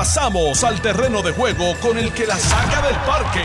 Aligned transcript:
Pasamos 0.00 0.64
al 0.64 0.80
terreno 0.80 1.20
de 1.20 1.30
juego 1.32 1.74
con 1.82 1.98
el 1.98 2.10
que 2.14 2.26
la 2.26 2.36
saca 2.36 2.80
del 2.86 2.96
parque. 3.06 3.44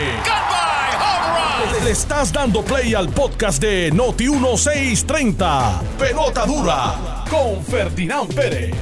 Le 1.83 1.91
estás 1.91 2.31
dando 2.31 2.63
play 2.63 2.93
al 2.93 3.09
podcast 3.09 3.61
de 3.61 3.91
Noti 3.91 4.29
1630. 4.29 5.81
Pelota 5.99 6.45
dura 6.45 7.25
con 7.29 7.61
Ferdinand 7.61 8.33
Pérez. 8.33 8.73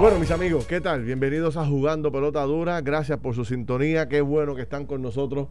Bueno, 0.00 0.20
mis 0.20 0.30
amigos, 0.30 0.66
¿qué 0.66 0.80
tal? 0.80 1.02
Bienvenidos 1.02 1.56
a 1.56 1.66
Jugando 1.66 2.12
Pelota 2.12 2.44
Dura. 2.44 2.80
Gracias 2.80 3.18
por 3.18 3.34
su 3.34 3.44
sintonía. 3.44 4.08
Qué 4.08 4.20
bueno 4.20 4.54
que 4.54 4.62
están 4.62 4.86
con 4.86 5.02
nosotros 5.02 5.48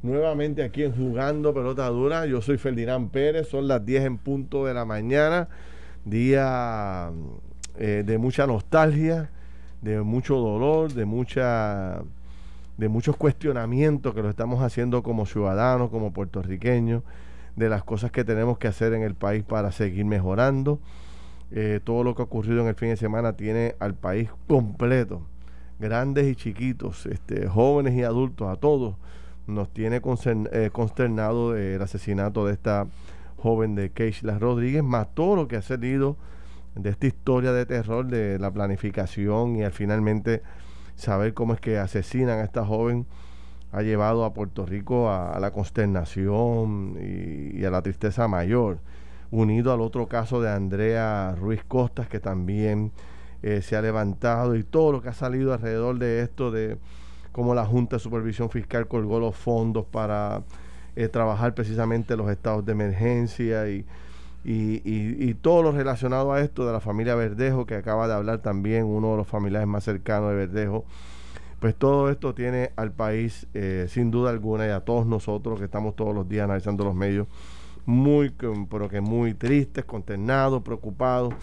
nuevamente 0.00 0.62
aquí 0.62 0.82
en 0.82 0.96
Jugando 0.96 1.52
Pelota 1.52 1.86
Dura. 1.88 2.24
Yo 2.24 2.40
soy 2.40 2.56
Ferdinand 2.56 3.10
Pérez. 3.10 3.48
Son 3.50 3.68
las 3.68 3.84
10 3.84 4.04
en 4.04 4.16
punto 4.16 4.64
de 4.64 4.72
la 4.72 4.86
mañana. 4.86 5.50
Día 6.06 7.10
eh, 7.76 8.02
de 8.06 8.16
mucha 8.16 8.46
nostalgia, 8.46 9.30
de 9.82 10.00
mucho 10.02 10.36
dolor, 10.36 10.92
de 10.92 11.04
mucha 11.04 12.02
de 12.78 12.88
muchos 12.88 13.16
cuestionamientos 13.16 14.14
que 14.14 14.22
lo 14.22 14.30
estamos 14.30 14.62
haciendo 14.62 15.02
como 15.02 15.26
ciudadanos, 15.26 15.90
como 15.90 16.12
puertorriqueños, 16.12 17.02
de 17.54 17.68
las 17.68 17.84
cosas 17.84 18.10
que 18.10 18.24
tenemos 18.24 18.58
que 18.58 18.66
hacer 18.66 18.94
en 18.94 19.02
el 19.02 19.14
país 19.14 19.44
para 19.44 19.72
seguir 19.72 20.04
mejorando. 20.06 20.78
Eh, 21.50 21.80
todo 21.84 22.02
lo 22.02 22.14
que 22.14 22.22
ha 22.22 22.24
ocurrido 22.24 22.62
en 22.62 22.68
el 22.68 22.74
fin 22.74 22.88
de 22.88 22.96
semana 22.96 23.34
tiene 23.34 23.74
al 23.78 23.94
país 23.94 24.30
completo, 24.48 25.20
grandes 25.78 26.26
y 26.26 26.34
chiquitos, 26.34 27.04
este, 27.06 27.46
jóvenes 27.46 27.94
y 27.94 28.02
adultos, 28.04 28.48
a 28.48 28.56
todos, 28.56 28.94
nos 29.46 29.68
tiene 29.68 30.00
eh, 30.00 30.70
consternado 30.72 31.54
el 31.54 31.82
asesinato 31.82 32.46
de 32.46 32.54
esta 32.54 32.86
joven 33.36 33.74
de 33.74 33.90
Keishla 33.90 34.38
Rodríguez, 34.38 34.82
más 34.82 35.14
todo 35.14 35.36
lo 35.36 35.46
que 35.46 35.56
ha 35.56 35.62
salido 35.62 36.16
de 36.74 36.90
esta 36.90 37.06
historia 37.06 37.52
de 37.52 37.66
terror, 37.66 38.06
de 38.06 38.38
la 38.38 38.50
planificación 38.50 39.56
y 39.56 39.64
al 39.64 39.72
finalmente 39.72 40.42
saber 40.94 41.34
cómo 41.34 41.54
es 41.54 41.60
que 41.60 41.78
asesinan 41.78 42.38
a 42.38 42.44
esta 42.44 42.64
joven 42.64 43.06
ha 43.72 43.80
llevado 43.82 44.24
a 44.24 44.34
Puerto 44.34 44.66
Rico 44.66 45.10
a, 45.10 45.38
la 45.40 45.50
consternación 45.50 46.98
y, 47.00 47.64
a 47.64 47.70
la 47.70 47.80
tristeza 47.80 48.28
mayor, 48.28 48.78
unido 49.30 49.72
al 49.72 49.80
otro 49.80 50.06
caso 50.08 50.42
de 50.42 50.50
Andrea 50.50 51.34
Ruiz 51.38 51.64
Costas, 51.64 52.06
que 52.06 52.20
también 52.20 52.92
eh, 53.42 53.62
se 53.62 53.74
ha 53.74 53.80
levantado, 53.80 54.56
y 54.56 54.62
todo 54.62 54.92
lo 54.92 55.00
que 55.00 55.08
ha 55.08 55.14
salido 55.14 55.54
alrededor 55.54 55.98
de 55.98 56.20
esto, 56.20 56.50
de 56.50 56.76
cómo 57.32 57.54
la 57.54 57.64
Junta 57.64 57.96
de 57.96 58.00
Supervisión 58.00 58.50
Fiscal 58.50 58.86
colgó 58.88 59.18
los 59.18 59.34
fondos 59.34 59.86
para 59.86 60.42
eh, 60.94 61.08
trabajar 61.08 61.54
precisamente 61.54 62.14
los 62.14 62.30
estados 62.30 62.66
de 62.66 62.72
emergencia 62.72 63.70
y, 63.70 63.86
y, 64.44 65.34
todo 65.34 65.62
lo 65.62 65.72
relacionado 65.72 66.32
a 66.32 66.40
esto 66.40 66.66
de 66.66 66.72
la 66.72 66.80
familia 66.80 67.14
Verdejo, 67.14 67.66
que 67.66 67.74
acaba 67.74 68.08
de 68.08 68.14
hablar 68.14 68.38
también 68.38 68.84
uno 68.84 69.12
de 69.12 69.16
los 69.18 69.26
familiares 69.26 69.68
más 69.68 69.84
cercanos 69.84 70.30
de 70.30 70.36
Verdejo, 70.36 70.84
pues 71.60 71.74
todo 71.76 72.10
esto 72.10 72.34
tiene 72.34 72.72
al 72.76 72.92
país, 72.92 73.46
eh, 73.54 73.86
sin 73.88 74.10
duda 74.10 74.30
alguna, 74.30 74.66
y 74.66 74.70
a 74.70 74.80
todos 74.80 75.06
nosotros 75.06 75.58
que 75.58 75.66
estamos 75.66 75.94
todos 75.94 76.14
los 76.14 76.28
días 76.28 76.44
analizando 76.44 76.84
los 76.84 76.94
medios, 76.94 77.28
muy, 77.86 78.30
pero 78.70 78.88
que 78.88 79.00
muy 79.00 79.34
tristes, 79.34 79.84
consternados, 79.84 80.62
preocupados, 80.62 81.34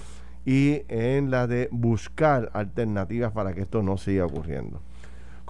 y 0.45 0.81
en 0.87 1.31
la 1.31 1.47
de 1.47 1.69
buscar 1.71 2.49
alternativas 2.53 3.31
para 3.31 3.53
que 3.53 3.61
esto 3.61 3.83
no 3.83 3.97
siga 3.97 4.25
ocurriendo. 4.25 4.81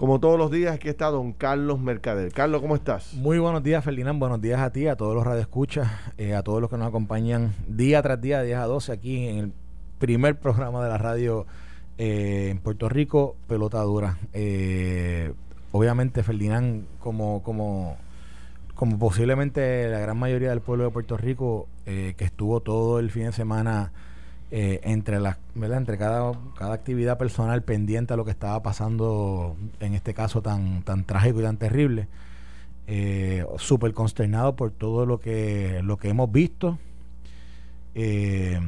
Como 0.00 0.18
todos 0.18 0.38
los 0.38 0.50
días, 0.50 0.74
aquí 0.74 0.88
está 0.88 1.10
don 1.10 1.34
Carlos 1.34 1.78
Mercader. 1.78 2.32
Carlos, 2.32 2.62
¿cómo 2.62 2.74
estás? 2.74 3.12
Muy 3.12 3.38
buenos 3.38 3.62
días, 3.62 3.84
Ferdinand. 3.84 4.18
Buenos 4.18 4.40
días 4.40 4.58
a 4.58 4.72
ti, 4.72 4.86
a 4.86 4.96
todos 4.96 5.14
los 5.14 5.26
radioescuchas, 5.26 5.90
eh, 6.16 6.34
a 6.34 6.42
todos 6.42 6.58
los 6.62 6.70
que 6.70 6.78
nos 6.78 6.88
acompañan 6.88 7.52
día 7.68 8.00
tras 8.00 8.18
día, 8.18 8.40
10 8.40 8.56
a 8.60 8.64
12, 8.64 8.92
aquí 8.92 9.28
en 9.28 9.36
el 9.36 9.52
primer 9.98 10.40
programa 10.40 10.82
de 10.82 10.88
la 10.88 10.96
radio 10.96 11.44
eh, 11.98 12.48
en 12.50 12.60
Puerto 12.60 12.88
Rico, 12.88 13.36
Pelota 13.46 13.82
Dura. 13.82 14.16
Eh, 14.32 15.34
obviamente, 15.70 16.22
Ferdinand, 16.22 16.86
como, 16.98 17.42
como, 17.42 17.98
como 18.74 18.98
posiblemente 18.98 19.86
la 19.90 19.98
gran 19.98 20.16
mayoría 20.16 20.48
del 20.48 20.62
pueblo 20.62 20.84
de 20.84 20.90
Puerto 20.92 21.18
Rico, 21.18 21.68
que 21.84 22.24
estuvo 22.24 22.60
todo 22.60 23.00
el 23.00 23.10
fin 23.10 23.24
de 23.24 23.32
semana 23.32 23.92
eh, 24.52 24.80
entre 24.82 25.20
las 25.20 25.38
entre 25.54 25.96
cada, 25.96 26.32
cada 26.56 26.74
actividad 26.74 27.18
personal 27.18 27.62
pendiente 27.62 28.14
a 28.14 28.16
lo 28.16 28.24
que 28.24 28.32
estaba 28.32 28.62
pasando 28.62 29.56
en 29.78 29.94
este 29.94 30.12
caso 30.12 30.42
tan 30.42 30.82
tan 30.82 31.04
trágico 31.04 31.40
y 31.40 31.44
tan 31.44 31.56
terrible 31.56 32.08
eh, 32.88 33.46
súper 33.58 33.94
consternado 33.94 34.56
por 34.56 34.72
todo 34.72 35.06
lo 35.06 35.20
que 35.20 35.80
lo 35.84 35.98
que 35.98 36.08
hemos 36.08 36.32
visto 36.32 36.80
eh, 37.94 38.58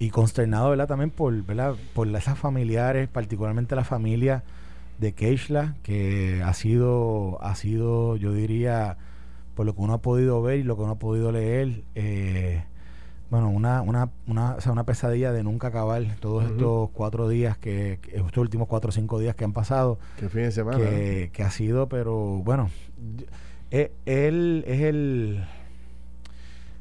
y 0.00 0.10
consternado 0.10 0.70
¿verdad? 0.70 0.88
también 0.88 1.10
por 1.10 1.32
¿verdad? 1.44 1.76
por 1.94 2.08
esas 2.08 2.36
familiares 2.36 3.06
particularmente 3.08 3.76
la 3.76 3.84
familia 3.84 4.42
de 4.98 5.12
Keishla 5.12 5.76
que 5.84 6.42
ha 6.44 6.52
sido 6.54 7.38
ha 7.40 7.54
sido 7.54 8.16
yo 8.16 8.32
diría 8.32 8.96
por 9.54 9.64
lo 9.64 9.76
que 9.76 9.82
uno 9.82 9.94
ha 9.94 10.02
podido 10.02 10.42
ver 10.42 10.58
y 10.58 10.62
lo 10.64 10.74
que 10.74 10.82
uno 10.82 10.92
ha 10.92 10.98
podido 10.98 11.30
leer 11.30 11.84
eh, 11.94 12.64
bueno, 13.30 13.48
una, 13.48 13.80
una, 13.80 14.10
una, 14.26 14.56
o 14.56 14.60
sea, 14.60 14.72
una 14.72 14.84
pesadilla 14.84 15.32
de 15.32 15.44
nunca 15.44 15.68
acabar 15.68 16.02
todos 16.18 16.44
estos 16.44 16.90
cuatro 16.90 17.28
días, 17.28 17.56
que, 17.56 18.00
estos 18.12 18.38
últimos 18.38 18.66
cuatro 18.66 18.88
o 18.88 18.92
cinco 18.92 19.20
días 19.20 19.36
que 19.36 19.44
han 19.44 19.52
pasado. 19.52 19.98
Que 20.18 20.28
fin 20.28 20.42
de 20.42 20.52
semana. 20.52 20.78
Que, 20.78 21.30
que 21.32 21.42
ha 21.44 21.50
sido, 21.50 21.88
pero 21.88 22.16
bueno, 22.16 22.70
e, 23.70 23.92
él 24.04 24.64
es 24.66 24.80
el 24.80 25.44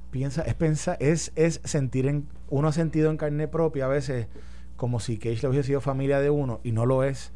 piensa 0.09 0.41
es 0.41 0.55
pensar 0.55 0.97
es 0.99 1.31
es 1.35 1.61
sentir 1.63 2.07
en 2.07 2.27
uno 2.49 2.67
ha 2.67 2.71
sentido 2.71 3.11
en 3.11 3.17
carne 3.17 3.47
propia 3.47 3.85
a 3.85 3.87
veces 3.87 4.27
como 4.75 4.99
si 4.99 5.19
Cage 5.19 5.43
le 5.43 5.49
hubiese 5.49 5.67
sido 5.67 5.81
familia 5.81 6.19
de 6.19 6.31
uno 6.31 6.61
y 6.63 6.71
no 6.71 6.87
lo 6.87 7.03
es 7.03 7.31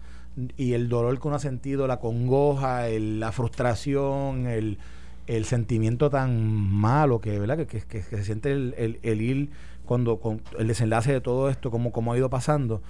y 0.58 0.74
el 0.74 0.90
dolor 0.90 1.20
que 1.20 1.28
uno 1.28 1.38
ha 1.38 1.40
sentido 1.40 1.86
la 1.86 2.00
congoja 2.00 2.88
el, 2.88 3.20
la 3.20 3.32
frustración 3.32 4.48
el 4.48 4.80
el 5.28 5.46
sentimiento 5.46 6.10
tan 6.10 6.44
malo 6.44 7.22
que, 7.22 7.40
¿verdad? 7.40 7.66
que, 7.66 7.82
que, 7.82 8.02
se 8.02 8.24
siente 8.24 8.52
el, 8.52 9.00
el, 9.02 9.22
ir 9.22 9.50
cuando 9.86 10.20
con 10.20 10.42
el 10.58 10.68
desenlace 10.68 11.12
de 11.12 11.22
todo 11.22 11.50
esto, 11.50 11.72
como, 11.72 11.92
como 11.92 12.14
ha 12.14 12.18
ido 12.18 12.30
pasando. 12.30 12.82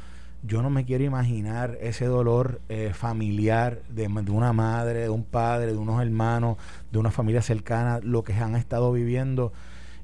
Yo 0.46 0.62
no 0.62 0.70
me 0.70 0.84
quiero 0.84 1.06
imaginar 1.06 1.78
ese 1.80 2.06
dolor 2.06 2.60
eh, 2.68 2.92
familiar 2.94 3.82
de, 3.88 4.08
de, 4.08 4.32
una 4.32 4.52
madre, 4.52 5.00
de 5.00 5.10
un 5.10 5.24
padre, 5.24 5.72
de 5.72 5.78
unos 5.78 6.02
hermanos, 6.02 6.58
de 6.92 7.00
una 7.00 7.12
familia 7.12 7.42
cercana, 7.42 8.00
lo 8.04 8.24
que 8.24 8.34
han 8.34 8.56
estado 8.56 8.92
viviendo. 8.92 9.54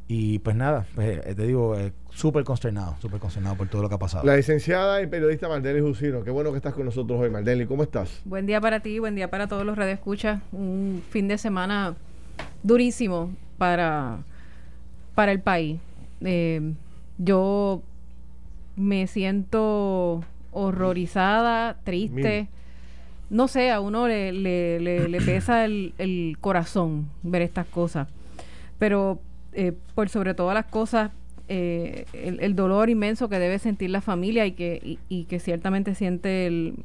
Y 0.08 0.40
pues 0.40 0.56
nada, 0.56 0.88
pues, 0.96 1.20
eh, 1.24 1.36
te 1.36 1.46
digo, 1.46 1.78
eh, 1.78 1.92
súper 2.10 2.44
consternado, 2.44 2.96
súper 3.00 3.20
consternado 3.20 3.58
por 3.58 3.68
todo 3.68 3.82
lo 3.82 3.90
que 3.90 3.96
ha 3.96 4.00
pasado. 4.00 4.26
La 4.26 4.36
licenciada 4.36 5.02
y 5.02 5.08
periodista 5.08 5.48
Mardeli 5.48 5.82
Jusino, 5.82 6.24
qué 6.24 6.32
bueno 6.32 6.52
que 6.52 6.58
estás 6.58 6.74
con 6.74 6.86
nosotros 6.86 7.20
hoy, 7.20 7.30
Mardeli, 7.30 7.68
¿cómo 7.68 7.84
estás? 7.84 8.22
Buen 8.26 8.46
día 8.46 8.60
para 8.60 8.80
ti, 8.80 8.98
buen 8.98 9.14
día 9.14 9.30
para 9.30 9.48
todos 9.48 9.66
los 9.66 9.78
radioescuchas. 9.78 10.42
Un 10.52 11.04
fin 11.10 11.28
de 11.28 11.38
semana 11.38 11.96
durísimo 12.64 13.31
para, 13.58 14.20
para 15.16 15.31
el 15.31 15.42
país. 15.42 15.80
Eh, 16.22 16.74
yo 17.18 17.81
me 18.75 19.08
siento 19.08 20.24
horrorizada, 20.52 21.78
triste. 21.84 22.48
No 23.30 23.48
sé, 23.48 23.72
a 23.72 23.80
uno 23.80 24.08
le, 24.08 24.31
le, 24.31 24.80
le, 24.80 25.22
pesa 25.25 25.66
el, 25.66 25.94
el, 25.98 26.38
corazón 26.42 27.09
ver 27.22 27.42
estas 27.42 27.68
cosas. 27.68 28.08
Pero 28.80 29.19
eh, 29.53 29.74
por 29.94 30.09
sobre 30.09 30.34
todas 30.34 30.56
las 30.56 30.66
cosas, 30.66 31.12
eh, 31.48 32.06
el, 32.14 32.56
dolor 32.56 32.90
inmenso 32.90 33.30
que 33.30 33.40
debe 33.40 33.59
sentir 33.59 33.90
la 33.90 34.02
familia 34.02 34.46
y 34.46 34.53
que, 34.53 34.98
y, 35.09 35.24
que 35.25 35.40
ciertamente 35.40 35.96
siente 35.96 36.48
el, 36.48 36.75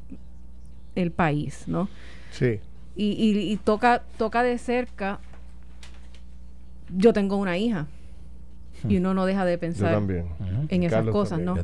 el 0.94 1.12
país, 1.12 1.64
¿no? 1.66 1.88
Sí. 2.30 2.60
Y, 2.96 3.12
y, 3.12 3.52
y, 3.52 3.56
toca, 3.56 4.02
toca 4.18 4.42
de 4.42 4.58
cerca 4.58 5.20
yo 6.96 7.12
tengo 7.12 7.36
una 7.36 7.58
hija. 7.58 7.86
Y 8.88 8.98
uno 8.98 9.14
no 9.14 9.24
deja 9.24 9.46
de 9.46 9.56
pensar 9.56 10.02
en 10.68 10.82
esas 10.82 11.06
cosas, 11.06 11.40
¿no? 11.40 11.56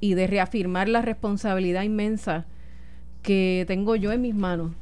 Y 0.00 0.14
de 0.14 0.26
reafirmar 0.26 0.88
la 0.88 1.02
responsabilidad 1.02 1.82
inmensa 1.82 2.46
que 3.22 3.64
tengo 3.68 3.96
yo 3.96 4.12
en 4.12 4.22
mis 4.22 4.34
manos 4.34 4.72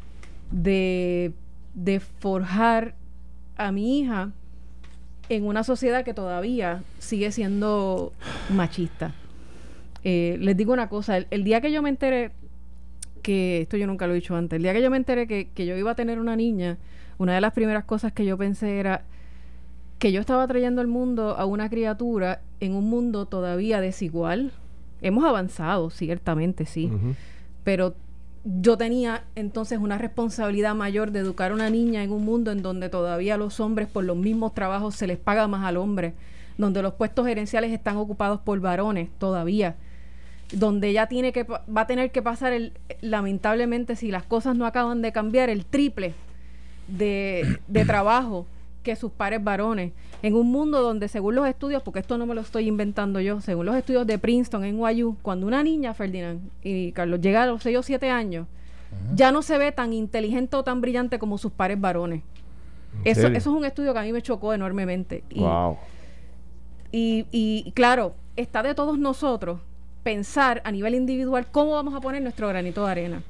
de, 0.50 1.32
de 1.74 2.00
forjar 2.00 2.94
a 3.56 3.72
mi 3.72 3.98
hija 3.98 4.30
en 5.28 5.44
una 5.44 5.64
sociedad 5.64 6.04
que 6.04 6.14
todavía 6.14 6.82
sigue 6.98 7.30
siendo 7.32 8.12
machista. 8.48 9.12
Eh, 10.04 10.38
les 10.40 10.56
digo 10.56 10.72
una 10.72 10.88
cosa, 10.88 11.18
el, 11.18 11.44
día 11.44 11.60
que 11.60 11.70
yo 11.72 11.82
me 11.82 11.90
enteré, 11.90 12.30
que 13.22 13.62
esto 13.62 13.76
yo 13.76 13.86
nunca 13.86 14.06
lo 14.06 14.12
he 14.12 14.16
dicho 14.16 14.36
antes, 14.36 14.56
el 14.56 14.62
día 14.62 14.72
que 14.72 14.80
yo 14.80 14.90
me 14.90 14.96
enteré 14.96 15.26
que, 15.26 15.48
que 15.54 15.66
yo 15.66 15.76
iba 15.76 15.90
a 15.90 15.94
tener 15.94 16.18
una 16.18 16.36
niña, 16.36 16.78
una 17.18 17.34
de 17.34 17.40
las 17.40 17.52
primeras 17.52 17.84
cosas 17.84 18.12
que 18.12 18.24
yo 18.24 18.38
pensé 18.38 18.78
era, 18.78 19.02
que 19.98 20.12
yo 20.12 20.20
estaba 20.20 20.46
trayendo 20.46 20.80
al 20.80 20.86
mundo 20.86 21.36
a 21.36 21.44
una 21.44 21.68
criatura 21.68 22.40
en 22.60 22.74
un 22.74 22.88
mundo 22.88 23.26
todavía 23.26 23.80
desigual. 23.80 24.52
Hemos 25.00 25.24
avanzado, 25.24 25.90
ciertamente, 25.90 26.66
sí, 26.66 26.90
pero 27.64 27.94
yo 28.44 28.78
tenía 28.78 29.24
entonces 29.34 29.78
una 29.78 29.98
responsabilidad 29.98 30.74
mayor 30.74 31.10
de 31.10 31.20
educar 31.20 31.50
a 31.50 31.54
una 31.54 31.70
niña 31.70 32.02
en 32.02 32.12
un 32.12 32.24
mundo 32.24 32.52
en 32.52 32.62
donde 32.62 32.88
todavía 32.88 33.36
los 33.36 33.60
hombres 33.60 33.88
por 33.88 34.04
los 34.04 34.16
mismos 34.16 34.54
trabajos 34.54 34.94
se 34.94 35.06
les 35.06 35.18
paga 35.18 35.48
más 35.48 35.64
al 35.64 35.76
hombre, 35.76 36.14
donde 36.56 36.82
los 36.82 36.94
puestos 36.94 37.26
gerenciales 37.26 37.72
están 37.72 37.96
ocupados 37.96 38.40
por 38.40 38.60
varones 38.60 39.10
todavía. 39.18 39.76
donde 40.52 40.88
ella 40.88 41.06
tiene 41.06 41.32
que 41.32 41.44
va 41.44 41.82
a 41.82 41.86
tener 41.86 42.10
que 42.10 42.22
pasar 42.22 42.54
el 42.54 42.72
lamentablemente 43.02 43.96
si 43.96 44.10
las 44.10 44.22
cosas 44.22 44.56
no 44.56 44.64
acaban 44.64 45.02
de 45.02 45.12
cambiar 45.12 45.50
el 45.50 45.66
triple 45.66 46.14
de, 46.86 47.58
de 47.68 47.84
trabajo 47.84 48.46
que 48.82 48.96
sus 48.96 49.12
pares 49.12 49.42
varones 49.42 49.92
en 50.22 50.34
un 50.34 50.50
mundo 50.50 50.80
donde 50.82 51.08
según 51.08 51.34
los 51.34 51.46
estudios 51.46 51.82
porque 51.82 52.00
esto 52.00 52.16
no 52.18 52.26
me 52.26 52.34
lo 52.34 52.40
estoy 52.40 52.68
inventando 52.68 53.20
yo 53.20 53.40
según 53.40 53.66
los 53.66 53.76
estudios 53.76 54.06
de 54.06 54.18
Princeton 54.18 54.64
en 54.64 54.76
NYU 54.78 55.16
cuando 55.22 55.46
una 55.46 55.62
niña 55.62 55.94
Ferdinand 55.94 56.40
y 56.62 56.92
Carlos 56.92 57.20
llega 57.20 57.42
a 57.42 57.46
los 57.46 57.62
6 57.62 57.78
o 57.78 57.82
7 57.82 58.10
años 58.10 58.46
ya 59.14 59.32
no 59.32 59.42
se 59.42 59.58
ve 59.58 59.72
tan 59.72 59.92
inteligente 59.92 60.56
o 60.56 60.64
tan 60.64 60.80
brillante 60.80 61.18
como 61.18 61.38
sus 61.38 61.52
pares 61.52 61.80
varones. 61.80 62.22
Eso, 63.04 63.26
eso 63.26 63.36
es 63.36 63.46
un 63.46 63.64
estudio 63.64 63.92
que 63.92 63.98
a 63.98 64.02
mí 64.02 64.12
me 64.12 64.22
chocó 64.22 64.54
enormemente. 64.54 65.24
Y, 65.30 65.42
y, 66.90 67.26
y 67.30 67.72
claro 67.72 68.14
está 68.36 68.62
de 68.62 68.74
todos 68.74 68.98
nosotros 68.98 69.60
pensar 70.02 70.62
a 70.64 70.70
nivel 70.70 70.94
individual 70.94 71.46
cómo 71.50 71.72
vamos 71.72 71.94
a 71.94 72.00
poner 72.00 72.22
nuestro 72.22 72.48
granito 72.48 72.84
de 72.86 72.90
arena. 72.90 73.22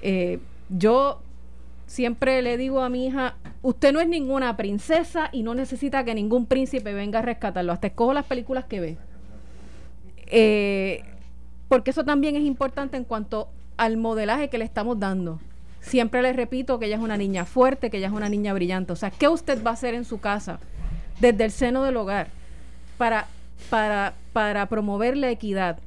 Eh, 0.00 0.38
yo 0.68 1.20
siempre 1.94 2.42
le 2.42 2.56
digo 2.56 2.82
a 2.82 2.88
mi 2.88 3.06
hija, 3.06 3.36
usted 3.62 3.92
no 3.92 4.00
es 4.00 4.08
ninguna 4.08 4.56
princesa 4.56 5.28
y 5.30 5.44
no 5.44 5.54
necesita 5.54 6.04
que 6.04 6.12
ningún 6.12 6.46
príncipe 6.46 6.92
venga 6.92 7.20
a 7.20 7.22
rescatarlo. 7.22 7.72
Hasta 7.72 7.86
escojo 7.86 8.12
las 8.12 8.24
películas 8.24 8.64
que 8.64 8.80
ve. 8.80 8.96
Eh, 10.26 11.04
porque 11.68 11.92
eso 11.92 12.04
también 12.04 12.34
es 12.34 12.42
importante 12.42 12.96
en 12.96 13.04
cuanto 13.04 13.48
al 13.76 13.96
modelaje 13.96 14.48
que 14.48 14.58
le 14.58 14.64
estamos 14.64 14.98
dando. 14.98 15.40
Siempre 15.80 16.20
le 16.20 16.32
repito 16.32 16.80
que 16.80 16.86
ella 16.86 16.96
es 16.96 17.02
una 17.02 17.16
niña 17.16 17.44
fuerte, 17.44 17.90
que 17.90 17.98
ella 17.98 18.08
es 18.08 18.12
una 18.12 18.28
niña 18.28 18.52
brillante. 18.52 18.92
O 18.92 18.96
sea, 18.96 19.12
¿qué 19.12 19.28
usted 19.28 19.62
va 19.62 19.70
a 19.70 19.74
hacer 19.74 19.94
en 19.94 20.04
su 20.04 20.18
casa, 20.18 20.58
desde 21.20 21.44
el 21.44 21.52
seno 21.52 21.84
del 21.84 21.96
hogar, 21.96 22.26
para, 22.98 23.28
para, 23.70 24.14
para 24.32 24.66
promover 24.66 25.16
la 25.16 25.30
equidad, 25.30 25.78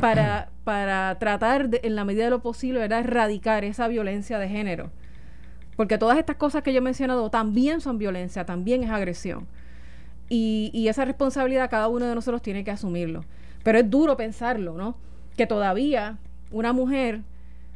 para, 0.00 0.50
para 0.62 1.18
tratar 1.18 1.68
en 1.82 1.96
la 1.96 2.04
medida 2.04 2.24
de 2.24 2.30
lo 2.30 2.42
posible, 2.42 2.78
¿verdad?, 2.78 3.00
erradicar 3.00 3.64
esa 3.64 3.88
violencia 3.88 4.38
de 4.38 4.48
género. 4.48 4.90
Porque 5.76 5.98
todas 5.98 6.18
estas 6.18 6.36
cosas 6.36 6.62
que 6.62 6.72
yo 6.72 6.78
he 6.78 6.82
mencionado 6.82 7.30
también 7.30 7.80
son 7.80 7.98
violencia, 7.98 8.44
también 8.44 8.84
es 8.84 8.90
agresión. 8.90 9.46
Y, 10.28 10.70
y 10.72 10.88
esa 10.88 11.04
responsabilidad 11.04 11.70
cada 11.70 11.88
uno 11.88 12.06
de 12.06 12.14
nosotros 12.14 12.42
tiene 12.42 12.64
que 12.64 12.70
asumirlo. 12.70 13.24
Pero 13.62 13.78
es 13.78 13.88
duro 13.88 14.16
pensarlo, 14.16 14.74
¿no? 14.76 14.96
Que 15.36 15.46
todavía 15.46 16.18
una 16.50 16.72
mujer 16.72 17.22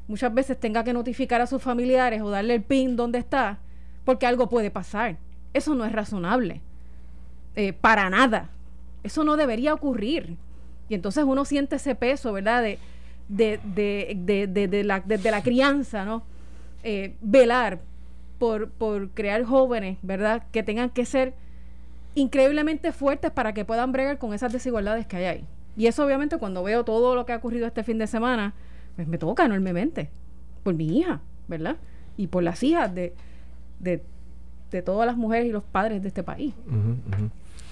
muchas 0.09 0.33
veces 0.33 0.59
tenga 0.59 0.85
que 0.85 0.93
notificar 0.93 1.41
a 1.41 1.47
sus 1.47 1.63
familiares 1.63 2.23
o 2.23 2.31
darle 2.31 2.55
el 2.55 2.63
pin 2.63 2.97
donde 2.97 3.19
está, 3.19 3.59
porque 4.05 4.27
algo 4.27 4.49
puede 4.49 4.71
pasar. 4.71 5.17
Eso 5.53 5.75
no 5.75 5.85
es 5.85 5.93
razonable. 5.93 6.61
Eh, 7.57 7.73
para 7.73 8.11
nada. 8.11 8.51
Eso 9.03 9.25
no 9.25 9.37
debería 9.37 9.73
ocurrir. 9.73 10.37
Y 10.89 10.95
entonces 10.95 11.25
uno 11.25 11.45
siente 11.45 11.77
ese 11.77 11.95
peso, 11.95 12.33
¿verdad? 12.33 12.63
De, 12.63 12.79
de, 13.29 13.61
de, 13.65 14.47
de, 14.49 14.69
de 14.69 14.85
la, 14.85 15.01
desde 15.01 15.31
la 15.31 15.43
crianza, 15.43 16.05
¿no? 16.05 16.23
Eh, 16.89 17.17
velar 17.21 17.81
por, 18.39 18.71
por 18.71 19.11
crear 19.11 19.43
jóvenes, 19.43 19.99
¿verdad? 20.03 20.45
Que 20.53 20.63
tengan 20.63 20.89
que 20.89 21.05
ser 21.05 21.35
increíblemente 22.15 22.93
fuertes 22.93 23.33
para 23.33 23.53
que 23.55 23.65
puedan 23.65 23.91
bregar 23.91 24.19
con 24.19 24.33
esas 24.33 24.53
desigualdades 24.53 25.05
que 25.05 25.17
hay 25.17 25.25
ahí. 25.25 25.45
Y 25.77 25.89
eso 25.89 26.07
obviamente 26.07 26.39
cuando 26.39 26.63
veo 26.63 26.85
todo 26.85 27.17
lo 27.17 27.27
que 27.27 27.33
ha 27.33 27.39
ocurrido 27.39 27.67
este 27.67 27.83
fin 27.83 27.99
de 27.99 28.07
semana, 28.07 28.55
pues 28.95 29.09
me 29.09 29.19
toca 29.19 29.47
enormemente. 29.47 30.11
Por 30.63 30.75
mi 30.75 31.01
hija, 31.01 31.23
¿verdad? 31.49 31.77
Y 32.17 32.29
por 32.29 32.45
las 32.45 32.63
hijas 32.63 32.95
de, 32.95 33.15
de, 33.81 34.05
de 34.71 34.83
todas 34.83 35.09
las 35.09 35.17
mujeres 35.17 35.49
y 35.49 35.51
los 35.51 35.65
padres 35.65 36.03
de 36.03 36.07
este 36.07 36.23
país. 36.23 36.55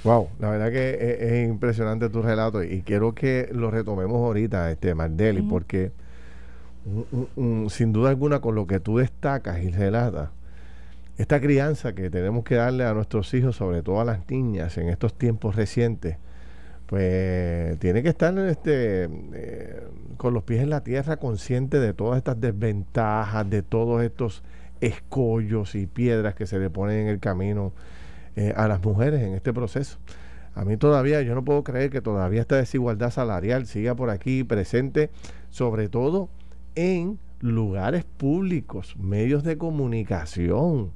Wow, 0.03 0.29
la 0.41 0.51
verdad 0.51 0.73
que 0.73 1.19
es, 1.21 1.49
impresionante 1.49 2.09
tu 2.09 2.21
relato 2.21 2.65
y 2.65 2.83
quiero 2.83 3.15
que 3.15 3.49
lo 3.53 3.71
retomemos 3.71 4.17
ahorita, 4.17 4.73
este 4.73 4.93
Mardeli, 4.97 5.43
porque 5.43 5.93
sin 7.69 7.93
duda 7.93 8.11
alguna 8.11 8.41
con 8.41 8.55
lo 8.55 8.67
que 8.67 8.81
tú 8.81 8.99
destacas 8.99 9.63
y 9.63 9.71
relatas, 9.71 10.31
esta 11.17 11.41
crianza 11.41 11.95
que 11.95 12.11
tenemos 12.11 12.45
que 12.45 12.57
darle 12.57 12.85
a 12.85 12.93
nuestros 12.93 13.33
hijos, 13.35 13.57
sobre 13.57 13.83
todo 13.83 14.01
a 14.01 14.05
las 14.05 14.29
niñas 14.29 14.77
en 14.79 14.89
estos 14.89 15.15
tiempos 15.15 15.55
recientes, 15.55 16.17
pues 16.87 17.79
tiene 17.79 18.03
que 18.03 18.09
estar 18.09 18.37
este, 18.39 19.09
eh, 19.33 19.83
con 20.17 20.35
los 20.35 20.43
pies 20.43 20.63
en 20.63 20.71
la 20.71 20.83
tierra, 20.83 21.17
consciente 21.17 21.79
de 21.79 21.95
todas 21.95 22.19
estas 22.19 22.41
desventajas, 22.41 23.49
de 23.49 23.63
todos 23.63 24.03
estos 24.03 24.43
escollos 24.81 25.75
y 25.77 25.87
piedras 25.87 26.35
que 26.35 26.47
se 26.47 26.59
le 26.59 26.69
ponen 26.69 27.01
en 27.01 27.09
el 27.09 27.21
camino 27.21 27.73
eh, 28.37 28.53
a 28.57 28.69
las 28.69 28.83
mujeres 28.83 29.23
en 29.23 29.35
este 29.35 29.53
proceso. 29.53 29.99
A 30.55 30.65
mí 30.65 30.77
todavía, 30.77 31.23
yo 31.23 31.35
no 31.35 31.45
puedo 31.45 31.65
creer 31.65 31.91
que 31.91 32.01
todavía 32.01 32.41
esta 32.41 32.57
desigualdad 32.57 33.11
salarial 33.11 33.67
siga 33.67 33.95
por 33.95 34.11
aquí 34.11 34.45
presente, 34.45 35.11
sobre 35.51 35.89
todo 35.89 36.29
en 36.75 37.19
lugares 37.41 38.05
públicos, 38.05 38.97
medios 38.97 39.45
de 39.45 39.59
comunicación, 39.59 40.93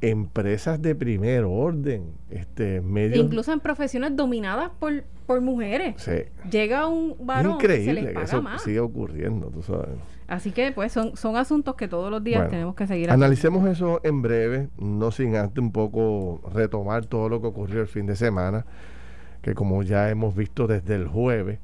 empresas 0.00 0.80
de 0.82 0.94
primer 0.94 1.44
orden, 1.44 2.12
este, 2.30 2.80
medios... 2.80 3.24
Incluso 3.24 3.52
en 3.52 3.60
profesiones 3.60 4.16
dominadas 4.16 4.70
por, 4.78 5.04
por 5.26 5.40
mujeres. 5.40 5.94
Sí. 5.98 6.24
Llega 6.50 6.86
un 6.86 7.16
varón 7.20 7.54
Increíble 7.54 7.94
se 7.94 8.02
les 8.02 8.14
que 8.14 8.22
eso 8.22 8.44
sigue 8.58 8.80
ocurriendo, 8.80 9.46
tú 9.48 9.62
sabes. 9.62 9.96
Así 10.28 10.50
que 10.50 10.72
pues 10.72 10.92
son, 10.92 11.16
son 11.16 11.36
asuntos 11.36 11.76
que 11.76 11.86
todos 11.86 12.10
los 12.10 12.22
días 12.22 12.50
tenemos 12.50 12.74
que 12.74 12.86
seguir. 12.86 13.10
Analicemos 13.10 13.68
eso 13.68 14.00
en 14.02 14.22
breve, 14.22 14.68
no 14.78 15.12
sin 15.12 15.36
antes 15.36 15.62
un 15.62 15.70
poco 15.70 16.40
retomar 16.52 17.06
todo 17.06 17.28
lo 17.28 17.40
que 17.40 17.46
ocurrió 17.46 17.80
el 17.80 17.86
fin 17.86 18.06
de 18.06 18.16
semana, 18.16 18.66
que 19.40 19.54
como 19.54 19.82
ya 19.84 20.10
hemos 20.10 20.34
visto 20.34 20.66
desde 20.66 20.96
el 20.96 21.06
jueves, 21.06 21.60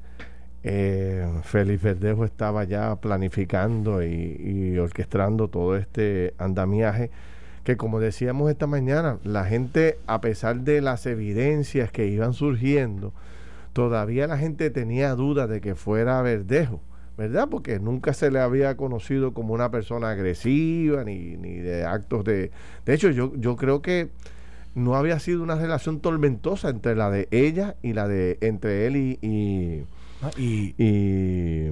eh, 0.63 1.27
Félix 1.43 1.81
Verdejo 1.81 2.25
estaba 2.25 2.63
ya 2.63 2.95
planificando 2.95 4.03
y, 4.03 4.77
orquestando 4.77 5.49
todo 5.49 5.75
este 5.75 6.33
andamiaje 6.37 7.11
que 7.63 7.77
como 7.77 7.99
decíamos 8.01 8.51
esta 8.51 8.67
mañana, 8.67 9.19
la 9.23 9.45
gente, 9.45 9.97
a 10.05 10.19
pesar 10.19 10.61
de 10.61 10.81
las 10.81 11.05
evidencias 11.05 11.91
que 11.91 12.07
iban 12.07 12.33
surgiendo, 12.33 13.13
todavía 13.71 14.27
la 14.27 14.37
gente 14.37 14.69
tenía 14.69 15.15
dudas 15.15 15.49
de 15.49 15.61
que 15.61 15.75
fuera 15.75 16.21
Verdejo. 16.21 16.81
¿verdad? 17.17 17.47
Porque 17.49 17.79
nunca 17.79 18.13
se 18.13 18.31
le 18.31 18.39
había 18.39 18.75
conocido 18.75 19.33
como 19.33 19.53
una 19.53 19.69
persona 19.69 20.09
agresiva 20.09 21.03
ni, 21.03 21.37
ni 21.37 21.57
de 21.57 21.85
actos 21.85 22.23
de... 22.23 22.51
De 22.85 22.93
hecho, 22.93 23.11
yo, 23.11 23.33
yo 23.35 23.55
creo 23.55 23.81
que 23.81 24.09
no 24.75 24.95
había 24.95 25.19
sido 25.19 25.43
una 25.43 25.55
relación 25.55 25.99
tormentosa 25.99 26.69
entre 26.69 26.95
la 26.95 27.11
de 27.11 27.27
ella 27.31 27.75
y 27.81 27.93
la 27.93 28.07
de 28.07 28.37
entre 28.41 28.87
él 28.87 28.95
y... 28.95 29.19
y, 29.21 29.83
ah, 30.23 30.31
y, 30.37 31.69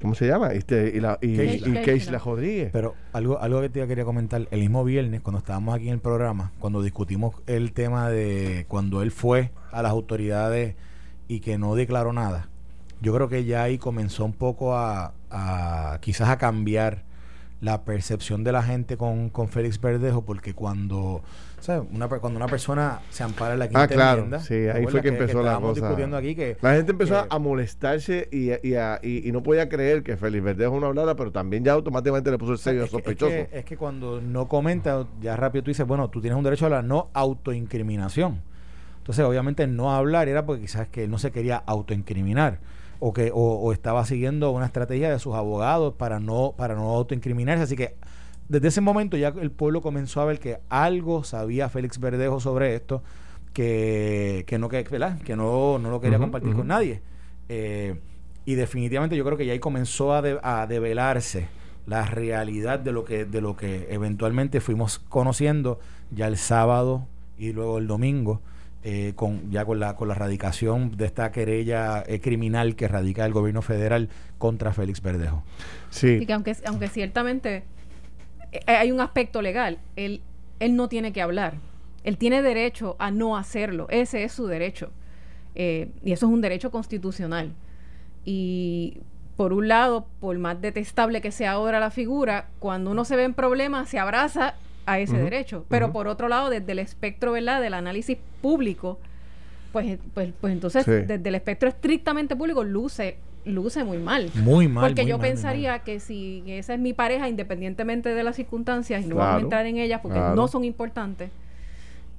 ¿Cómo 0.00 0.14
se 0.14 0.26
llama? 0.26 0.48
Este, 0.48 0.92
y 0.94 1.00
la, 1.00 1.18
y, 1.22 1.34
Keisla 1.82 2.18
Rodríguez. 2.18 2.70
Pero 2.72 2.94
algo, 3.14 3.40
algo 3.40 3.62
que 3.62 3.70
te 3.70 3.86
quería 3.86 4.04
comentar, 4.04 4.46
el 4.50 4.60
mismo 4.60 4.84
viernes, 4.84 5.22
cuando 5.22 5.38
estábamos 5.38 5.74
aquí 5.74 5.88
en 5.88 5.94
el 5.94 6.00
programa, 6.00 6.52
cuando 6.58 6.82
discutimos 6.82 7.36
el 7.46 7.72
tema 7.72 8.10
de 8.10 8.66
cuando 8.68 9.00
él 9.00 9.10
fue 9.10 9.50
a 9.72 9.80
las 9.80 9.92
autoridades 9.92 10.74
y 11.26 11.40
que 11.40 11.56
no 11.56 11.74
declaró 11.74 12.12
nada, 12.12 12.48
yo 13.00 13.14
creo 13.14 13.28
que 13.28 13.44
ya 13.44 13.62
ahí 13.62 13.78
comenzó 13.78 14.24
un 14.24 14.32
poco 14.32 14.76
a, 14.76 15.14
quizás 16.00 16.28
a 16.28 16.38
cambiar 16.38 17.02
la 17.64 17.82
percepción 17.82 18.44
de 18.44 18.52
la 18.52 18.62
gente 18.62 18.98
con, 18.98 19.30
con 19.30 19.48
Félix 19.48 19.80
Verdejo, 19.80 20.22
porque 20.22 20.52
cuando, 20.52 21.22
Una, 21.90 22.08
cuando 22.08 22.36
una 22.36 22.46
persona 22.46 23.00
se 23.08 23.22
ampara 23.22 23.54
en 23.54 23.58
la 23.58 23.68
quinta 23.68 23.82
ah, 23.84 23.88
claro, 23.88 24.28
sí, 24.40 24.54
ahí 24.54 24.86
fue 24.86 25.00
que, 25.00 25.08
empezó 25.08 25.42
la 25.42 25.58
cosa. 25.58 25.80
discutiendo 25.80 26.18
aquí 26.18 26.34
que, 26.34 26.58
la 26.60 26.74
gente 26.74 26.92
empezó 26.92 27.26
a 27.28 27.38
molestarse 27.38 28.28
y, 28.30 28.50
y, 28.52 28.76
y, 29.02 29.32
no 29.32 29.42
podía 29.42 29.70
creer 29.70 30.02
que 30.02 30.18
Félix 30.18 30.44
Verdejo 30.44 30.78
no 30.78 30.86
hablara, 30.88 31.16
pero 31.16 31.32
también 31.32 31.64
ya 31.64 31.72
automáticamente 31.72 32.30
le 32.30 32.36
puso 32.36 32.52
el 32.52 32.58
sello 32.58 32.86
sospechoso. 32.86 33.32
Es 33.32 33.48
que, 33.48 33.58
es 33.60 33.64
que, 33.64 33.76
cuando 33.78 34.20
no 34.20 34.46
comenta, 34.46 35.06
ya 35.22 35.34
rápido 35.34 35.64
tú 35.64 35.70
dices, 35.70 35.86
bueno, 35.86 36.10
tú 36.10 36.20
tienes 36.20 36.36
un 36.36 36.44
derecho 36.44 36.66
a 36.66 36.70
la 36.70 36.82
no 36.82 37.08
autoincriminación. 37.14 38.42
Entonces, 38.98 39.24
obviamente, 39.24 39.66
no 39.66 39.94
hablar 39.94 40.28
era 40.28 40.44
porque 40.44 40.62
quizás 40.62 40.88
que 40.88 41.08
no 41.08 41.16
se 41.16 41.30
quería 41.30 41.56
autoincriminar 41.56 42.58
o 43.00 43.12
que 43.12 43.30
o, 43.34 43.72
estaba 43.72 44.04
siguiendo 44.04 44.50
una 44.50 44.66
estrategia 44.66 45.10
de 45.10 45.18
sus 45.18 45.34
abogados 45.34 45.94
para 45.94 46.20
no 46.20 46.54
para 46.56 46.74
no 46.74 46.90
autoincriminarse. 46.90 47.64
Así 47.64 47.76
que 47.76 47.94
desde 48.48 48.68
ese 48.68 48.80
momento 48.80 49.16
ya 49.16 49.28
el 49.28 49.50
pueblo 49.50 49.80
comenzó 49.80 50.20
a 50.20 50.24
ver 50.24 50.38
que 50.38 50.58
algo 50.68 51.24
sabía 51.24 51.68
Félix 51.68 51.98
Verdejo 51.98 52.40
sobre 52.40 52.74
esto 52.74 53.02
que, 53.52 54.44
que 54.46 54.58
no 54.58 54.68
que, 54.68 54.84
que 54.84 55.36
no, 55.36 55.78
no 55.78 55.90
lo 55.90 56.00
quería 56.00 56.18
compartir 56.18 56.54
con 56.54 56.66
nadie. 56.66 57.00
Eh, 57.48 57.98
y 58.44 58.54
definitivamente 58.54 59.16
yo 59.16 59.24
creo 59.24 59.38
que 59.38 59.46
ya 59.46 59.52
ahí 59.52 59.58
comenzó 59.58 60.12
a, 60.12 60.22
a 60.42 60.66
develarse 60.66 61.48
la 61.86 62.06
realidad 62.06 62.78
de 62.78 62.92
lo 62.92 63.04
que 63.04 63.24
de 63.24 63.40
lo 63.40 63.56
que 63.56 63.86
eventualmente 63.90 64.60
fuimos 64.60 64.98
conociendo 64.98 65.78
ya 66.10 66.26
el 66.26 66.36
sábado 66.36 67.06
y 67.38 67.52
luego 67.52 67.78
el 67.78 67.86
domingo 67.86 68.40
eh, 68.86 69.14
con 69.16 69.50
ya 69.50 69.64
con 69.64 69.80
la 69.80 69.96
con 69.96 70.08
la 70.08 70.14
radicación 70.14 70.94
de 70.94 71.06
esta 71.06 71.32
querella 71.32 72.04
eh, 72.06 72.20
criminal 72.20 72.76
que 72.76 72.86
radica 72.86 73.24
el 73.24 73.32
gobierno 73.32 73.62
federal 73.62 74.10
contra 74.36 74.74
Félix 74.74 75.00
Verdejo. 75.00 75.42
Sí. 75.88 76.26
que 76.26 76.32
aunque 76.34 76.54
aunque 76.66 76.88
ciertamente 76.88 77.62
eh, 78.52 78.60
hay 78.66 78.92
un 78.92 79.00
aspecto 79.00 79.40
legal, 79.40 79.78
él 79.96 80.20
él 80.60 80.76
no 80.76 80.90
tiene 80.90 81.14
que 81.14 81.22
hablar. 81.22 81.54
Él 82.02 82.18
tiene 82.18 82.42
derecho 82.42 82.96
a 82.98 83.10
no 83.10 83.38
hacerlo. 83.38 83.86
Ese 83.88 84.22
es 84.22 84.32
su 84.32 84.46
derecho. 84.46 84.90
y 85.54 86.12
eso 86.12 86.26
es 86.26 86.32
un 86.32 86.42
derecho 86.42 86.70
constitucional. 86.70 87.54
Y 88.26 88.98
por 89.38 89.54
un 89.54 89.66
lado, 89.66 90.06
por 90.20 90.36
más 90.38 90.60
detestable 90.60 91.22
que 91.22 91.30
sea 91.30 91.52
ahora 91.52 91.80
la 91.80 91.90
figura, 91.90 92.48
cuando 92.58 92.90
uno 92.90 93.06
se 93.06 93.16
ve 93.16 93.24
en 93.24 93.32
problemas, 93.32 93.88
se 93.88 93.98
abraza 93.98 94.56
a 94.86 94.98
ese 94.98 95.16
derecho. 95.16 95.64
Pero 95.68 95.92
por 95.92 96.08
otro 96.08 96.28
lado, 96.28 96.50
desde 96.50 96.72
el 96.72 96.78
espectro, 96.78 97.32
¿verdad?, 97.32 97.60
del 97.60 97.74
análisis 97.74 98.18
público, 98.40 98.98
pues, 99.72 99.98
pues, 100.14 100.32
pues 100.40 100.52
entonces, 100.52 100.86
desde 100.86 101.28
el 101.28 101.34
espectro 101.34 101.68
estrictamente 101.68 102.36
público, 102.36 102.64
luce 102.64 103.18
luce 103.44 103.84
muy 103.84 103.98
mal. 103.98 104.30
Muy 104.34 104.68
mal. 104.68 104.86
Porque 104.86 105.06
yo 105.06 105.18
pensaría 105.18 105.80
que 105.80 106.00
si 106.00 106.42
esa 106.46 106.74
es 106.74 106.80
mi 106.80 106.92
pareja, 106.92 107.28
independientemente 107.28 108.14
de 108.14 108.24
las 108.24 108.36
circunstancias, 108.36 109.04
y 109.04 109.08
no 109.08 109.16
vamos 109.16 109.40
a 109.40 109.44
entrar 109.44 109.66
en 109.66 109.78
ellas 109.78 110.00
porque 110.02 110.18
no 110.18 110.48
son 110.48 110.64
importantes, 110.64 111.30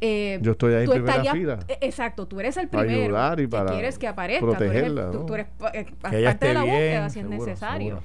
eh, 0.06 0.40
Yo 0.42 0.52
estoy 0.52 0.74
ahí 0.74 0.86
en 0.86 0.92
primera 0.92 1.32
fila. 1.32 1.60
Eh, 1.68 1.78
exacto, 1.82 2.28
tú 2.28 2.40
eres 2.40 2.58
el 2.58 2.68
primero 2.68 3.42
y 3.42 3.48
para 3.48 3.68
que 3.68 3.74
quieres 3.74 3.98
que 3.98 4.08
aparezca. 4.08 4.46
Protegerla, 4.46 5.12
tú 5.12 5.34
eres, 5.34 5.48
eh, 5.74 5.86
parte 6.02 6.48
de 6.48 6.54
la 6.54 6.64
búsqueda 6.64 7.10
si 7.10 7.20
es 7.20 7.26
necesario. 7.26 8.00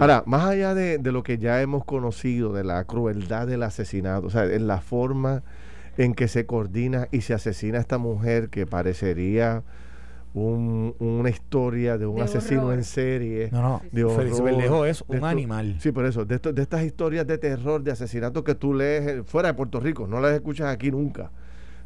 Ahora, 0.00 0.22
más 0.26 0.46
allá 0.46 0.74
de, 0.74 0.98
de, 0.98 1.12
lo 1.12 1.22
que 1.22 1.38
ya 1.38 1.60
hemos 1.60 1.84
conocido, 1.84 2.52
de 2.52 2.64
la 2.64 2.84
crueldad 2.84 3.46
del 3.46 3.62
asesinato, 3.62 4.26
o 4.26 4.30
sea, 4.30 4.44
en 4.44 4.66
la 4.66 4.80
forma 4.80 5.42
en 5.96 6.14
que 6.14 6.28
se 6.28 6.46
coordina 6.46 7.08
y 7.10 7.22
se 7.22 7.34
asesina 7.34 7.78
a 7.78 7.80
esta 7.80 7.98
mujer 7.98 8.48
que 8.48 8.66
parecería 8.66 9.62
un, 10.34 10.94
una 10.98 11.28
historia 11.28 11.98
de 11.98 12.06
un 12.06 12.22
asesino 12.22 12.72
en 12.72 12.84
serie. 12.84 13.48
No, 13.50 13.62
no. 13.62 13.82
De 13.90 14.04
horror, 14.04 14.86
es 14.88 15.04
un 15.06 15.24
animal. 15.24 15.76
Sí, 15.80 15.92
por 15.92 16.06
eso. 16.06 16.24
De, 16.24 16.38
de 16.38 16.62
estas 16.62 16.84
historias 16.84 17.26
de 17.26 17.38
terror, 17.38 17.82
de 17.82 17.92
asesinato 17.92 18.44
que 18.44 18.54
tú 18.54 18.74
lees 18.74 19.26
fuera 19.26 19.48
de 19.48 19.54
Puerto 19.54 19.80
Rico, 19.80 20.06
no 20.06 20.20
las 20.20 20.32
escuchas 20.32 20.68
aquí 20.68 20.90
nunca. 20.90 21.30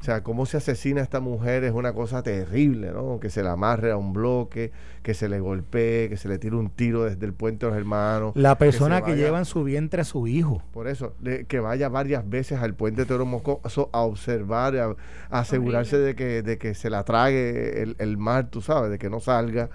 O 0.04 0.06
sea, 0.06 0.22
cómo 0.22 0.44
se 0.44 0.58
asesina 0.58 1.00
a 1.00 1.04
esta 1.04 1.20
mujer 1.20 1.64
es 1.64 1.72
una 1.72 1.94
cosa 1.94 2.22
terrible, 2.22 2.90
¿no? 2.92 3.18
Que 3.20 3.30
se 3.30 3.42
la 3.42 3.52
amarre 3.52 3.90
a 3.90 3.96
un 3.96 4.12
bloque, 4.12 4.70
que 5.02 5.14
se 5.14 5.30
le 5.30 5.40
golpee, 5.40 6.10
que 6.10 6.18
se 6.18 6.28
le 6.28 6.36
tire 6.36 6.56
un 6.56 6.68
tiro 6.68 7.04
desde 7.04 7.24
el 7.24 7.32
puente 7.32 7.64
de 7.64 7.70
los 7.70 7.78
hermanos. 7.78 8.32
La 8.34 8.58
persona 8.58 9.00
que, 9.00 9.16
lleva 9.16 9.38
en 9.38 9.46
su 9.46 9.64
vientre 9.64 10.02
a 10.02 10.04
su 10.04 10.26
hijo. 10.26 10.62
Por 10.74 10.88
eso, 10.88 11.14
que 11.48 11.58
vaya 11.58 11.88
varias 11.88 12.28
veces 12.28 12.60
al 12.60 12.74
puente 12.74 13.00
de 13.00 13.06
Toro 13.06 13.24
Moscoso 13.24 13.88
a 13.94 14.00
observar, 14.02 14.76
a, 14.76 14.94
asegurarse 15.30 15.96
de 15.96 16.14
que, 16.14 16.42
de 16.42 16.58
que 16.58 16.74
se 16.74 16.90
la 16.90 17.02
trague 17.04 17.80
el, 17.80 17.96
el 17.98 18.18
mar, 18.18 18.50
tú 18.50 18.60
sabes, 18.60 18.90
de 18.90 18.98
que 18.98 19.08
no 19.08 19.20
salga. 19.20 19.70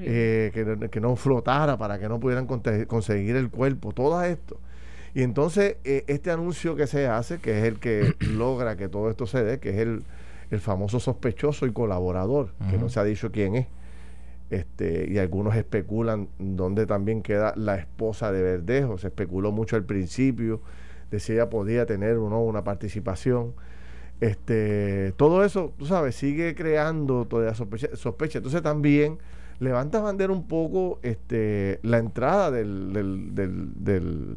Eh, 0.00 0.52
que, 0.54 0.88
que, 0.88 1.00
no 1.00 1.14
flotara 1.16 1.76
para 1.76 1.98
que 1.98 2.08
no 2.08 2.18
pudieran 2.18 2.46
conseguir 2.46 3.36
el 3.36 3.50
cuerpo, 3.50 3.92
todo 3.92 4.22
esto. 4.22 4.58
Y 5.16 5.22
entonces 5.22 5.76
eh, 5.84 6.04
este 6.08 6.30
anuncio 6.30 6.76
que 6.76 6.86
se 6.86 7.06
hace, 7.06 7.38
que 7.38 7.58
es 7.58 7.64
el 7.64 7.78
que 7.78 8.14
logra 8.20 8.76
que 8.76 8.90
todo 8.90 9.08
esto 9.08 9.26
se 9.26 9.42
dé, 9.42 9.58
que 9.58 9.70
es 9.70 9.78
el, 9.78 10.04
famoso 10.60 11.00
sospechoso 11.00 11.64
y 11.64 11.72
colaborador, 11.72 12.52
que 12.70 12.76
no 12.76 12.90
se 12.90 13.00
ha 13.00 13.04
dicho 13.04 13.32
quién 13.32 13.54
es. 13.56 13.66
Este, 14.50 15.10
y 15.10 15.16
algunos 15.16 15.56
especulan 15.56 16.28
dónde 16.38 16.84
también 16.84 17.22
queda 17.22 17.54
la 17.56 17.76
esposa 17.76 18.30
de 18.30 18.42
Verdejo. 18.42 18.98
Se 18.98 19.06
especuló 19.06 19.52
mucho 19.52 19.76
al 19.76 19.84
principio 19.84 20.60
de 21.10 21.18
si 21.18 21.32
ella 21.32 21.48
podía 21.48 21.86
tener 21.86 22.16
o 22.16 22.28
no 22.28 22.42
una 22.42 22.62
participación. 22.62 23.54
Este, 24.20 25.14
todo 25.16 25.44
eso, 25.44 25.72
tú 25.78 25.86
sabes, 25.86 26.14
sigue 26.14 26.54
creando 26.54 27.24
toda 27.24 27.54
sospecha, 27.54 27.88
sospecha. 27.96 28.38
Entonces 28.38 28.60
también 28.60 29.16
levanta 29.60 29.98
bandera 29.98 30.32
un 30.32 30.46
poco 30.46 31.00
este, 31.02 31.80
la 31.82 31.96
entrada 31.96 32.50
del, 32.50 32.92
del 33.32 34.36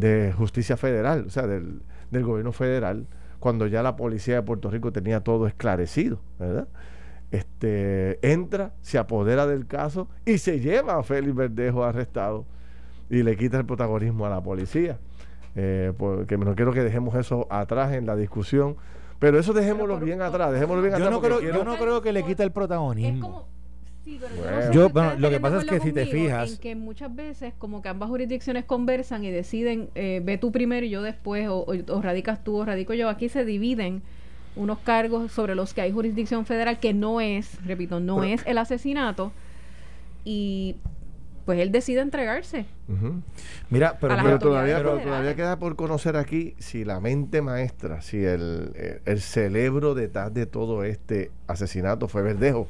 de 0.00 0.32
justicia 0.36 0.76
federal, 0.76 1.24
o 1.26 1.30
sea, 1.30 1.46
del, 1.46 1.82
del 2.10 2.24
gobierno 2.24 2.52
federal, 2.52 3.06
cuando 3.38 3.66
ya 3.66 3.82
la 3.82 3.96
policía 3.96 4.36
de 4.36 4.42
Puerto 4.42 4.70
Rico 4.70 4.92
tenía 4.92 5.20
todo 5.20 5.46
esclarecido, 5.46 6.20
¿verdad? 6.38 6.68
Este, 7.30 8.18
entra, 8.32 8.72
se 8.82 8.98
apodera 8.98 9.46
del 9.46 9.66
caso 9.66 10.08
y 10.24 10.38
se 10.38 10.60
lleva 10.60 10.96
a 10.96 11.02
Félix 11.02 11.34
Verdejo 11.34 11.84
arrestado 11.84 12.46
y 13.10 13.22
le 13.22 13.36
quita 13.36 13.58
el 13.58 13.66
protagonismo 13.66 14.26
a 14.26 14.30
la 14.30 14.40
policía. 14.40 14.98
Eh, 15.54 15.92
porque 15.96 16.36
no 16.36 16.54
quiero 16.54 16.72
que 16.72 16.82
dejemos 16.82 17.14
eso 17.14 17.46
atrás 17.50 17.94
en 17.94 18.04
la 18.06 18.14
discusión, 18.14 18.76
pero 19.18 19.38
eso 19.38 19.54
dejémoslo 19.54 19.98
bien 19.98 20.20
atrás, 20.20 20.52
dejémoslo 20.52 20.82
bien 20.82 20.92
yo 20.92 20.96
atrás. 20.98 21.10
No 21.10 21.20
creo, 21.20 21.40
Yo 21.40 21.64
no 21.64 21.76
creo 21.76 22.02
que 22.02 22.12
le 22.12 22.22
quite 22.22 22.42
el 22.42 22.52
protagonismo 22.52 23.48
yo, 24.72 24.88
bueno, 24.90 25.14
lo 25.18 25.30
que 25.30 25.40
pasa 25.40 25.58
es 25.58 25.64
que 25.64 25.80
si 25.80 25.92
te 25.92 26.06
fijas. 26.06 26.52
En 26.52 26.58
que 26.58 26.76
muchas 26.76 27.14
veces, 27.14 27.54
como 27.58 27.82
que 27.82 27.88
ambas 27.88 28.08
jurisdicciones 28.08 28.64
conversan 28.64 29.24
y 29.24 29.30
deciden, 29.30 29.90
eh, 29.94 30.20
ve 30.24 30.38
tú 30.38 30.52
primero 30.52 30.86
y 30.86 30.90
yo 30.90 31.02
después, 31.02 31.48
o, 31.50 31.66
radicas 32.02 32.44
tú 32.44 32.56
o 32.56 32.64
radico 32.64 32.94
yo, 32.94 33.08
aquí 33.08 33.28
se 33.28 33.44
dividen 33.44 34.02
unos 34.54 34.78
cargos 34.78 35.32
sobre 35.32 35.54
los 35.54 35.74
que 35.74 35.82
hay 35.82 35.92
jurisdicción 35.92 36.46
federal 36.46 36.78
que 36.78 36.94
no 36.94 37.20
es, 37.20 37.62
repito, 37.64 38.00
no 38.00 38.24
es 38.24 38.42
el 38.46 38.58
asesinato. 38.58 39.32
Y 40.24 40.76
pues 41.44 41.60
él 41.60 41.70
decide 41.70 42.00
entregarse. 42.00 42.66
Mira, 43.70 43.98
pero, 44.00 44.38
todavía, 44.38 44.82
todavía 44.82 45.36
queda 45.36 45.58
por 45.58 45.76
conocer 45.76 46.16
aquí 46.16 46.54
si 46.58 46.84
la 46.84 47.00
mente 47.00 47.42
maestra, 47.42 48.02
si 48.02 48.24
el, 48.24 48.72
el, 48.74 49.00
el 49.04 49.20
cerebro 49.20 49.94
detrás 49.94 50.32
de 50.34 50.46
todo 50.46 50.82
este 50.84 51.30
asesinato 51.46 52.08
fue 52.08 52.22
Verdejo 52.22 52.66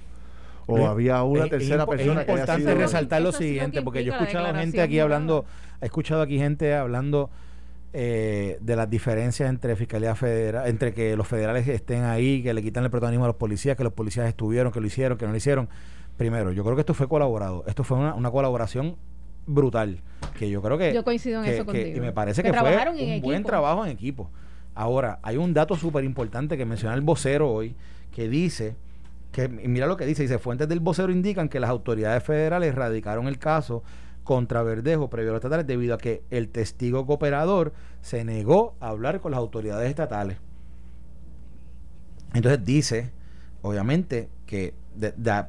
o 0.66 0.86
había 0.86 1.22
una 1.22 1.48
tercera 1.48 1.86
persona 1.86 2.22
es 2.22 2.28
importante 2.28 2.74
resaltar 2.74 3.22
lo 3.22 3.32
siguiente 3.32 3.82
porque 3.82 4.04
yo 4.04 4.12
he 4.12 4.16
escuchado 4.16 4.54
gente 4.54 4.80
aquí 4.80 4.98
hablando 4.98 5.44
he 5.80 5.86
escuchado 5.86 6.22
aquí 6.22 6.38
gente 6.38 6.74
hablando 6.74 7.30
eh, 7.92 8.58
de 8.60 8.76
las 8.76 8.90
diferencias 8.90 9.48
entre 9.48 9.76
fiscalía 9.76 10.14
federal 10.14 10.68
entre 10.68 10.92
que 10.92 11.16
los 11.16 11.26
federales 11.26 11.66
estén 11.68 12.04
ahí 12.04 12.42
que 12.42 12.52
le 12.52 12.62
quitan 12.62 12.84
el 12.84 12.90
protagonismo 12.90 13.24
a 13.24 13.28
los 13.28 13.36
policías 13.36 13.76
que 13.76 13.84
los 13.84 13.92
policías 13.92 14.28
estuvieron 14.28 14.72
que 14.72 14.80
lo 14.80 14.86
hicieron 14.86 15.16
que 15.16 15.24
no 15.24 15.30
lo 15.30 15.38
hicieron. 15.38 15.68
Primero 16.16 16.52
yo 16.52 16.64
creo 16.64 16.74
que 16.74 16.80
esto 16.80 16.94
fue 16.94 17.08
colaborado 17.08 17.64
esto 17.66 17.84
fue 17.84 17.98
una, 17.98 18.30
colaboración 18.30 18.96
brutal 19.46 20.00
que 20.36 20.50
yo 20.50 20.60
creo 20.62 20.76
que 20.76 20.92
yo 20.92 21.04
coincido 21.04 21.44
en 21.44 21.50
eso 21.50 21.64
contigo 21.64 21.98
y 21.98 22.00
me 22.00 22.12
parece 22.12 22.42
que, 22.42 22.52
fue 22.52 22.90
un 22.90 23.20
buen 23.22 23.44
trabajo 23.44 23.84
en 23.84 23.92
equipo. 23.92 24.30
Ahora 24.74 25.20
hay 25.22 25.36
un 25.38 25.54
dato 25.54 25.76
súper 25.76 26.04
importante 26.04 26.58
que 26.58 26.66
menciona 26.66 26.94
el 26.94 27.00
vocero 27.00 27.50
hoy 27.50 27.74
que 28.12 28.28
dice 28.28 28.74
que 29.36 29.50
mira 29.50 29.86
lo 29.86 29.98
que 29.98 30.06
dice, 30.06 30.22
dice, 30.22 30.38
fuentes 30.38 30.66
del 30.66 30.80
vocero 30.80 31.12
indican 31.12 31.50
que 31.50 31.60
las 31.60 31.68
autoridades 31.68 32.22
federales 32.22 32.74
radicaron 32.74 33.28
el 33.28 33.38
caso 33.38 33.82
contra 34.24 34.62
Verdejo 34.62 35.10
previo 35.10 35.32
a 35.32 35.34
los 35.34 35.40
estatales 35.40 35.66
debido 35.66 35.94
a 35.94 35.98
que 35.98 36.22
el 36.30 36.48
testigo 36.48 37.04
cooperador 37.04 37.74
se 38.00 38.24
negó 38.24 38.76
a 38.80 38.88
hablar 38.88 39.20
con 39.20 39.32
las 39.32 39.38
autoridades 39.38 39.90
estatales. 39.90 40.38
Entonces 42.32 42.64
dice, 42.64 43.10
obviamente, 43.60 44.30
que 44.46 44.72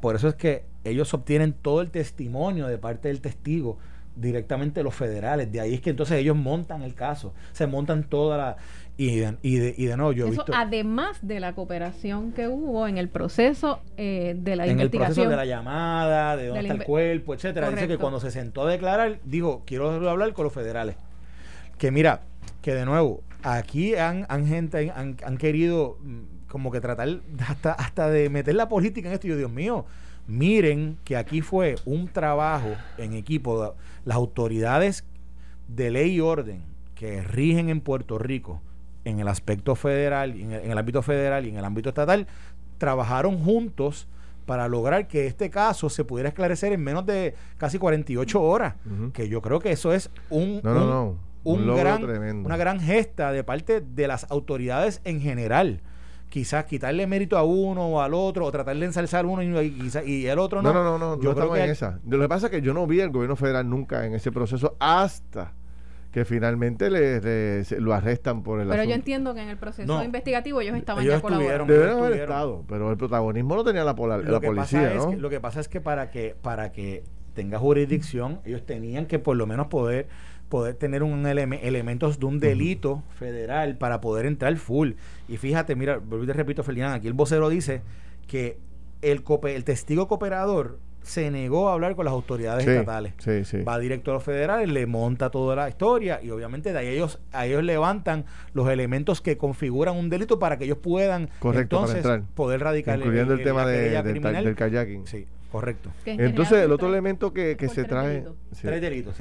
por 0.01 0.17
eso 0.17 0.27
es 0.27 0.35
que 0.35 0.65
ellos 0.83 1.13
obtienen 1.13 1.53
todo 1.53 1.79
el 1.79 1.89
testimonio 1.89 2.67
de 2.67 2.77
parte 2.77 3.07
del 3.07 3.21
testigo 3.21 3.77
directamente 4.17 4.83
los 4.83 4.95
federales. 4.95 5.49
De 5.49 5.61
ahí 5.61 5.75
es 5.75 5.79
que 5.79 5.91
entonces 5.91 6.17
ellos 6.17 6.35
montan 6.35 6.81
el 6.81 6.93
caso, 6.93 7.33
se 7.53 7.67
montan 7.67 8.03
toda 8.03 8.37
la... 8.37 8.57
Y 8.99 9.19
de, 9.19 9.37
y 9.43 9.57
de, 9.57 9.75
y 9.77 9.85
de 9.85 9.95
nuevo, 9.95 10.11
yo 10.11 10.25
he 10.25 10.31
visto... 10.31 10.51
Además 10.55 11.19
de 11.21 11.39
la 11.39 11.53
cooperación 11.53 12.31
que 12.31 12.47
hubo 12.47 12.87
en 12.87 12.97
el 12.97 13.09
proceso 13.09 13.79
eh, 13.95 14.35
de 14.35 14.55
la 14.55 14.65
investigación. 14.65 14.71
En 14.71 14.81
el 14.81 14.89
proceso 14.89 15.29
de 15.29 15.35
la 15.35 15.45
llamada, 15.45 16.35
de 16.35 16.47
dónde 16.47 16.61
está 16.61 16.73
el 16.73 16.83
cuerpo, 16.83 17.35
etcétera. 17.35 17.69
Dice 17.69 17.87
que 17.87 17.99
cuando 17.99 18.19
se 18.19 18.31
sentó 18.31 18.63
a 18.65 18.71
declarar, 18.71 19.19
dijo, 19.23 19.61
quiero 19.67 19.91
hablar 20.09 20.33
con 20.33 20.45
los 20.45 20.53
federales. 20.53 20.95
Que 21.77 21.91
mira, 21.91 22.21
que 22.63 22.73
de 22.73 22.85
nuevo, 22.85 23.21
aquí 23.43 23.95
han, 23.95 24.25
han 24.29 24.47
gente, 24.47 24.91
han, 24.95 25.15
han 25.23 25.37
querido 25.37 25.99
mm, 26.01 26.47
como 26.47 26.71
que 26.71 26.81
tratar 26.81 27.19
hasta, 27.47 27.73
hasta 27.73 28.09
de 28.09 28.31
meter 28.31 28.55
la 28.55 28.67
política 28.67 29.09
en 29.09 29.13
esto. 29.13 29.27
Y 29.27 29.29
yo, 29.29 29.37
Dios 29.37 29.51
mío, 29.51 29.85
miren 30.25 30.97
que 31.03 31.17
aquí 31.17 31.41
fue 31.41 31.75
un 31.85 32.07
trabajo 32.07 32.73
en 32.97 33.13
equipo. 33.13 33.75
Las 34.05 34.17
autoridades 34.17 35.05
de 35.67 35.91
ley 35.91 36.15
y 36.15 36.19
orden 36.19 36.63
que 36.95 37.21
rigen 37.21 37.69
en 37.69 37.79
Puerto 37.79 38.17
Rico 38.17 38.63
en 39.07 39.19
el 39.19 39.27
aspecto 39.27 39.75
federal, 39.75 40.31
en 40.31 40.51
el, 40.51 40.65
en 40.65 40.71
el 40.71 40.77
ámbito 40.77 41.01
federal 41.01 41.45
y 41.45 41.49
en 41.49 41.57
el 41.57 41.65
ámbito 41.65 41.89
estatal, 41.89 42.27
trabajaron 42.77 43.39
juntos 43.43 44.07
para 44.47 44.67
lograr 44.69 45.07
que 45.07 45.27
este 45.27 45.49
caso 45.49 45.89
se 45.89 46.05
pudiera 46.05 46.29
esclarecer 46.29 46.71
en 46.71 46.81
menos 46.81 47.05
de 47.05 47.35
casi 47.57 47.77
48 47.77 48.41
horas, 48.41 48.75
que 49.13 49.27
yo 49.27 49.41
creo 49.41 49.59
que 49.59 49.71
eso 49.71 49.91
es 49.91 50.09
un, 50.29 50.61
un, 51.43 51.75
gran, 51.75 52.03
una 52.45 52.55
gran 52.55 52.79
gesta 52.79 53.31
de 53.33 53.43
parte 53.43 53.81
de 53.81 54.07
las 54.07 54.31
autoridades 54.31 55.01
en 55.03 55.19
general. 55.19 55.81
Quizás 56.29 56.65
quitarle 56.65 57.07
mérito 57.07 57.37
a 57.37 57.43
uno 57.43 57.87
o 57.87 58.01
al 58.01 58.13
otro, 58.13 58.45
o 58.45 58.51
tratar 58.51 58.77
de 58.77 58.85
ensalzar 58.85 59.25
uno 59.25 59.43
y, 59.61 59.71
y 60.05 60.25
el 60.25 60.39
otro 60.39 60.61
no. 60.61 60.73
No, 60.73 60.83
no, 60.83 60.97
no, 60.97 61.21
yo 61.21 61.35
creo 61.35 61.51
que 61.53 61.63
en 61.63 61.69
esa. 61.69 61.99
Lo 62.07 62.19
que 62.19 62.27
pasa 62.27 62.47
es 62.47 62.51
que 62.51 62.61
yo 62.61 62.73
no 62.73 62.87
vi 62.87 63.01
al 63.01 63.11
gobierno 63.11 63.35
federal 63.35 63.69
nunca 63.69 64.05
en 64.05 64.13
ese 64.13 64.31
proceso 64.31 64.75
hasta 64.79 65.53
que 66.11 66.25
finalmente 66.25 66.89
le, 66.89 67.63
lo 67.79 67.93
arrestan 67.93 68.43
por 68.43 68.61
el 68.61 68.67
Pero 68.67 68.83
yo 68.83 68.95
entiendo 68.95 69.33
que 69.33 69.41
en 69.41 69.49
el 69.49 69.57
proceso 69.57 70.03
investigativo 70.03 70.61
ellos 70.61 70.75
estaban 70.75 71.05
ya 71.05 71.19
colaborando. 71.21 71.71
Debieron 71.71 72.03
haber 72.03 72.21
estado, 72.21 72.63
pero 72.67 72.91
el 72.91 72.97
protagonismo 72.97 73.55
lo 73.55 73.63
tenía 73.63 73.83
la, 73.83 73.93
la 73.93 74.39
policía, 74.39 74.93
¿no? 74.95 75.13
lo 75.13 75.29
que 75.29 75.39
pasa 75.39 75.59
es 75.59 75.67
que 75.67 75.81
para 75.81 76.09
que 76.09 76.35
para 76.41 76.71
que 76.71 77.03
tenga 77.33 77.59
jurisdicción, 77.59 78.39
ellos 78.45 78.65
tenían 78.65 79.05
que 79.05 79.19
por 79.19 79.37
lo 79.37 79.45
menos 79.45 79.67
poder 79.67 80.07
poder 80.49 80.75
tener 80.75 81.03
un 81.03 81.25
elementos 81.27 82.19
de 82.19 82.25
un 82.25 82.39
delito 82.39 83.03
federal 83.19 83.77
para 83.77 84.01
poder 84.01 84.25
entrar 84.25 84.55
full. 84.55 84.93
Y 85.27 85.37
fíjate, 85.37 85.75
mira, 85.75 85.99
te 85.99 86.33
repito, 86.33 86.63
Ferdinand, 86.63 86.95
aquí 86.95 87.07
el 87.07 87.13
vocero 87.13 87.49
dice 87.49 87.81
que 88.27 88.57
el, 89.01 89.23
el 89.43 89.63
testigo 89.63 90.07
cooperador 90.07 90.79
se 91.07 91.31
negó 91.31 91.69
a 91.69 91.73
hablar 91.73 91.95
con 91.95 92.05
las 92.05 92.13
autoridades 92.13 92.67
estatales. 92.67 93.13
Va 93.67 93.79
directo 93.79 94.11
a 94.11 94.15
los 94.15 94.23
federales, 94.23 94.69
le 94.69 94.85
monta 94.85 95.29
toda 95.29 95.55
la 95.55 95.69
historia 95.69 96.19
y 96.21 96.29
obviamente 96.29 96.73
de 96.73 96.79
ahí 96.79 96.87
ellos, 96.87 97.19
a 97.31 97.45
ellos 97.45 97.63
levantan 97.63 98.25
los 98.53 98.69
elementos 98.69 99.21
que 99.21 99.37
configuran 99.37 99.95
un 99.95 100.09
delito 100.09 100.37
para 100.37 100.57
que 100.57 100.65
ellos 100.65 100.79
puedan 100.79 101.29
entonces 101.53 102.05
poder 102.35 102.61
radicar 102.61 102.99
incluyendo 102.99 103.33
el, 103.33 103.43
tema 103.43 103.65
de, 103.65 104.01
del, 104.01 104.55
kayaking. 104.55 105.07
Sí. 105.07 105.27
Correcto. 105.51 105.91
Entonces, 106.05 106.65
el 106.65 106.73
otro 106.73 106.89
elemento 106.89 107.31
que, 107.31 107.55
se 107.73 107.85
trae. 107.85 108.25
Tres 108.61 108.81
delitos, 108.81 109.15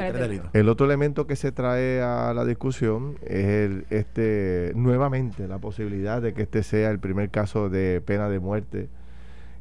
El 0.52 0.68
otro 0.68 0.86
elemento 0.86 1.26
que 1.26 1.36
se 1.36 1.52
trae 1.52 2.02
a 2.02 2.34
la 2.34 2.44
discusión 2.44 3.16
es 3.22 3.46
el, 3.46 3.86
este 3.90 4.72
nuevamente 4.74 5.46
la 5.46 5.58
posibilidad 5.58 6.20
de 6.20 6.34
que 6.34 6.42
este 6.42 6.64
sea 6.64 6.90
el 6.90 6.98
primer 6.98 7.30
caso 7.30 7.68
de 7.68 8.00
pena 8.04 8.28
de 8.28 8.40
muerte 8.40 8.88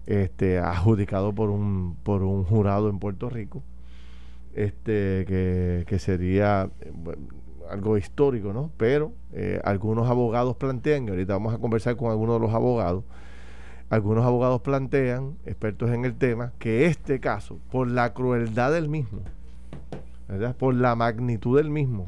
este, 0.08 0.60
adjudicado 0.60 1.34
por 1.34 1.50
un, 1.50 1.98
por 2.04 2.24
un 2.24 2.44
jurado 2.44 2.90
en 2.90 3.00
Puerto 3.00 3.30
Rico, 3.30 3.64
este, 4.54 5.26
que, 5.26 6.00
sería 6.00 6.70
algo 7.70 7.98
histórico, 7.98 8.54
¿no? 8.54 8.72
Pero 8.78 9.14
eh, 9.34 9.60
algunos 9.64 10.10
abogados 10.10 10.56
plantean, 10.56 11.08
y 11.08 11.10
ahorita 11.10 11.34
vamos 11.34 11.54
a 11.54 11.58
conversar 11.58 11.96
con 11.96 12.12
algunos 12.12 12.36
de 12.36 12.48
los 12.48 12.54
abogados, 12.54 13.04
algunos 13.90 14.26
abogados 14.26 14.62
plantean, 14.62 15.36
expertos 15.46 15.92
en 15.92 16.06
el 16.06 16.16
tema, 16.16 16.54
que 16.60 16.86
este 16.86 17.20
caso, 17.20 17.60
por 17.72 17.90
la 17.90 18.14
crueldad 18.14 18.72
del 18.72 18.90
mismo, 18.90 19.20
¿verdad? 20.28 20.56
por 20.56 20.74
la 20.74 20.96
magnitud 20.96 21.58
del 21.58 21.70
mismo, 21.70 22.08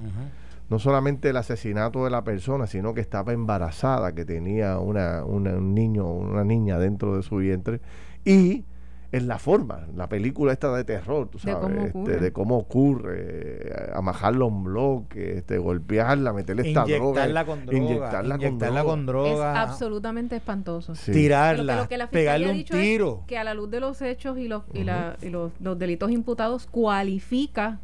no 0.69 0.79
solamente 0.79 1.29
el 1.29 1.37
asesinato 1.37 2.03
de 2.03 2.09
la 2.09 2.23
persona, 2.23 2.67
sino 2.67 2.93
que 2.93 3.01
estaba 3.01 3.33
embarazada, 3.33 4.13
que 4.13 4.25
tenía 4.25 4.79
una, 4.79 5.23
un 5.23 5.73
niño, 5.73 6.05
una 6.11 6.43
niña 6.43 6.77
dentro 6.77 7.15
de 7.15 7.23
su 7.23 7.37
vientre, 7.37 7.81
y 8.25 8.65
en 9.11 9.27
la 9.27 9.39
forma, 9.39 9.87
la 9.95 10.09
película 10.09 10.51
esta 10.51 10.75
de 10.75 10.83
terror, 10.83 11.29
tú 11.29 11.39
sabes, 11.39 11.93
de 11.93 12.33
cómo 12.33 12.59
este, 12.59 12.67
ocurre, 12.67 13.15
eh, 13.17 13.91
amajarlo 13.93 14.49
en 14.49 14.63
bloque, 14.65 15.37
este, 15.37 15.57
golpearla, 15.57 16.33
meterle 16.33 16.67
esta 16.67 16.83
droga, 16.83 17.25
inyectarla, 17.71 18.83
con, 18.83 19.05
droga, 19.05 19.53
Es 19.53 19.69
absolutamente 19.69 20.35
espantoso. 20.35 20.93
Tirarla, 21.05 21.87
pegarle 22.11 22.51
un 22.51 22.65
tiro. 22.65 23.23
que 23.27 23.37
a 23.37 23.45
la 23.45 23.53
luz 23.53 23.71
de 23.71 23.79
los 23.79 24.01
hechos 24.01 24.37
y 24.37 24.49
los, 24.49 24.63
y, 24.73 24.83
la, 24.83 25.15
y 25.21 25.29
los, 25.29 25.53
los 25.61 25.79
delitos 25.79 26.11
imputados 26.11 26.67
cualifica 26.67 27.79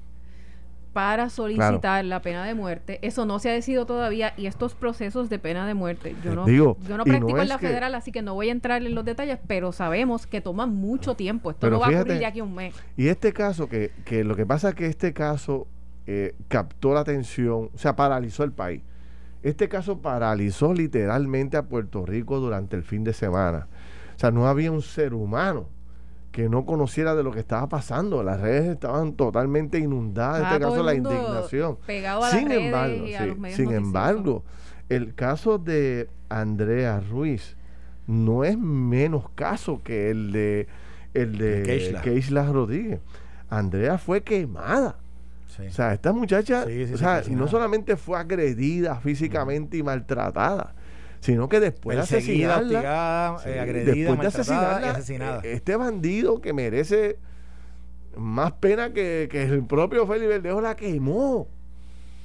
para 0.94 1.30
solicitar 1.30 2.06
la 2.06 2.22
pena 2.22 2.46
de 2.46 2.54
muerte. 2.54 3.00
Eso 3.02 3.26
no 3.26 3.40
se 3.40 3.50
ha 3.50 3.54
decidido 3.54 3.86
todavía 3.86 4.34
y 4.38 4.46
estos 4.46 4.76
procesos 4.76 5.30
de 5.30 5.40
pena 5.40 5.68
de 5.68 5.74
muerte, 5.74 6.16
yo 6.24 6.36
no, 6.36 6.48
yo 6.48 6.78
no 6.98 7.04
practico 7.04 7.40
en 7.40 7.50
la 7.50 7.58
federal, 7.58 7.96
así 7.96 8.12
que 8.12 8.22
no 8.22 8.36
voy 8.36 8.50
a 8.50 8.52
entrar 8.52 8.84
en 8.84 8.94
los 8.94 9.04
detalles, 9.04 9.40
pero 9.48 9.72
sabemos 9.72 10.28
que 10.28 10.40
toma 10.40 10.68
mucho 10.68 11.16
tiempo. 11.16 11.52
Esto 11.52 11.70
no 11.70 11.80
va 11.80 11.88
a 11.88 11.90
ocurrir 11.90 12.20
ya 12.20 12.28
aquí 12.30 12.42
un 12.42 12.54
mes. 12.54 12.76
Y 12.96 13.08
este 13.08 13.34
caso, 13.34 13.68
que, 13.68 13.92
que 14.06 14.24
lo 14.24 14.36
que 14.36 14.46
pasa 14.46 14.70
es 14.70 14.76
que 14.76 14.86
este 14.86 15.14
caso 15.14 15.68
eh, 16.06 16.36
captó 16.48 16.94
la 16.94 17.00
atención, 17.00 17.70
o 17.74 17.78
sea, 17.78 17.96
paralizó 17.96 18.44
el 18.44 18.52
país. 18.52 18.84
Este 19.42 19.68
caso 19.68 20.00
paralizó 20.00 20.74
literalmente 20.74 21.58
a 21.58 21.64
Puerto 21.64 22.06
Rico 22.06 22.40
durante 22.40 22.76
el 22.76 22.84
fin 22.84 23.04
de 23.04 23.14
semana. 23.14 23.68
O 24.16 24.20
sea, 24.20 24.32
no 24.32 24.48
había 24.48 24.72
un 24.72 24.82
ser 24.82 25.14
humano 25.14 25.68
que 26.34 26.50
no 26.50 26.66
conociera 26.66 27.14
de 27.14 27.22
lo 27.22 27.32
que 27.32 27.40
estaba 27.40 27.70
pasando. 27.70 28.24
Las 28.24 28.42
redes 28.42 28.68
estaban 28.68 29.14
totalmente 29.14 29.78
inundadas, 29.78 30.40
en 30.40 30.48
este 30.48 30.60
caso 30.60 30.84
la 30.84 30.96
indignación. 30.96 31.78
sin 32.32 32.52
embargo, 32.52 33.06
sin 33.52 33.72
embargo, 33.72 34.44
el 34.90 35.14
caso 35.14 35.60
de 35.60 36.10
Andrea 36.30 37.00
Ruiz 37.00 37.56
no 38.08 38.44
es 38.44 38.58
menos 38.58 39.30
caso 39.36 39.82
que 39.84 40.10
el 40.10 40.32
de 40.32 40.68
el 41.14 41.38
de 41.38 42.02
Keisla 42.04 42.52
Rodríguez. 42.52 43.00
Andrea 43.52 44.00
fue 44.00 44.24
quemada. 44.24 44.98
O 45.48 45.72
sea, 45.72 45.94
esta 45.94 46.12
muchacha, 46.14 46.66
o 46.66 46.98
sea, 46.98 47.22
y 47.28 47.36
no 47.36 47.48
solamente 47.48 47.96
fue 47.96 48.18
agredida 48.18 48.96
físicamente 48.96 49.78
y 49.78 49.84
maltratada, 49.84 50.74
sino 51.24 51.48
que 51.48 51.62
después 51.62 51.96
de 51.96 52.04
asesinarla, 52.04 53.38
eh, 53.46 53.60
agredida, 53.62 53.94
después 53.94 54.20
de 54.20 54.28
asesinarla, 54.28 54.92
asesinada. 54.92 55.42
Eh, 55.46 55.54
este 55.54 55.78
bandido 55.78 56.42
que 56.42 56.52
merece 56.52 57.18
más 58.18 58.52
pena 58.52 58.92
que, 58.92 59.30
que 59.32 59.44
el 59.44 59.64
propio 59.64 60.06
Félix 60.06 60.28
Verdejo 60.28 60.60
la 60.60 60.76
quemó. 60.76 61.48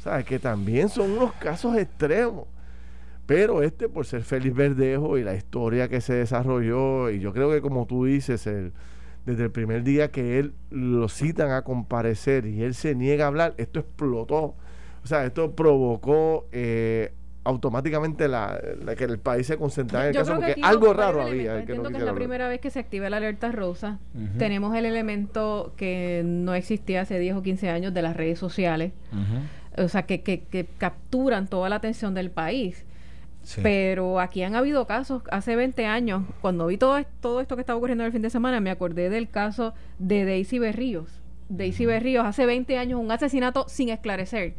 ¿Sabes? 0.01 0.25
Que 0.25 0.41
también 0.41 0.89
son 0.89 1.13
unos 1.13 1.33
casos 1.35 1.77
extremos. 1.77 2.49
Pero 3.25 3.63
este, 3.63 3.89
por 3.89 4.05
ser 4.05 4.23
Félix 4.23 4.57
Verdejo 4.57 5.17
y 5.17 5.23
la 5.23 5.37
historia 5.37 5.87
que 5.87 6.01
se 6.01 6.15
desarrolló, 6.15 7.09
y 7.09 7.21
yo 7.21 7.33
creo 7.33 7.53
que 7.53 7.61
como 7.61 7.87
tú 7.87 8.05
dices, 8.07 8.49
el, 8.49 8.73
desde 9.27 9.45
el 9.45 9.53
primer 9.53 9.85
día 9.85 10.11
que 10.11 10.41
él 10.41 10.55
lo 10.71 11.09
citan 11.09 11.53
a 11.53 11.63
comparecer 11.63 12.47
y 12.47 12.65
él 12.65 12.75
se 12.75 12.97
niega 12.97 13.27
a 13.27 13.29
hablar, 13.29 13.55
esto 13.59 13.79
explotó. 13.79 14.57
O 15.05 15.07
sea, 15.07 15.25
esto 15.25 15.53
provocó 15.55 16.49
eh, 16.51 17.13
automáticamente 17.45 18.29
la, 18.29 18.61
que 18.97 19.05
el 19.05 19.19
país 19.19 19.47
se 19.47 19.57
concentra 19.57 20.03
en 20.03 20.09
el 20.09 20.15
caso 20.15 20.35
porque 20.37 20.57
algo 20.63 20.93
raro 20.93 21.23
había. 21.23 21.61
Entiendo 21.61 21.89
que, 21.91 21.97
es 21.97 22.03
la 22.03 22.15
primera 22.15 22.49
vez 22.49 22.61
que 22.61 22.71
se 22.71 22.79
activa 22.79 23.09
la 23.11 23.19
alerta 23.19 23.53
rosa. 23.53 23.99
Tenemos 24.39 24.77
el 24.77 24.85
elemento 24.85 25.73
que 25.77 26.23
no 26.25 26.55
existía 26.55 27.03
hace 27.03 27.19
10 27.19 27.37
o 27.37 27.43
15 27.43 27.71
años 27.71 27.95
de 27.95 28.03
las 28.03 28.17
redes 28.17 28.39
sociales. 28.39 28.93
O 29.77 29.89
sea, 29.89 30.03
que, 30.03 30.23
que, 30.23 30.67
capturan 30.79 31.47
toda 31.47 31.69
la 31.69 31.77
atención 31.77 32.15
del 32.15 32.31
país. 32.31 32.85
Pero 33.63 34.21
aquí 34.21 34.43
han 34.43 34.55
habido 34.55 34.87
casos, 34.87 35.23
hace 35.31 35.57
20 35.57 35.87
años, 35.87 36.25
cuando 36.43 36.67
vi 36.67 36.77
todo, 36.77 37.03
todo 37.21 37.41
esto 37.41 37.57
que 37.57 37.63
estaba 37.63 37.79
ocurriendo 37.79 38.05
el 38.05 38.13
fin 38.13 38.21
de 38.21 38.29
semana, 38.29 38.61
me 38.61 38.71
acordé 38.71 39.09
del 39.09 39.31
caso 39.31 39.73
de 39.99 40.27
Daisy 40.27 40.59
Berríos. 40.59 41.23
Daisy 41.49 41.87
Berríos, 41.87 42.27
hace 42.27 42.47
20 42.47 42.77
años, 42.79 43.01
un 43.01 43.11
asesinato 43.11 43.67
sin 43.69 43.89
esclarecer. 43.89 44.55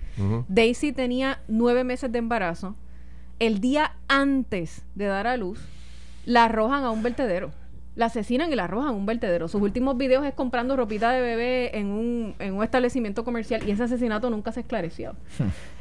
Daisy 0.47 0.91
tenía 0.91 1.41
nueve 1.47 1.83
meses 1.83 2.11
de 2.11 2.19
embarazo. 2.19 2.75
El 3.39 3.61
día 3.61 3.93
antes 4.07 4.83
de 4.95 5.05
dar 5.05 5.27
a 5.27 5.37
luz, 5.37 5.59
la 6.25 6.45
arrojan 6.45 6.83
a 6.83 6.91
un 6.91 7.03
vertedero. 7.03 7.51
La 7.95 8.05
asesinan 8.05 8.51
y 8.51 8.55
la 8.55 8.65
arrojan 8.65 8.89
a 8.89 8.91
un 8.91 9.05
vertedero. 9.05 9.47
Sus 9.47 9.61
últimos 9.61 9.97
videos 9.97 10.25
es 10.25 10.33
comprando 10.33 10.75
ropita 10.75 11.11
de 11.11 11.21
bebé 11.21 11.77
en 11.77 11.87
un, 11.87 12.35
en 12.39 12.53
un 12.53 12.63
establecimiento 12.63 13.23
comercial 13.23 13.67
y 13.67 13.71
ese 13.71 13.83
asesinato 13.83 14.29
nunca 14.29 14.51
se 14.51 14.61
esclareció. 14.61 15.15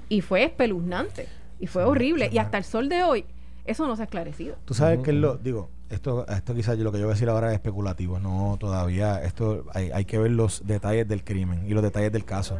y 0.08 0.20
fue 0.20 0.44
espeluznante. 0.44 1.26
Y 1.60 1.66
fue 1.66 1.84
horrible. 1.84 2.28
Y 2.32 2.38
hasta 2.38 2.58
el 2.58 2.64
sol 2.64 2.88
de 2.88 3.02
hoy, 3.02 3.24
eso 3.64 3.86
no 3.86 3.96
se 3.96 4.02
ha 4.02 4.04
esclarecido. 4.04 4.56
Tú 4.64 4.74
sabes 4.74 5.00
que 5.00 5.12
lo, 5.12 5.36
digo, 5.36 5.68
esto, 5.90 6.26
esto 6.28 6.54
quizás 6.54 6.78
lo 6.78 6.92
que 6.92 6.98
yo 6.98 7.04
voy 7.04 7.12
a 7.12 7.14
decir 7.14 7.28
ahora 7.28 7.48
es 7.48 7.54
especulativo, 7.54 8.18
no 8.18 8.56
todavía, 8.60 9.22
esto 9.22 9.64
hay, 9.72 9.90
hay 9.90 10.04
que 10.04 10.18
ver 10.18 10.32
los 10.32 10.66
detalles 10.66 11.08
del 11.08 11.24
crimen 11.24 11.66
y 11.66 11.70
los 11.70 11.82
detalles 11.82 12.12
del 12.12 12.24
caso. 12.24 12.58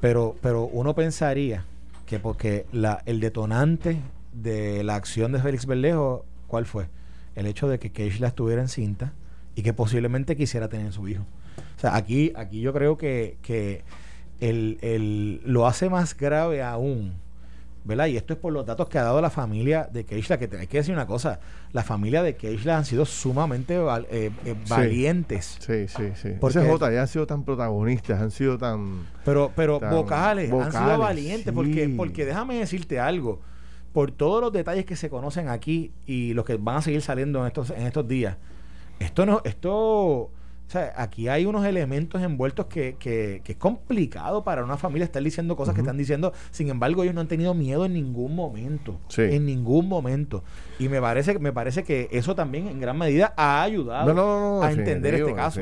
Pero, 0.00 0.36
pero 0.42 0.64
uno 0.64 0.94
pensaría 0.94 1.64
que 2.04 2.18
porque 2.18 2.66
la, 2.72 3.02
el 3.06 3.20
detonante 3.20 4.00
de 4.32 4.84
la 4.84 4.94
acción 4.96 5.32
de 5.32 5.40
Félix 5.40 5.66
Berlejo, 5.66 6.24
¿cuál 6.46 6.66
fue? 6.66 6.88
El 7.34 7.46
hecho 7.46 7.68
de 7.68 7.78
que 7.78 7.90
Keishla 7.90 8.28
estuviera 8.28 8.60
encinta 8.60 9.12
y 9.54 9.62
que 9.62 9.72
posiblemente 9.72 10.36
quisiera 10.36 10.68
tener 10.68 10.92
su 10.92 11.08
hijo. 11.08 11.24
O 11.76 11.80
sea, 11.80 11.96
aquí, 11.96 12.32
aquí 12.36 12.60
yo 12.60 12.72
creo 12.72 12.98
que, 12.98 13.38
que 13.42 13.82
el, 14.40 14.78
el, 14.82 15.40
lo 15.44 15.66
hace 15.66 15.88
más 15.88 16.16
grave 16.16 16.62
aún 16.62 17.14
¿verdad? 17.86 18.06
Y 18.06 18.16
esto 18.16 18.32
es 18.32 18.38
por 18.38 18.52
los 18.52 18.66
datos 18.66 18.88
que 18.88 18.98
ha 18.98 19.02
dado 19.02 19.20
la 19.20 19.30
familia 19.30 19.88
de 19.90 20.04
Keishla, 20.04 20.38
que 20.38 20.48
hay 20.56 20.66
que 20.66 20.78
decir 20.78 20.92
una 20.92 21.06
cosa, 21.06 21.40
la 21.72 21.82
familia 21.82 22.22
de 22.22 22.36
Keishla 22.36 22.76
han 22.76 22.84
sido 22.84 23.06
sumamente 23.06 23.76
eh, 23.76 24.30
eh, 24.44 24.54
valientes. 24.68 25.56
Sí, 25.60 25.86
sí, 25.88 26.12
sí. 26.14 26.30
Porque 26.40 26.60
ya 26.92 27.00
han 27.00 27.08
sido 27.08 27.26
tan 27.26 27.44
protagonistas, 27.44 28.20
han 28.20 28.30
sido 28.30 28.58
tan... 28.58 29.06
Pero, 29.24 29.52
pero 29.54 29.78
vocales, 29.78 30.52
han 30.52 30.72
sido 30.72 30.98
valientes, 30.98 31.52
porque, 31.52 31.92
porque 31.96 32.24
déjame 32.24 32.56
decirte 32.56 32.98
algo, 32.98 33.40
por 33.92 34.10
todos 34.10 34.42
los 34.42 34.52
detalles 34.52 34.84
que 34.84 34.96
se 34.96 35.08
conocen 35.08 35.48
aquí 35.48 35.92
y 36.04 36.34
los 36.34 36.44
que 36.44 36.56
van 36.56 36.76
a 36.76 36.82
seguir 36.82 37.02
saliendo 37.02 37.40
en 37.40 37.46
estos, 37.46 37.70
en 37.70 37.86
estos 37.86 38.06
días, 38.06 38.36
esto 38.98 39.24
no, 39.24 39.42
esto 39.44 40.30
o 40.66 40.70
sea, 40.70 40.92
aquí 40.96 41.28
hay 41.28 41.46
unos 41.46 41.64
elementos 41.64 42.20
envueltos 42.20 42.66
que, 42.66 42.96
que, 42.98 43.40
es 43.44 43.56
complicado 43.56 44.42
para 44.42 44.64
una 44.64 44.76
familia 44.76 45.04
estar 45.04 45.22
diciendo 45.22 45.54
cosas 45.54 45.74
que 45.74 45.80
están 45.80 45.96
diciendo. 45.96 46.32
Sin 46.50 46.68
embargo, 46.68 47.04
ellos 47.04 47.14
no 47.14 47.20
han 47.20 47.28
tenido 47.28 47.54
miedo 47.54 47.84
en 47.84 47.92
ningún 47.92 48.34
momento. 48.34 48.98
En 49.16 49.46
ningún 49.46 49.88
momento. 49.88 50.42
Y 50.80 50.88
me 50.88 51.00
parece, 51.00 51.38
me 51.38 51.52
parece 51.52 51.84
que 51.84 52.08
eso 52.10 52.34
también 52.34 52.66
en 52.66 52.80
gran 52.80 52.98
medida 52.98 53.32
ha 53.36 53.62
ayudado 53.62 54.62
a 54.62 54.72
entender 54.72 55.14
este 55.14 55.34
caso. 55.34 55.60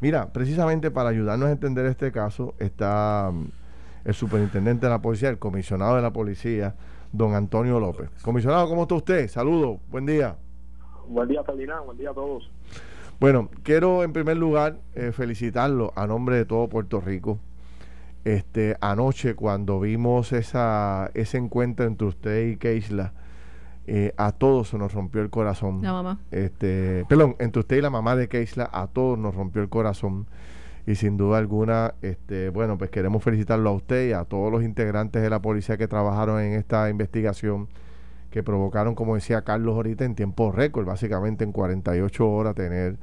Mira, 0.00 0.32
precisamente 0.32 0.90
para 0.90 1.10
ayudarnos 1.10 1.48
a 1.48 1.52
entender 1.52 1.84
este 1.86 2.12
caso 2.12 2.54
está 2.58 3.30
mm, 3.32 3.46
el 4.04 4.14
superintendente 4.14 4.86
de 4.86 4.90
la 4.90 5.00
policía, 5.00 5.28
el 5.28 5.38
comisionado 5.38 5.96
de 5.96 6.02
la 6.02 6.12
policía, 6.12 6.74
don 7.12 7.34
Antonio 7.34 7.80
López. 7.80 8.10
Comisionado, 8.22 8.68
¿cómo 8.68 8.82
está 8.82 8.94
usted? 8.94 9.28
Saludos, 9.28 9.78
buen 9.90 10.06
día. 10.06 10.36
Buen 11.08 11.28
día, 11.28 11.42
Ferdinand, 11.44 11.84
buen 11.84 11.98
día 11.98 12.10
a 12.10 12.14
todos. 12.14 12.50
Bueno, 13.18 13.48
quiero 13.62 14.02
en 14.02 14.12
primer 14.12 14.36
lugar 14.36 14.78
eh, 14.94 15.12
felicitarlo 15.12 15.92
a 15.96 16.06
nombre 16.06 16.36
de 16.36 16.44
todo 16.44 16.68
Puerto 16.68 17.00
Rico. 17.00 17.38
Este, 18.24 18.76
anoche 18.80 19.34
cuando 19.34 19.80
vimos 19.80 20.32
esa, 20.32 21.10
ese 21.14 21.38
encuentro 21.38 21.86
entre 21.86 22.08
usted 22.08 22.48
y 22.48 22.56
Keisla, 22.56 23.14
eh, 23.86 24.12
a 24.16 24.32
todos 24.32 24.68
se 24.70 24.78
nos 24.78 24.92
rompió 24.92 25.22
el 25.22 25.30
corazón. 25.30 25.80
La 25.80 25.92
mamá. 25.92 26.18
Este, 26.30 27.06
perdón, 27.08 27.36
entre 27.38 27.60
usted 27.60 27.76
y 27.76 27.80
la 27.80 27.90
mamá 27.90 28.16
de 28.16 28.28
Keisla, 28.28 28.68
a 28.72 28.88
todos 28.88 29.18
nos 29.18 29.34
rompió 29.34 29.62
el 29.62 29.68
corazón. 29.68 30.26
Y 30.86 30.96
sin 30.96 31.16
duda 31.16 31.38
alguna, 31.38 31.94
este, 32.02 32.50
bueno, 32.50 32.78
pues 32.78 32.90
queremos 32.90 33.22
felicitarlo 33.22 33.70
a 33.70 33.72
usted 33.72 34.08
y 34.08 34.12
a 34.12 34.24
todos 34.24 34.52
los 34.52 34.62
integrantes 34.62 35.22
de 35.22 35.30
la 35.30 35.40
policía 35.40 35.76
que 35.76 35.88
trabajaron 35.88 36.40
en 36.40 36.52
esta 36.52 36.90
investigación, 36.90 37.68
que 38.36 38.42
provocaron, 38.42 38.94
como 38.94 39.14
decía 39.14 39.40
Carlos 39.40 39.76
ahorita, 39.76 40.04
en 40.04 40.14
tiempo 40.14 40.52
récord, 40.52 40.84
básicamente 40.84 41.42
en 41.42 41.52
48 41.52 42.28
horas, 42.28 42.54
tener 42.54 42.96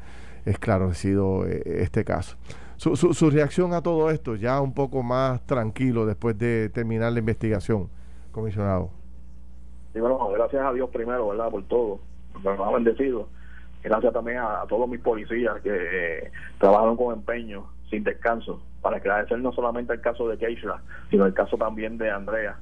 esclarecido 0.45 1.47
eh, 1.47 1.81
este 1.81 2.05
caso. 2.05 2.37
Su, 2.77 2.95
su, 2.95 3.15
su 3.15 3.31
reacción 3.31 3.73
a 3.73 3.81
todo 3.81 4.11
esto, 4.11 4.35
ya 4.35 4.61
un 4.61 4.75
poco 4.75 5.01
más 5.01 5.43
tranquilo 5.47 6.05
después 6.05 6.37
de 6.37 6.69
terminar 6.69 7.13
la 7.13 7.17
investigación, 7.17 7.89
comisionado. 8.31 8.91
Bueno, 9.95 10.19
gracias 10.29 10.63
a 10.63 10.71
Dios 10.71 10.91
primero, 10.91 11.29
¿verdad? 11.29 11.49
Por 11.49 11.63
todo. 11.63 11.99
Nos 12.43 12.59
ha 12.59 12.71
bendecido. 12.71 13.27
Gracias 13.83 14.13
también 14.13 14.37
a, 14.37 14.65
todos 14.69 14.87
mis 14.87 14.99
policías 14.99 15.59
que 15.63 15.71
eh, 15.71 16.31
trabajaron 16.59 16.95
con 16.95 17.11
empeño, 17.11 17.65
sin 17.89 18.03
descanso, 18.03 18.61
para 18.83 18.97
esclarecer 18.97 19.39
no 19.39 19.51
solamente 19.51 19.93
el 19.93 20.01
caso 20.01 20.27
de 20.27 20.37
Keishla, 20.37 20.79
sino 21.09 21.25
el 21.25 21.33
caso 21.33 21.57
también 21.57 21.97
de 21.97 22.11
Andrea 22.11 22.55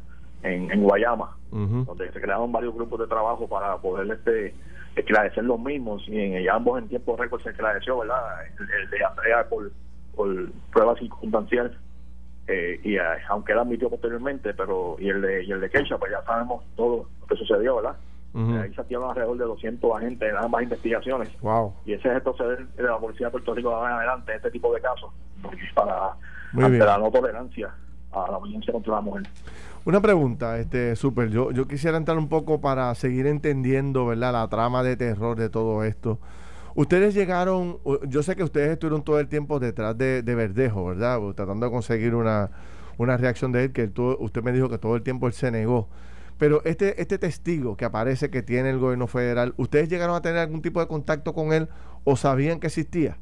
en, 0.43 0.71
en 0.71 0.83
Guayama, 0.83 1.37
donde 1.51 2.11
se 2.11 2.21
crearon 2.21 2.51
varios 2.51 2.73
grupos 2.73 2.99
de 2.99 3.07
trabajo 3.07 3.47
para 3.47 3.77
poder 3.77 4.09
este 4.11 4.53
esclarecer 4.95 5.43
los 5.45 5.59
mismos 5.59 6.03
y 6.07 6.19
en 6.19 6.49
ambos 6.49 6.81
en 6.81 6.89
tiempo 6.89 7.15
récord 7.15 7.41
se 7.41 7.51
esclareció, 7.51 7.99
¿verdad? 7.99 8.45
El, 8.59 8.89
de 8.89 9.05
Andrea 9.05 9.47
por, 9.47 9.71
por 10.15 10.51
pruebas 10.71 10.99
circunstanciales 10.99 11.71
eh, 12.47 12.79
y 12.83 12.95
eh, 12.95 13.01
aunque 13.29 13.53
él 13.53 13.59
admitió 13.59 13.89
posteriormente, 13.89 14.53
pero 14.53 14.97
y 14.99 15.09
el 15.09 15.21
de 15.21 15.43
y 15.45 15.51
el 15.51 15.61
de 15.61 15.69
Keisha, 15.69 15.97
pues 15.97 16.11
ya 16.11 16.21
sabemos 16.23 16.63
todo 16.75 17.07
lo 17.21 17.27
que 17.27 17.35
sucedió, 17.35 17.77
¿verdad? 17.77 17.95
Ahí 18.33 18.73
se 18.73 18.79
activaron 18.79 19.09
alrededor 19.09 19.37
de 19.37 19.43
200 19.43 19.97
agentes 19.97 20.29
en 20.29 20.37
ambas 20.37 20.63
investigaciones. 20.63 21.29
Wow. 21.41 21.73
Y 21.85 21.93
ese 21.93 22.07
es 22.07 22.15
el 22.15 22.21
proceder 22.21 22.65
de 22.65 22.83
la 22.83 22.97
Policía 22.97 23.27
de 23.27 23.31
Puerto 23.31 23.53
Rico 23.53 23.69
de 23.69 23.91
adelante, 23.91 24.35
este 24.35 24.51
tipo 24.51 24.73
de 24.73 24.79
casos, 24.79 25.11
para 25.75 26.13
ante 26.53 26.77
la 26.79 26.97
no 26.97 27.11
tolerancia 27.11 27.73
a 28.13 28.31
la 28.31 28.39
violencia 28.39 28.71
contra 28.71 28.95
la 28.95 29.01
mujer. 29.01 29.23
Una 29.83 29.99
pregunta, 29.99 30.59
este 30.59 30.95
Super, 30.95 31.29
yo, 31.29 31.51
yo 31.51 31.67
quisiera 31.67 31.97
entrar 31.97 32.15
un 32.19 32.29
poco 32.29 32.61
para 32.61 32.93
seguir 32.93 33.25
entendiendo, 33.25 34.05
¿verdad? 34.05 34.31
La 34.31 34.47
trama 34.47 34.83
de 34.83 34.95
terror 34.95 35.35
de 35.35 35.49
todo 35.49 35.83
esto. 35.83 36.19
Ustedes 36.75 37.15
llegaron, 37.15 37.79
yo 38.07 38.21
sé 38.21 38.35
que 38.35 38.43
ustedes 38.43 38.69
estuvieron 38.69 39.03
todo 39.03 39.19
el 39.19 39.27
tiempo 39.27 39.59
detrás 39.59 39.97
de, 39.97 40.21
Verdejo, 40.23 40.85
¿verdad? 40.85 41.19
Tratando 41.35 41.65
de 41.65 41.71
conseguir 41.71 42.13
una, 42.13 42.51
reacción 42.99 43.51
de 43.51 43.65
él, 43.65 43.73
que 43.73 43.91
usted 44.19 44.43
me 44.43 44.51
dijo 44.51 44.69
que 44.69 44.77
todo 44.77 44.95
el 44.95 45.01
tiempo 45.01 45.25
él 45.25 45.33
se 45.33 45.49
negó. 45.49 45.87
Pero 46.37 46.63
este, 46.63 47.01
este 47.01 47.17
testigo 47.17 47.75
que 47.75 47.85
aparece 47.85 48.29
que 48.29 48.43
tiene 48.43 48.69
el 48.69 48.77
gobierno 48.77 49.07
federal, 49.07 49.55
¿ustedes 49.57 49.89
llegaron 49.89 50.15
a 50.15 50.21
tener 50.21 50.39
algún 50.39 50.61
tipo 50.61 50.79
de 50.79 50.87
contacto 50.87 51.33
con 51.33 51.53
él 51.53 51.69
o 52.03 52.15
sabían 52.15 52.59
que 52.59 52.67
existía? 52.67 53.17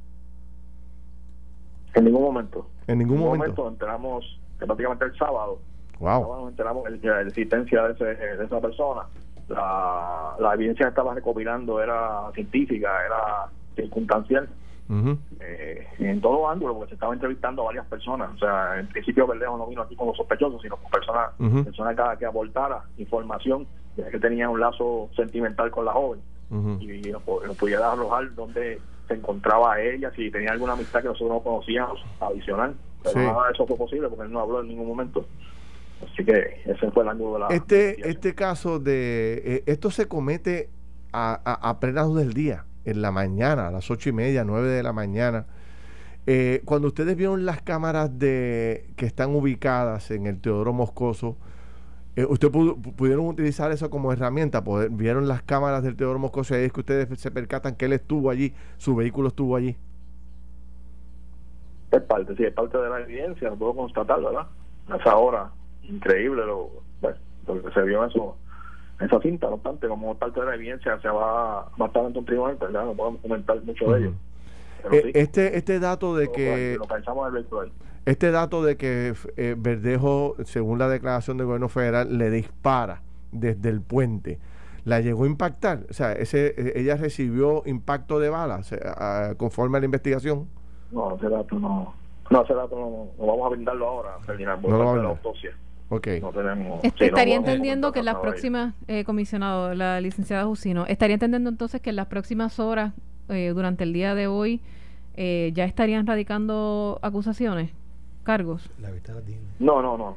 En 1.96 2.04
ningún 2.04 2.22
momento. 2.22 2.68
En 2.88 3.00
ningún, 3.00 3.20
momento. 3.20 3.38
momento 3.38 3.70
enteramos 3.70 4.40
prácticamente 4.58 5.06
el 5.06 5.18
sábado. 5.18 5.60
Wow. 6.00 6.42
nos 6.42 6.50
enteramos 6.50 6.84
de 6.86 7.08
la 7.10 7.22
existencia 7.22 7.84
de, 7.84 7.94
ese, 7.94 8.06
de 8.06 8.46
esa 8.46 8.62
persona 8.62 9.04
la, 9.50 10.36
la 10.40 10.54
evidencia 10.54 10.86
que 10.86 10.90
estaba 10.90 11.14
recopilando 11.14 11.82
era 11.82 12.32
científica, 12.34 12.90
era 13.06 13.46
circunstancial. 13.76 14.48
Eh, 15.40 15.88
en 16.00 16.20
todo 16.20 16.50
ángulo, 16.50 16.74
porque 16.74 16.90
se 16.90 16.94
estaba 16.96 17.14
entrevistando 17.14 17.62
a 17.62 17.66
varias 17.66 17.86
personas. 17.86 18.32
O 18.34 18.38
sea, 18.40 18.80
en 18.80 18.88
principio 18.88 19.28
Verdejo 19.28 19.56
no 19.56 19.68
vino 19.68 19.84
aquí 19.84 19.96
con 19.96 20.08
los 20.08 20.18
sospechosos, 20.18 20.60
sino 20.64 20.78
con 20.78 20.90
personas, 20.90 21.30
personas 21.64 21.96
que, 21.96 22.18
que, 22.18 22.26
aportara 22.26 22.82
información, 22.98 23.68
que 23.96 24.20
tenía 24.20 24.50
un 24.50 24.60
lazo 24.60 25.10
sentimental 25.16 25.70
con 25.70 25.86
la 25.86 25.94
joven. 25.94 26.22
Y, 26.80 27.12
nos, 27.12 27.22
pudiera 27.22 27.92
arrojar 27.92 28.34
dónde 28.34 28.82
se 29.08 29.14
encontraba 29.14 29.80
ella, 29.80 30.12
si 30.16 30.32
tenía 30.32 30.52
alguna 30.52 30.74
amistad 30.74 31.02
que 31.02 31.10
nosotros 31.10 31.30
no 31.30 31.40
conocíamos 31.42 32.04
adicional. 32.20 32.76
Pero 33.04 33.22
nada 33.22 33.46
de 33.46 33.54
eso 33.54 33.68
fue 33.68 33.78
posible 33.78 34.10
porque 34.10 34.26
él 34.26 34.32
no 34.32 34.40
habló 34.40 34.62
en 34.62 34.70
ningún 34.70 34.88
momento. 34.88 35.24
Así 36.04 36.24
que 36.24 36.62
ese 36.66 36.92
fue 36.92 37.04
el 37.04 37.10
ángulo 37.10 37.34
de 37.34 37.40
la. 37.40 37.48
Este, 37.48 38.10
este 38.10 38.36
caso 38.36 38.80
de. 38.80 39.42
Eh, 39.46 39.64
esto 39.66 39.92
se 39.92 40.08
comete 40.08 40.70
a, 41.12 41.40
a, 41.44 41.70
a 41.70 41.80
plena 41.80 42.08
del 42.08 42.34
día, 42.34 42.66
en 42.86 43.02
la 43.02 43.12
mañana, 43.12 43.68
a 43.68 43.72
las 43.72 43.90
ocho 43.92 44.10
y 44.10 44.14
media, 44.14 44.44
nueve 44.44 44.70
de 44.70 44.84
la 44.84 44.94
mañana. 44.94 45.46
Eh, 46.28 46.62
cuando 46.66 46.90
ustedes 46.90 47.16
vieron 47.16 47.46
las 47.46 47.62
cámaras 47.62 48.20
de 48.20 48.92
que 48.96 49.06
están 49.06 49.36
ubicadas 49.36 50.12
en 50.12 50.28
el 50.28 50.40
Teodoro 50.40 50.74
Moscoso, 50.74 51.38
eh, 52.16 52.26
¿ustedes 52.26 52.54
pudieron 52.96 53.28
utilizar 53.28 53.72
eso 53.72 53.90
como 53.90 54.14
herramienta? 54.14 54.64
¿Vieron 54.92 55.28
las 55.28 55.42
cámaras 55.42 55.84
del 55.84 55.96
Teodoro 55.96 56.20
Moscoso 56.20 56.54
y 56.54 56.60
ahí 56.60 56.66
es 56.66 56.74
que 56.74 56.82
ustedes 56.82 57.20
se 57.20 57.32
percatan 57.32 57.76
que 57.76 57.86
él 57.86 57.94
estuvo 57.94 58.30
allí, 58.30 58.54
su 58.78 58.96
vehículo 58.96 59.30
estuvo 59.30 59.56
allí? 59.56 59.76
Es 61.92 62.02
parte, 62.02 62.36
sí, 62.36 62.44
es 62.44 62.54
parte 62.54 62.78
de 62.78 62.90
la 62.90 63.00
evidencia, 63.00 63.50
lo 63.50 63.56
puedo 63.56 63.76
constatar, 63.76 64.22
¿verdad? 64.22 64.48
A 64.90 64.98
esa 64.98 65.16
hora 65.16 65.52
increíble 65.90 66.46
lo, 66.46 66.70
lo 67.02 67.64
que 67.64 67.72
se 67.72 67.82
vio 67.84 68.04
en 68.04 68.10
eso 68.10 68.36
esa 69.00 69.20
cinta, 69.22 69.48
no 69.48 69.56
obstante, 69.56 69.88
como 69.88 70.16
parte 70.16 70.40
de 70.42 70.46
la 70.46 70.56
evidencia 70.56 71.00
se 71.00 71.08
va, 71.08 71.70
va 71.80 71.86
a 71.86 71.88
estar 71.88 72.06
en 72.06 72.18
un 72.18 72.26
tribunal, 72.26 72.58
¿verdad? 72.60 72.86
no 72.86 72.94
podemos 72.94 73.22
comentar 73.22 73.62
mucho 73.64 73.92
de 73.94 74.00
ello. 74.00 74.14
Eh, 74.92 75.12
este 75.14 75.58
este 75.58 75.80
dato 75.80 76.16
de 76.16 76.32
que 76.32 76.78
este 78.06 78.32
dato 78.32 78.64
de 78.64 78.78
que 78.78 79.14
eh, 79.36 79.56
Verdejo, 79.58 80.36
según 80.46 80.80
la 80.80 80.88
declaración 80.88 81.38
del 81.38 81.48
gobierno 81.48 81.70
federal, 81.70 82.18
le 82.18 82.30
dispara 82.30 83.02
desde 83.32 83.70
el 83.70 83.82
puente, 83.82 84.40
¿la 84.86 85.02
llegó 85.02 85.26
a 85.26 85.28
impactar? 85.28 85.86
O 85.90 85.94
sea, 85.94 86.14
ese, 86.14 86.56
eh, 86.58 86.74
¿ella 86.76 86.96
recibió 86.96 87.64
impacto 87.66 88.20
de 88.20 88.30
balas 88.30 88.74
conforme 89.38 89.78
a 89.78 89.82
la 89.82 89.86
investigación? 89.86 90.48
No, 90.92 91.16
ese 91.16 91.30
dato 91.30 91.60
no. 91.60 91.94
No, 92.30 92.44
ese 92.44 92.54
dato 92.54 92.76
no, 92.76 93.26
vamos 93.26 93.46
a 93.46 93.50
brindarlo 93.50 93.88
ahora, 93.88 94.18
Ferdinand, 94.26 94.62
por 94.62 94.72
no 94.72 94.96
la 94.96 95.10
autopsia. 95.10 95.52
Okay. 95.92 96.22
estaría 96.84 97.36
entendiendo 97.36 97.92
que 97.92 98.00
en 98.00 98.06
las 98.06 98.18
próximas, 98.18 98.76
eh, 98.88 99.04
comisionado, 99.04 99.74
la 99.74 100.00
licenciada 100.00 100.46
Jusino, 100.46 100.86
estaría 100.86 101.16
entendiendo 101.16 101.50
entonces 101.50 101.82
que 101.82 101.90
en 101.90 101.96
las 101.96 102.06
próximas 102.06 102.60
horas, 102.60 102.94
eh, 103.28 103.52
durante 103.56 103.86
el 103.86 103.94
día 103.94 104.14
de 104.14 104.28
hoy, 104.28 104.62
eh, 105.16 105.52
ya 105.56 105.66
estarían 105.66 106.06
radicando 106.06 107.00
acusaciones, 107.02 107.72
cargos. 108.24 108.70
no, 109.60 109.82
no, 109.82 109.98
no, 109.98 110.16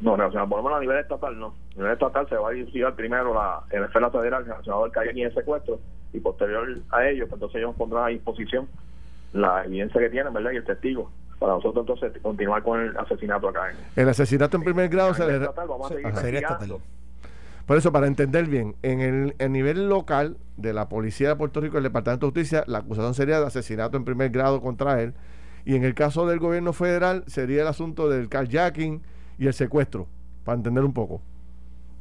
no, 0.00 0.16
no, 0.16 0.26
o 0.26 0.32
sea, 0.32 0.46
por 0.46 0.58
lo 0.58 0.64
menos 0.64 0.78
a 0.78 0.80
nivel 0.80 0.98
estatal 0.98 1.38
no. 1.38 1.48
A 1.72 1.76
nivel 1.76 1.92
estatal 1.92 2.26
se 2.30 2.36
va 2.36 2.48
a 2.48 2.54
investigar 2.54 2.94
primero 2.94 3.34
la, 3.34 3.62
en 3.70 3.82
la 3.82 3.86
esfera 3.88 4.10
federal 4.10 4.46
relacionado 4.46 4.90
que 4.90 5.00
hay 5.00 5.08
aquí 5.10 5.22
en 5.22 5.34
secuestro 5.34 5.80
y 6.14 6.20
posterior 6.20 6.78
a 6.90 7.06
ello, 7.06 7.26
pues 7.28 7.34
entonces 7.34 7.58
ellos 7.58 7.76
pondrán 7.76 8.04
a 8.04 8.08
disposición 8.08 8.66
la 9.34 9.66
evidencia 9.66 10.00
que 10.00 10.08
tienen, 10.08 10.32
¿verdad? 10.32 10.52
Y 10.52 10.56
el 10.56 10.64
testigo 10.64 11.10
para 11.40 11.54
nosotros 11.54 11.86
entonces 11.88 12.22
continuar 12.22 12.62
con 12.62 12.80
el 12.80 12.96
asesinato 12.96 13.48
acá. 13.48 13.70
En, 13.70 14.02
el 14.02 14.08
asesinato 14.08 14.58
en 14.58 14.62
primer 14.62 14.88
grado 14.90 15.14
sería 15.14 16.38
estatal. 16.38 16.76
Por 17.66 17.76
eso, 17.78 17.92
para 17.92 18.06
entender 18.06 18.46
bien, 18.46 18.76
en 18.82 19.00
el, 19.00 19.34
el, 19.38 19.52
nivel 19.52 19.88
local 19.88 20.36
de 20.56 20.72
la 20.72 20.88
Policía 20.88 21.28
de 21.30 21.36
Puerto 21.36 21.60
Rico, 21.60 21.78
el 21.78 21.84
Departamento 21.84 22.26
de 22.26 22.30
Justicia, 22.30 22.64
la 22.66 22.78
acusación 22.78 23.14
sería 23.14 23.40
de 23.40 23.46
asesinato 23.46 23.96
en 23.96 24.04
primer 24.04 24.30
grado 24.30 24.60
contra 24.60 25.00
él. 25.00 25.14
Y 25.64 25.76
en 25.76 25.84
el 25.84 25.94
caso 25.94 26.26
del 26.26 26.40
gobierno 26.40 26.72
federal, 26.72 27.24
sería 27.26 27.62
el 27.62 27.68
asunto 27.68 28.08
del 28.08 28.28
carjacking 28.28 29.02
y 29.38 29.46
el 29.46 29.54
secuestro, 29.54 30.08
para 30.44 30.56
entender 30.56 30.84
un 30.84 30.92
poco. 30.92 31.22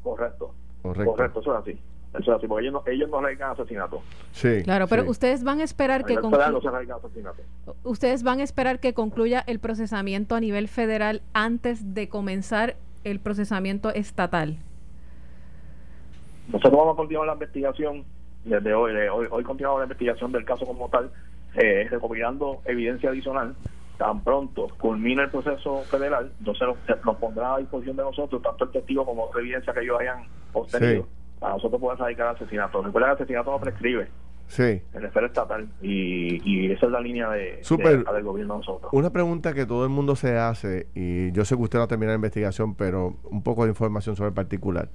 Correcto. 0.03 0.53
Correcto, 0.81 1.11
Correcto 1.11 1.39
eso 1.41 1.53
es 1.53 1.61
así. 1.61 1.81
Eso 2.13 2.31
es 2.31 2.37
así, 2.37 2.47
porque 2.47 2.65
ellos 2.65 2.73
no, 2.73 2.91
ellos 2.91 3.09
no 3.09 3.19
asesinato. 3.47 4.01
Sí. 4.31 4.63
Claro, 4.63 4.87
pero 4.87 5.07
ustedes 5.07 5.43
van 5.43 5.59
a 5.59 5.63
esperar 5.63 6.05
que 6.05 6.15
concluya. 6.15 6.51
ustedes 7.83 8.23
van 8.23 8.39
a 8.39 8.43
esperar 8.43 8.79
que 8.79 8.93
concluya 8.95 9.43
el 9.45 9.59
procesamiento 9.59 10.33
a 10.35 10.39
nivel 10.39 10.67
federal 10.67 11.21
antes 11.33 11.93
de 11.93 12.09
comenzar 12.09 12.77
el 13.03 13.19
procesamiento 13.19 13.93
estatal. 13.93 14.57
Nosotros 16.47 16.73
vamos 16.73 16.93
a 16.95 16.97
continuar 16.97 17.27
la 17.27 17.33
investigación 17.33 18.03
desde 18.43 18.73
hoy. 18.73 18.91
hoy, 18.91 19.27
hoy 19.29 19.43
continuamos 19.43 19.81
la 19.81 19.85
investigación 19.85 20.31
del 20.31 20.45
caso 20.45 20.65
como 20.65 20.89
tal, 20.89 21.11
eh, 21.55 21.87
recopilando 21.91 22.61
evidencia 22.65 23.11
adicional. 23.11 23.55
Tan 23.99 24.23
pronto 24.23 24.67
culmina 24.79 25.23
el 25.23 25.29
proceso 25.29 25.81
federal, 25.83 26.31
entonces 26.39 26.67
nos, 27.05 27.17
pondrá 27.17 27.55
a 27.55 27.57
disposición 27.59 27.97
de 27.97 28.03
nosotros 28.03 28.41
tanto 28.41 28.63
el 28.63 28.71
testigo 28.71 29.05
como 29.05 29.25
otra 29.25 29.41
evidencia 29.41 29.73
que 29.73 29.81
ellos 29.81 29.99
hayan 29.99 30.23
obtenido 30.53 31.05
para 31.39 31.53
nosotros 31.53 31.79
poder 31.79 31.99
radicar 31.99 32.27
asesinato. 32.27 32.81
Recuerda 32.81 33.07
que 33.07 33.11
el 33.11 33.15
asesinato 33.23 33.51
no 33.51 33.59
prescribe. 33.59 34.07
Sí. 34.47 34.81
En 34.93 35.01
la 35.01 35.07
esfera 35.07 35.27
estatal. 35.27 35.69
Y, 35.81 36.41
y 36.43 36.71
esa 36.71 36.87
es 36.87 36.91
la 36.91 36.99
línea 36.99 37.29
de, 37.29 37.61
del 37.61 38.23
gobierno 38.23 38.55
de 38.55 38.59
nosotros. 38.59 38.91
Una 38.91 39.11
pregunta 39.11 39.53
que 39.53 39.65
todo 39.65 39.83
el 39.83 39.89
mundo 39.89 40.15
se 40.15 40.37
hace, 40.37 40.87
y 40.95 41.31
yo 41.31 41.45
sé 41.45 41.55
que 41.55 41.61
usted 41.61 41.77
no 41.77 41.83
ha 41.83 41.87
terminado 41.87 42.13
la 42.13 42.17
investigación, 42.17 42.73
pero 42.73 43.17
un 43.25 43.43
poco 43.43 43.63
de 43.63 43.69
información 43.69 44.15
sobre 44.15 44.29
el 44.29 44.33
particular. 44.33 44.89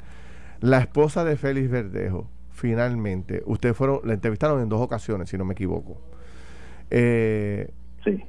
La 0.61 0.79
esposa 0.79 1.25
de 1.25 1.37
Félix 1.37 1.71
Verdejo, 1.71 2.29
finalmente, 2.51 3.43
ustedes 3.47 3.77
fueron, 3.77 4.01
la 4.03 4.15
entrevistaron 4.15 4.61
en 4.61 4.69
dos 4.69 4.81
ocasiones, 4.81 5.29
si 5.29 5.39
no 5.39 5.45
me 5.45 5.53
equivoco. 5.53 6.01
Eh, 6.91 7.71
sí. 8.03 8.25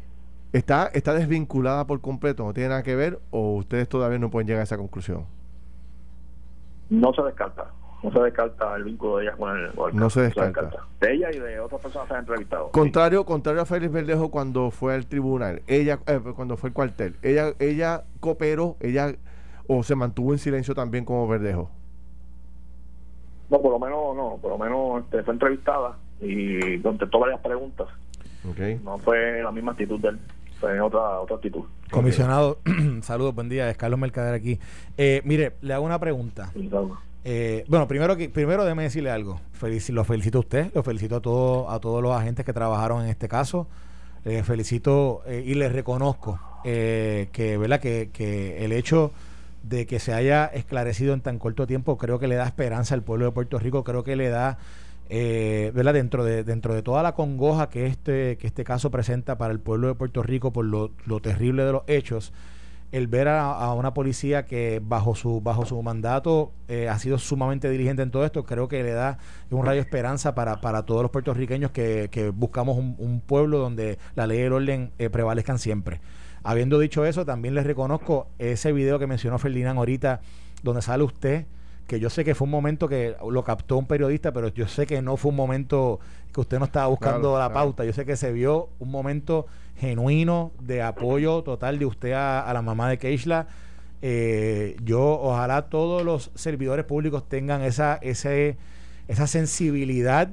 ¿Está, 0.53 0.87
¿Está 0.93 1.13
desvinculada 1.15 1.87
por 1.87 2.01
completo? 2.01 2.45
¿No 2.45 2.53
tiene 2.53 2.69
nada 2.69 2.83
que 2.83 2.95
ver? 2.95 3.19
¿O 3.31 3.55
ustedes 3.55 3.89
todavía 3.89 4.19
no 4.19 4.29
pueden 4.29 4.47
llegar 4.47 4.61
a 4.61 4.63
esa 4.63 4.77
conclusión? 4.77 5.25
No 6.89 7.11
se 7.13 7.23
descarta 7.23 7.71
no 8.05 8.11
se 8.11 8.19
descarta 8.19 8.75
el 8.75 8.83
vínculo 8.83 9.17
de 9.17 9.23
ella 9.25 9.35
con 9.35 9.57
el, 9.57 9.71
no 9.93 10.09
se 10.11 10.21
descarta. 10.21 10.69
de 11.01 11.13
ella 11.13 11.29
y 11.33 11.39
de 11.39 11.59
otras 11.59 11.81
personas 11.81 12.07
que 12.07 12.13
se 12.13 12.17
han 12.17 12.19
entrevistado. 12.21 12.69
Contrario 12.69 13.25
contrario 13.25 13.63
a 13.63 13.65
Félix 13.65 13.91
Verdejo 13.91 14.29
cuando 14.29 14.69
fue 14.69 14.93
al 14.93 15.07
tribunal 15.07 15.63
ella 15.65 15.99
eh, 16.05 16.19
cuando 16.35 16.55
fue 16.55 16.69
al 16.69 16.73
cuartel 16.73 17.15
ella 17.23 17.53
ella 17.57 18.03
cooperó 18.19 18.77
ella 18.79 19.15
o 19.67 19.81
se 19.81 19.95
mantuvo 19.95 20.33
en 20.33 20.39
silencio 20.39 20.75
también 20.75 21.03
como 21.03 21.27
Verdejo. 21.27 21.71
No 23.49 23.59
por 23.59 23.71
lo 23.71 23.79
menos 23.79 24.15
no 24.15 24.37
por 24.39 24.51
lo 24.51 24.57
menos 24.59 25.03
este, 25.03 25.23
fue 25.23 25.33
entrevistada 25.33 25.97
y 26.21 26.79
contestó 26.79 27.19
varias 27.19 27.41
preguntas. 27.41 27.87
Okay. 28.51 28.79
no 28.83 28.99
fue 28.99 29.41
la 29.41 29.51
misma 29.51 29.71
actitud 29.71 29.99
de 29.99 30.09
él 30.09 30.19
fue 30.59 30.79
otra 30.79 31.19
otra 31.19 31.37
actitud. 31.37 31.63
Comisionado 31.89 32.59
saludos 33.01 33.33
buen 33.33 33.49
día 33.49 33.67
es 33.71 33.77
Carlos 33.77 33.99
Mercader 33.99 34.35
aquí. 34.35 34.59
Eh, 34.95 35.23
mire 35.25 35.53
le 35.61 35.73
hago 35.73 35.83
una 35.83 35.97
pregunta 35.97 36.51
eh, 37.27 37.65
bueno, 37.67 37.87
primero 37.87 38.15
primero 38.31 38.63
déjeme 38.63 38.83
decirle 38.83 39.09
algo. 39.09 39.41
lo 39.89 40.03
felicito 40.03 40.37
a 40.37 40.41
usted, 40.41 40.71
lo 40.75 40.83
felicito 40.83 41.15
a 41.15 41.21
todos 41.21 41.73
a 41.73 41.79
todos 41.79 42.01
los 42.03 42.15
agentes 42.15 42.45
que 42.45 42.53
trabajaron 42.53 43.03
en 43.03 43.09
este 43.09 43.27
caso. 43.27 43.67
Les 44.23 44.45
felicito 44.45 45.23
eh, 45.25 45.43
y 45.45 45.55
les 45.55 45.71
reconozco 45.71 46.39
eh, 46.63 47.29
que, 47.31 47.57
¿verdad? 47.57 47.79
Que, 47.79 48.09
que 48.13 48.63
el 48.63 48.71
hecho 48.71 49.11
de 49.63 49.87
que 49.87 49.99
se 49.99 50.13
haya 50.13 50.45
esclarecido 50.45 51.15
en 51.15 51.21
tan 51.21 51.39
corto 51.39 51.65
tiempo 51.65 51.97
creo 51.97 52.19
que 52.19 52.27
le 52.27 52.35
da 52.35 52.45
esperanza 52.45 52.93
al 52.93 53.01
pueblo 53.01 53.25
de 53.25 53.31
Puerto 53.31 53.57
Rico, 53.57 53.83
creo 53.83 54.03
que 54.03 54.15
le 54.15 54.29
da 54.29 54.59
eh, 55.09 55.71
¿verdad? 55.73 55.93
dentro 55.93 56.23
de 56.23 56.43
dentro 56.43 56.75
de 56.75 56.83
toda 56.83 57.01
la 57.01 57.13
congoja 57.13 57.69
que 57.69 57.87
este 57.87 58.37
que 58.37 58.45
este 58.45 58.63
caso 58.63 58.91
presenta 58.91 59.37
para 59.37 59.51
el 59.51 59.59
pueblo 59.59 59.87
de 59.87 59.95
Puerto 59.95 60.21
Rico 60.21 60.51
por 60.53 60.65
lo, 60.65 60.91
lo 61.05 61.19
terrible 61.19 61.63
de 61.63 61.71
los 61.71 61.83
hechos 61.87 62.33
el 62.95 63.07
ver 63.07 63.27
a, 63.27 63.73
una 63.73 63.93
policía 63.93 64.45
que 64.45 64.81
bajo 64.81 65.15
su 65.15 65.41
bajo 65.41 65.65
su 65.65 65.81
mandato 65.83 66.53
eh, 66.69 66.87
ha 66.87 66.97
sido 66.97 67.17
sumamente 67.17 67.69
diligente 67.69 68.01
en 68.01 68.09
todo 68.09 68.23
esto, 68.23 68.45
creo 68.45 68.69
que 68.69 68.83
le 68.83 68.93
da 68.93 69.17
un 69.51 69.65
rayo 69.65 69.75
de 69.75 69.81
esperanza 69.81 70.33
para, 70.33 70.61
para 70.61 70.83
todos 70.83 71.01
los 71.01 71.11
puertorriqueños 71.11 71.71
que, 71.71 72.07
que 72.09 72.29
buscamos 72.29 72.77
un, 72.77 73.21
pueblo 73.25 73.57
donde 73.57 73.99
la 74.15 74.27
ley 74.27 74.39
y 74.39 74.41
el 74.43 74.53
orden 74.53 74.91
eh, 74.97 75.09
prevalezcan 75.09 75.59
siempre. 75.59 75.99
Habiendo 76.41 76.79
dicho 76.79 77.05
eso, 77.05 77.25
también 77.25 77.53
les 77.53 77.65
reconozco 77.65 78.27
ese 78.39 78.71
video 78.71 78.97
que 78.97 79.07
mencionó 79.07 79.39
Ferdinand 79.39 79.77
ahorita, 79.77 80.21
donde 80.63 80.81
sale 80.81 81.03
usted, 81.03 81.47
que 81.87 81.99
yo 81.99 82.09
sé 82.09 82.23
que 82.23 82.33
fue 82.33 82.45
un 82.45 82.51
momento 82.51 82.87
que 82.87 83.17
lo 83.29 83.43
captó 83.43 83.77
un 83.77 83.87
periodista, 83.87 84.31
pero 84.31 84.47
yo 84.47 84.69
sé 84.69 84.87
que 84.87 85.01
no 85.01 85.17
fue 85.17 85.31
un 85.31 85.35
momento 85.35 85.99
que 86.33 86.39
usted 86.39 86.59
no 86.59 86.65
estaba 86.65 86.87
buscando 86.87 87.37
la 87.37 87.51
pauta, 87.51 87.83
yo 87.83 87.91
sé 87.91 88.05
que 88.05 88.15
se 88.15 88.31
vio 88.31 88.69
un 88.79 88.89
momento 88.89 89.47
genuino 89.77 90.51
de 90.59 90.81
apoyo 90.81 91.43
total 91.43 91.79
de 91.79 91.85
usted 91.85 92.13
a, 92.13 92.51
la 92.53 92.61
mamá 92.61 92.89
de 92.89 92.97
Keishla. 92.97 93.47
Eh, 94.01 94.75
yo 94.83 95.01
ojalá 95.01 95.63
todos 95.63 96.03
los 96.03 96.31
servidores 96.35 96.85
públicos 96.85 97.27
tengan 97.27 97.61
esa, 97.61 97.99
esa 98.01 99.27
sensibilidad 99.27 100.29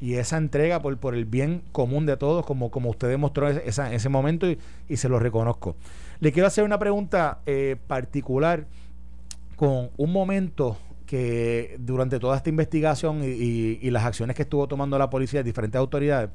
y 0.00 0.14
esa 0.14 0.36
entrega 0.36 0.80
por, 0.80 0.96
por 0.98 1.14
el 1.14 1.24
bien 1.24 1.62
común 1.72 2.06
de 2.06 2.16
todos, 2.16 2.44
como, 2.44 2.70
como 2.70 2.90
usted 2.90 3.08
demostró 3.08 3.48
en 3.48 3.60
ese 3.66 4.08
momento 4.08 4.46
y, 4.48 4.96
se 4.96 5.08
lo 5.08 5.18
reconozco. 5.18 5.76
Le 6.20 6.32
quiero 6.32 6.46
hacer 6.46 6.64
una 6.64 6.78
pregunta 6.78 7.40
eh, 7.46 7.76
particular 7.86 8.66
con 9.56 9.90
un 9.96 10.12
momento 10.12 10.76
que 11.06 11.76
durante 11.78 12.18
toda 12.18 12.36
esta 12.36 12.50
investigación 12.50 13.22
y, 13.22 13.78
y, 13.80 13.90
las 13.90 14.04
acciones 14.04 14.34
que 14.36 14.42
estuvo 14.42 14.66
tomando 14.66 14.98
la 14.98 15.08
policía, 15.08 15.42
diferentes 15.42 15.78
autoridades, 15.78 16.30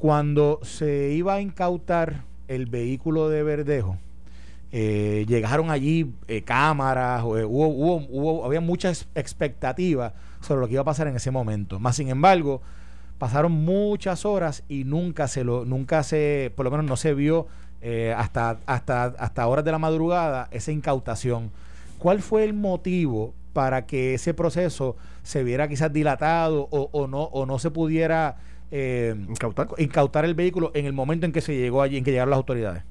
cuando 0.00 0.60
se 0.62 1.10
iba 1.10 1.34
a 1.34 1.40
incautar 1.42 2.22
el 2.48 2.64
vehículo 2.64 3.28
de 3.28 3.42
Verdejo, 3.42 3.98
eh, 4.72 5.26
llegaron 5.28 5.70
allí 5.70 6.14
eh, 6.26 6.40
cámaras, 6.40 7.20
eh, 7.20 7.44
hubo, 7.44 7.68
hubo, 7.68 8.46
había 8.46 8.62
muchas 8.62 9.08
expectativas 9.14 10.14
sobre 10.40 10.62
lo 10.62 10.68
que 10.68 10.72
iba 10.72 10.82
a 10.82 10.86
pasar 10.86 11.06
en 11.06 11.16
ese 11.16 11.30
momento. 11.30 11.78
Más 11.78 11.96
sin 11.96 12.08
embargo, 12.08 12.62
pasaron 13.18 13.52
muchas 13.52 14.24
horas 14.24 14.62
y 14.70 14.84
nunca 14.84 15.28
se 15.28 15.44
lo, 15.44 15.66
nunca 15.66 16.02
se, 16.02 16.50
por 16.56 16.64
lo 16.64 16.70
menos 16.70 16.86
no 16.86 16.96
se 16.96 17.12
vio 17.12 17.46
hasta, 18.16 18.58
hasta, 18.66 19.04
hasta 19.04 19.46
horas 19.46 19.64
de 19.66 19.72
la 19.72 19.78
madrugada 19.78 20.48
esa 20.50 20.72
incautación. 20.72 21.50
¿Cuál 21.98 22.22
fue 22.22 22.44
el 22.44 22.54
motivo 22.54 23.34
para 23.52 23.84
que 23.84 24.14
ese 24.14 24.32
proceso 24.32 24.96
se 25.24 25.44
viera 25.44 25.68
quizás 25.68 25.92
dilatado 25.92 26.68
o, 26.70 26.88
o 26.92 27.06
no, 27.06 27.24
o 27.24 27.44
no 27.44 27.58
se 27.58 27.70
pudiera 27.70 28.36
eh, 28.70 29.14
incautar. 29.28 29.68
incautar 29.78 30.24
el 30.24 30.34
vehículo 30.34 30.70
en 30.74 30.86
el 30.86 30.92
momento 30.92 31.26
en 31.26 31.32
que 31.32 31.40
se 31.40 31.56
llegó 31.56 31.82
allí, 31.82 31.96
en 31.96 32.04
que 32.04 32.10
llegaron 32.10 32.30
las 32.30 32.38
autoridades. 32.38 32.84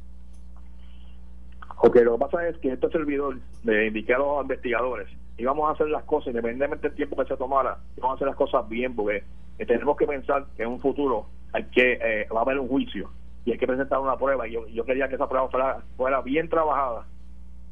Ok, 1.78 1.96
lo 1.98 2.14
que 2.14 2.26
pasa 2.26 2.48
es 2.48 2.58
que 2.58 2.74
este 2.74 2.90
servidor 2.90 3.38
le 3.64 3.88
indiqué 3.88 4.14
a 4.14 4.18
los 4.18 4.42
investigadores 4.42 5.08
íbamos 5.40 5.70
a 5.70 5.74
hacer 5.74 5.88
las 5.88 6.04
cosas, 6.04 6.28
independientemente 6.28 6.90
del 6.90 6.96
tiempo 6.96 7.16
que 7.16 7.26
se 7.26 7.38
tomara, 7.38 7.78
vamos 7.98 8.12
a 8.12 8.16
hacer 8.16 8.28
las 8.28 8.36
cosas 8.36 8.68
bien, 8.68 8.96
porque 8.96 9.24
tenemos 9.58 9.98
que 9.98 10.06
pensar 10.06 10.46
que 10.56 10.64
en 10.64 10.70
un 10.70 10.80
futuro 10.80 11.28
hay 11.54 11.64
que 11.66 11.94
eh, 11.94 12.28
va 12.34 12.40
a 12.40 12.44
haber 12.44 12.60
un 12.60 12.68
juicio 12.68 13.10
y 13.46 13.52
hay 13.54 13.58
que 13.58 13.66
presentar 13.66 14.00
una 14.00 14.18
prueba. 14.18 14.48
Y 14.48 14.52
yo, 14.52 14.86
quería 14.86 15.08
que 15.08 15.16
esa 15.16 15.28
prueba 15.28 15.50
fuera, 15.50 15.82
fuera 15.96 16.22
bien 16.22 16.50
trabajada, 16.50 17.06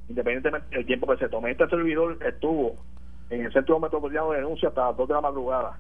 independientemente 0.07 0.75
del 0.75 0.85
tiempo 0.85 1.07
que 1.07 1.17
se 1.17 1.29
tome. 1.29 1.51
Este 1.51 1.67
servidor 1.67 2.17
estuvo 2.25 2.77
en 3.29 3.45
el 3.45 3.53
Centro 3.53 3.79
Metropolitano 3.79 4.31
de 4.31 4.37
Denuncia 4.37 4.69
hasta 4.69 4.87
las 4.87 4.97
2 4.97 5.07
de 5.07 5.13
la 5.13 5.21
madrugada 5.21 5.77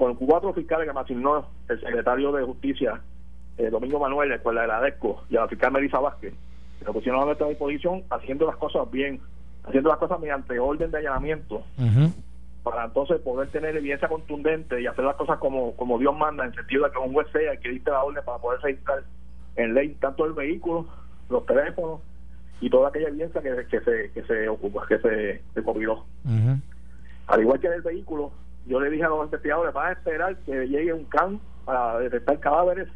con 0.00 0.14
cuatro 0.14 0.54
fiscales 0.54 0.88
que 0.88 0.94
me 0.94 1.00
asignó 1.00 1.44
el 1.68 1.78
secretario 1.78 2.32
de 2.32 2.42
Justicia, 2.42 3.02
eh, 3.58 3.68
Domingo 3.68 4.00
Manuel, 4.00 4.30
la 4.30 4.62
de 4.62 4.66
la 4.66 4.80
DECO, 4.80 5.24
y 5.28 5.36
a 5.36 5.40
la 5.40 5.48
fiscal 5.48 5.72
Melissa 5.72 6.00
Vázquez, 6.00 6.32
que 6.78 6.90
pusieron 6.90 7.20
a 7.20 7.26
nuestra 7.26 7.48
disposición 7.48 8.02
haciendo 8.08 8.46
las 8.46 8.56
cosas 8.56 8.90
bien, 8.90 9.20
haciendo 9.62 9.90
las 9.90 9.98
cosas 9.98 10.18
mediante 10.18 10.58
orden 10.58 10.90
de 10.90 10.96
allanamiento, 10.96 11.62
para 12.62 12.86
entonces 12.86 13.20
poder 13.20 13.50
tener 13.50 13.76
evidencia 13.76 14.08
contundente 14.08 14.80
y 14.80 14.86
hacer 14.86 15.04
las 15.04 15.16
cosas 15.16 15.36
como, 15.36 15.76
como 15.76 15.98
Dios 15.98 16.16
manda, 16.16 16.46
en 16.46 16.54
sentido 16.54 16.86
de 16.86 16.92
que 16.92 16.98
un 16.98 17.12
juez 17.12 17.26
sea 17.30 17.52
el 17.52 17.58
que 17.60 17.68
diste 17.68 17.90
la 17.90 18.02
orden 18.02 18.24
para 18.24 18.38
poder 18.38 18.58
registrar 18.62 19.04
en 19.56 19.74
ley 19.74 19.94
tanto 20.00 20.24
el 20.24 20.32
vehículo, 20.32 20.86
los 21.28 21.44
teléfonos 21.44 22.00
y 22.62 22.70
toda 22.70 22.88
aquella 22.88 23.08
evidencia 23.08 23.42
que, 23.42 23.66
que 23.66 23.80
se 23.80 24.10
que 24.12 24.22
se 24.22 24.48
ocupa, 24.48 24.86
que 24.86 24.98
se, 24.98 25.42
se 25.52 25.60
Al 27.26 27.40
igual 27.42 27.60
que 27.60 27.66
en 27.66 27.74
el 27.74 27.82
vehículo, 27.82 28.32
yo 28.66 28.80
le 28.80 28.90
dije 28.90 29.04
a 29.04 29.08
los 29.08 29.24
investigadores, 29.24 29.74
van 29.74 29.88
a 29.88 29.92
esperar 29.92 30.36
que 30.38 30.66
llegue 30.66 30.92
un 30.92 31.04
can 31.04 31.40
para 31.64 31.98
detectar 31.98 32.38
cadáveres 32.40 32.88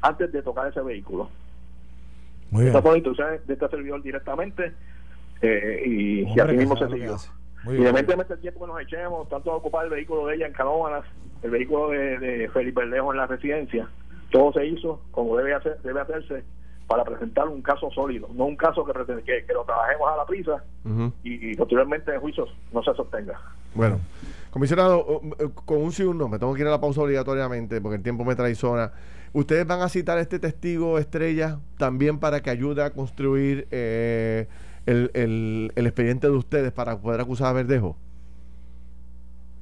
antes 0.00 0.32
de 0.32 0.42
tocar 0.42 0.68
ese 0.68 0.80
vehículo. 0.80 1.28
Muy 2.50 2.64
bien. 2.64 2.76
Esta 2.76 2.94
instrucciones 2.94 3.46
de 3.46 3.54
este 3.54 3.68
servidor 3.68 4.02
directamente 4.02 4.72
eh, 5.40 5.82
y, 5.86 6.40
así 6.40 6.56
mismo 6.56 6.76
se 6.76 6.88
siguió. 6.88 7.16
Independientemente 7.64 8.34
del 8.34 8.42
tiempo 8.42 8.60
que 8.60 8.66
nos 8.66 8.80
echemos, 8.80 9.28
tanto 9.28 9.52
a 9.52 9.56
ocupar 9.56 9.84
el 9.84 9.90
vehículo 9.90 10.26
de 10.26 10.34
ella 10.34 10.46
en 10.46 10.52
Canóvanas, 10.52 11.04
el 11.42 11.50
vehículo 11.50 11.90
de, 11.90 12.18
de 12.18 12.48
Felipe 12.50 12.80
Verdejo 12.80 13.12
en 13.12 13.18
la 13.18 13.26
residencia, 13.26 13.88
todo 14.30 14.52
se 14.52 14.66
hizo 14.66 15.00
como 15.12 15.36
debe, 15.36 15.54
hacer, 15.54 15.80
debe 15.82 16.00
hacerse 16.00 16.44
para 16.88 17.04
presentar 17.04 17.48
un 17.48 17.62
caso 17.62 17.90
sólido, 17.92 18.28
no 18.34 18.44
un 18.44 18.56
caso 18.56 18.84
que, 18.84 18.92
que, 19.22 19.44
que 19.46 19.52
lo 19.52 19.64
trabajemos 19.64 20.10
a 20.12 20.16
la 20.16 20.26
prisa 20.26 20.64
y, 21.22 21.50
y 21.50 21.54
posteriormente 21.54 22.12
en 22.12 22.20
juicios 22.20 22.54
no 22.72 22.82
se 22.82 22.92
sostenga. 22.94 23.40
Bueno. 23.74 23.98
Comisionado, 24.52 25.22
eh, 25.38 25.48
con 25.64 25.78
un 25.78 25.92
sí 25.92 26.02
un 26.02 26.18
no, 26.18 26.28
me 26.28 26.38
tengo 26.38 26.52
que 26.52 26.60
ir 26.60 26.66
a 26.66 26.70
la 26.70 26.78
pausa 26.78 27.00
obligatoriamente 27.00 27.80
porque 27.80 27.96
el 27.96 28.02
tiempo 28.02 28.22
me 28.22 28.34
traiciona. 28.36 28.92
¿Ustedes 29.32 29.66
van 29.66 29.80
a 29.80 29.88
citar 29.88 30.18
a 30.18 30.20
este 30.20 30.38
testigo 30.38 30.98
estrella 30.98 31.58
también 31.78 32.18
para 32.18 32.42
que 32.42 32.50
ayude 32.50 32.82
a 32.82 32.90
construir 32.90 33.66
eh, 33.70 34.46
el, 34.84 35.72
expediente 35.74 36.26
de 36.26 36.34
ustedes 36.34 36.70
para 36.70 36.98
poder 36.98 37.22
acusar 37.22 37.46
a 37.48 37.52
Verdejo? 37.54 37.96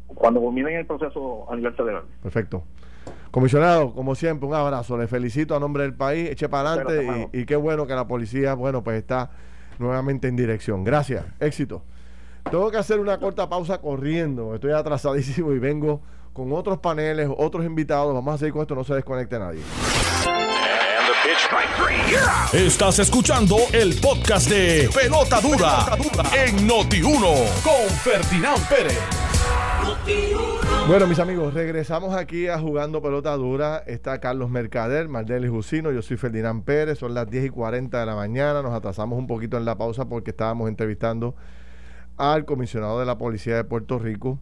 Cuando 0.09 0.41
culminen 0.41 0.75
el 0.75 0.87
proceso 0.87 1.47
a 1.49 1.55
nivel 1.55 1.73
federal. 1.75 2.03
Perfecto. 2.21 2.65
Comisionado, 3.31 3.95
como 3.95 4.17
siempre, 4.17 4.49
un 4.49 4.55
abrazo. 4.55 4.99
Le 4.99 5.07
felicito 5.07 5.55
a 5.55 5.61
nombre 5.61 5.85
del 5.85 5.95
país. 5.95 6.31
Eche 6.31 6.49
para 6.49 6.73
adelante 6.73 7.29
y, 7.33 7.43
y 7.43 7.47
qué 7.47 7.55
bueno 7.55 7.87
que 7.87 7.95
la 7.95 8.09
policía, 8.09 8.55
bueno, 8.55 8.83
pues 8.83 8.97
está 8.97 9.31
nuevamente 9.79 10.27
en 10.27 10.35
dirección. 10.35 10.83
Gracias. 10.83 11.25
Éxito. 11.39 11.85
Tengo 12.49 12.71
que 12.71 12.77
hacer 12.77 13.01
una 13.01 13.19
corta 13.19 13.49
pausa 13.49 13.79
corriendo. 13.79 14.55
Estoy 14.55 14.73
atrasadísimo 14.73 15.53
y 15.53 15.59
vengo 15.59 16.01
con 16.33 16.53
otros 16.53 16.79
paneles, 16.79 17.29
otros 17.37 17.65
invitados. 17.65 18.15
Vamos 18.15 18.35
a 18.35 18.39
seguir 18.39 18.53
con 18.53 18.63
esto, 18.63 18.75
no 18.75 18.85
se 18.85 18.95
desconecte 18.95 19.39
nadie. 19.39 19.61
Estás 22.53 22.99
escuchando 22.99 23.57
el 23.73 23.95
podcast 24.01 24.49
de 24.49 24.89
Pelota 24.95 25.41
Dura, 25.41 25.97
en 26.37 26.69
Noti1 26.69 27.63
con 27.63 27.89
Ferdinand 27.99 28.69
Pérez. 28.69 28.99
Bueno, 30.89 31.07
mis 31.07 31.19
amigos, 31.21 31.55
regresamos 31.55 32.15
aquí 32.15 32.49
a 32.49 32.59
Jugando 32.59 33.01
Pelota 33.01 33.37
Dura. 33.37 33.85
Está 33.87 34.19
Carlos 34.19 34.51
Mercader, 34.51 35.09
Mardeli 35.09 35.49
Jusino, 35.49 35.93
yo 35.93 36.03
soy 36.03 36.17
Ferdinand 36.17 36.65
Pérez. 36.65 36.99
Son 36.99 37.15
las 37.15 37.31
10 37.31 37.47
y 37.47 37.49
40 37.51 38.01
de 38.01 38.07
la 38.07 38.17
mañana. 38.17 38.63
Nos 38.63 38.73
atrasamos 38.73 39.19
un 39.19 39.27
poquito 39.27 39.57
en 39.57 39.65
la 39.65 39.79
pausa 39.79 40.07
porque 40.09 40.31
estábamos 40.31 40.69
entrevistando 40.69 41.37
al 42.21 42.45
comisionado 42.45 43.01
de 43.01 43.07
la 43.07 43.17
Policía 43.17 43.57
de 43.57 43.65
Puerto 43.65 43.99
Rico. 43.99 44.39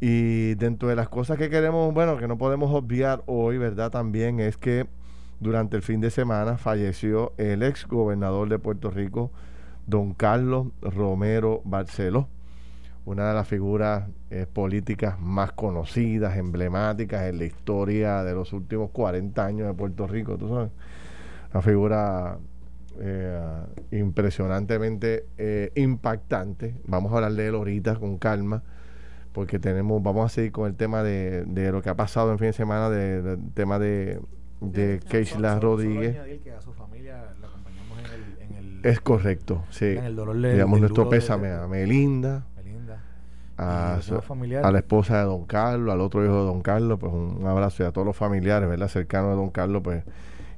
Y 0.00 0.54
dentro 0.54 0.88
de 0.88 0.96
las 0.96 1.08
cosas 1.08 1.36
que 1.36 1.50
queremos, 1.50 1.92
bueno, 1.92 2.16
que 2.16 2.28
no 2.28 2.38
podemos 2.38 2.72
obviar 2.72 3.22
hoy, 3.26 3.58
¿verdad? 3.58 3.90
También 3.90 4.40
es 4.40 4.56
que 4.56 4.86
durante 5.40 5.76
el 5.76 5.82
fin 5.82 6.00
de 6.00 6.10
semana 6.10 6.56
falleció 6.56 7.32
el 7.36 7.62
ex 7.62 7.86
gobernador 7.86 8.48
de 8.48 8.58
Puerto 8.58 8.90
Rico, 8.90 9.30
don 9.86 10.14
Carlos 10.14 10.68
Romero 10.80 11.60
Barceló. 11.64 12.28
una 13.04 13.28
de 13.28 13.34
las 13.34 13.48
figuras 13.48 14.08
eh, 14.30 14.46
políticas 14.50 15.18
más 15.18 15.52
conocidas, 15.52 16.36
emblemáticas 16.36 17.22
en 17.24 17.38
la 17.38 17.44
historia 17.44 18.22
de 18.22 18.34
los 18.34 18.52
últimos 18.52 18.90
40 18.90 19.44
años 19.44 19.66
de 19.66 19.74
Puerto 19.74 20.06
Rico, 20.06 20.36
tú 20.38 20.48
sabes. 20.48 20.70
Una 21.52 21.62
figura 21.62 22.38
eh, 22.98 23.62
impresionantemente 23.92 25.26
eh, 25.38 25.72
impactante. 25.76 26.74
Vamos 26.84 27.12
a 27.12 27.16
hablar 27.16 27.32
de 27.32 27.48
él 27.48 27.54
ahorita 27.54 27.96
con 27.96 28.18
calma, 28.18 28.62
porque 29.32 29.58
tenemos, 29.58 30.02
vamos 30.02 30.26
a 30.26 30.34
seguir 30.34 30.52
con 30.52 30.66
el 30.66 30.74
tema 30.74 31.02
de, 31.02 31.44
de 31.44 31.72
lo 31.72 31.82
que 31.82 31.88
ha 31.88 31.96
pasado 31.96 32.32
en 32.32 32.38
fin 32.38 32.48
de 32.48 32.52
semana, 32.52 32.90
del 32.90 33.38
tema 33.54 33.78
de, 33.78 34.20
de 34.60 35.00
Keishla 35.08 35.58
Rodríguez. 35.60 36.16
es 38.82 39.00
correcto, 39.00 39.64
sí. 39.70 39.96
Digamos 39.96 40.80
nuestro 40.80 41.08
pésame 41.08 41.52
a 41.52 41.66
Melinda, 41.66 42.44
a, 43.56 44.00
a, 44.62 44.70
la 44.72 44.78
esposa 44.78 45.18
de 45.18 45.24
Don 45.24 45.44
Carlos, 45.44 45.92
al 45.92 46.00
otro 46.00 46.24
hijo 46.24 46.34
de 46.34 46.44
Don 46.46 46.62
Carlos, 46.62 46.98
pues 46.98 47.12
un 47.12 47.46
abrazo 47.46 47.82
y 47.82 47.86
a 47.86 47.92
todos 47.92 48.06
los 48.06 48.16
familiares, 48.16 48.68
¿verdad? 48.68 48.88
Cercanos 48.88 49.30
de 49.30 49.36
Don 49.36 49.50
Carlos, 49.50 49.82
pues 49.84 50.02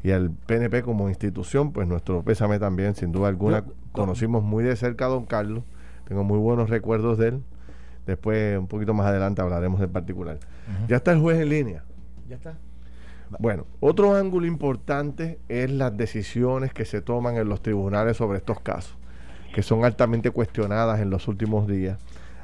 y 0.02 0.10
al 0.10 0.30
PNP 0.30 0.82
como 0.82 1.08
institución, 1.08 1.72
pues 1.72 1.86
nuestro 1.86 2.22
pésame 2.22 2.58
también, 2.58 2.94
sin 2.94 3.12
duda 3.12 3.28
alguna. 3.28 3.64
Conocimos 3.92 4.42
muy 4.42 4.64
de 4.64 4.74
cerca 4.76 5.06
a 5.06 5.08
don 5.08 5.26
Carlos, 5.26 5.64
tengo 6.08 6.24
muy 6.24 6.38
buenos 6.38 6.70
recuerdos 6.70 7.18
de 7.18 7.28
él. 7.28 7.42
Después, 8.06 8.58
un 8.58 8.66
poquito 8.66 8.94
más 8.94 9.06
adelante, 9.06 9.42
hablaremos 9.42 9.78
del 9.78 9.90
particular. 9.90 10.38
Ya 10.88 10.96
está 10.96 11.12
el 11.12 11.20
juez 11.20 11.40
en 11.40 11.48
línea. 11.48 11.84
Ya 12.28 12.36
está. 12.36 12.58
Bueno, 13.38 13.66
otro 13.80 14.14
ángulo 14.14 14.46
importante 14.46 15.38
es 15.48 15.70
las 15.70 15.96
decisiones 15.96 16.72
que 16.72 16.84
se 16.84 17.00
toman 17.00 17.36
en 17.36 17.48
los 17.48 17.62
tribunales 17.62 18.16
sobre 18.16 18.38
estos 18.38 18.60
casos, 18.60 18.96
que 19.54 19.62
son 19.62 19.84
altamente 19.84 20.30
cuestionadas 20.30 21.00
en 21.00 21.10
los 21.10 21.28
últimos 21.28 21.66
días. 21.66 21.98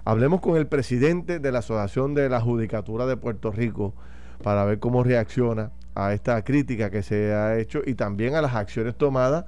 Hablemos 0.05 0.41
con 0.41 0.57
el 0.57 0.67
presidente 0.67 1.41
de 1.41 1.53
la 1.53 1.59
Asociación 1.59 2.15
de 2.15 2.29
la 2.29 2.41
Judicatura 2.41 3.05
de 3.05 3.17
Puerto 3.17 3.51
Rico 3.51 3.93
para 4.43 4.65
ver 4.65 4.79
cómo 4.79 5.03
reacciona 5.03 5.73
a 5.95 6.13
esta 6.13 6.43
crítica 6.45 6.91
que 6.91 7.03
se 7.03 7.33
ha 7.33 7.59
hecho 7.59 7.83
y 7.85 7.95
también 7.95 8.35
a 8.35 8.43
las 8.43 8.55
acciones 8.55 8.97
tomadas 8.97 9.45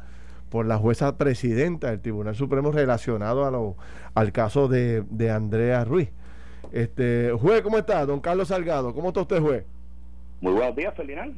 por 0.50 0.66
la 0.66 0.76
jueza 0.76 1.16
presidenta 1.16 1.90
del 1.90 2.00
Tribunal 2.00 2.34
Supremo 2.34 2.72
relacionado 2.72 3.46
a 3.46 3.50
lo, 3.50 3.76
al 4.14 4.32
caso 4.32 4.68
de, 4.68 5.30
Andrea 5.32 5.84
Ruiz. 5.84 6.10
Este, 6.72 7.32
juez, 7.40 7.62
¿cómo 7.62 7.78
está? 7.78 8.04
Don 8.04 8.20
Carlos 8.20 8.48
Salgado, 8.48 8.92
¿cómo 8.92 9.08
está 9.08 9.20
usted, 9.22 9.40
juez? 9.40 9.64
Muy 10.40 10.52
buenos 10.52 10.74
días, 10.74 10.94
Ferdinand. 10.94 11.34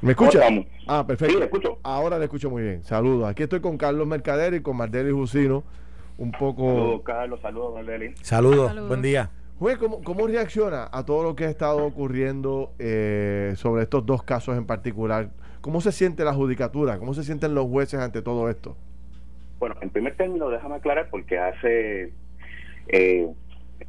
¿Me 0.00 0.12
escucha? 0.12 0.40
Ah, 0.88 1.06
perfecto. 1.06 1.34
Sí, 1.34 1.38
le 1.38 1.44
escucho. 1.44 1.78
Ahora 1.82 2.18
le 2.18 2.24
escucho 2.24 2.50
muy 2.50 2.62
bien. 2.62 2.84
Saludos. 2.84 3.28
Aquí 3.28 3.44
estoy 3.44 3.60
con 3.60 3.78
Carlos 3.78 4.06
Mercader 4.06 4.52
y 4.54 4.60
con 4.60 4.76
Mardeli 4.76 5.12
Jusino. 5.12 5.62
Un 6.18 6.32
poco. 6.32 6.66
Saludos, 6.66 7.02
Carlos. 7.04 7.40
Saludos, 7.40 7.74
Mardeli. 7.74 8.14
Saludos. 8.20 8.88
Buen 8.88 9.00
día. 9.00 9.30
¿Cómo, 10.04 10.26
reacciona 10.26 10.88
a 10.90 11.04
todo 11.04 11.22
lo 11.22 11.36
que 11.36 11.44
ha 11.44 11.50
estado 11.50 11.86
ocurriendo 11.86 12.72
eh, 12.78 13.52
sobre 13.56 13.84
estos 13.84 14.04
dos 14.04 14.22
casos 14.22 14.56
en 14.56 14.66
particular? 14.66 15.30
¿Cómo 15.60 15.80
se 15.80 15.92
siente 15.92 16.24
la 16.24 16.32
judicatura? 16.32 16.98
¿Cómo 16.98 17.14
se 17.14 17.22
sienten 17.22 17.54
los 17.54 17.66
jueces 17.66 18.00
ante 18.00 18.22
todo 18.22 18.50
esto? 18.50 18.76
Bueno, 19.60 19.76
en 19.80 19.90
primer 19.90 20.16
término, 20.16 20.48
déjame 20.48 20.76
aclarar 20.76 21.08
porque 21.10 21.38
hace... 21.38 22.12
Eh, 22.88 23.28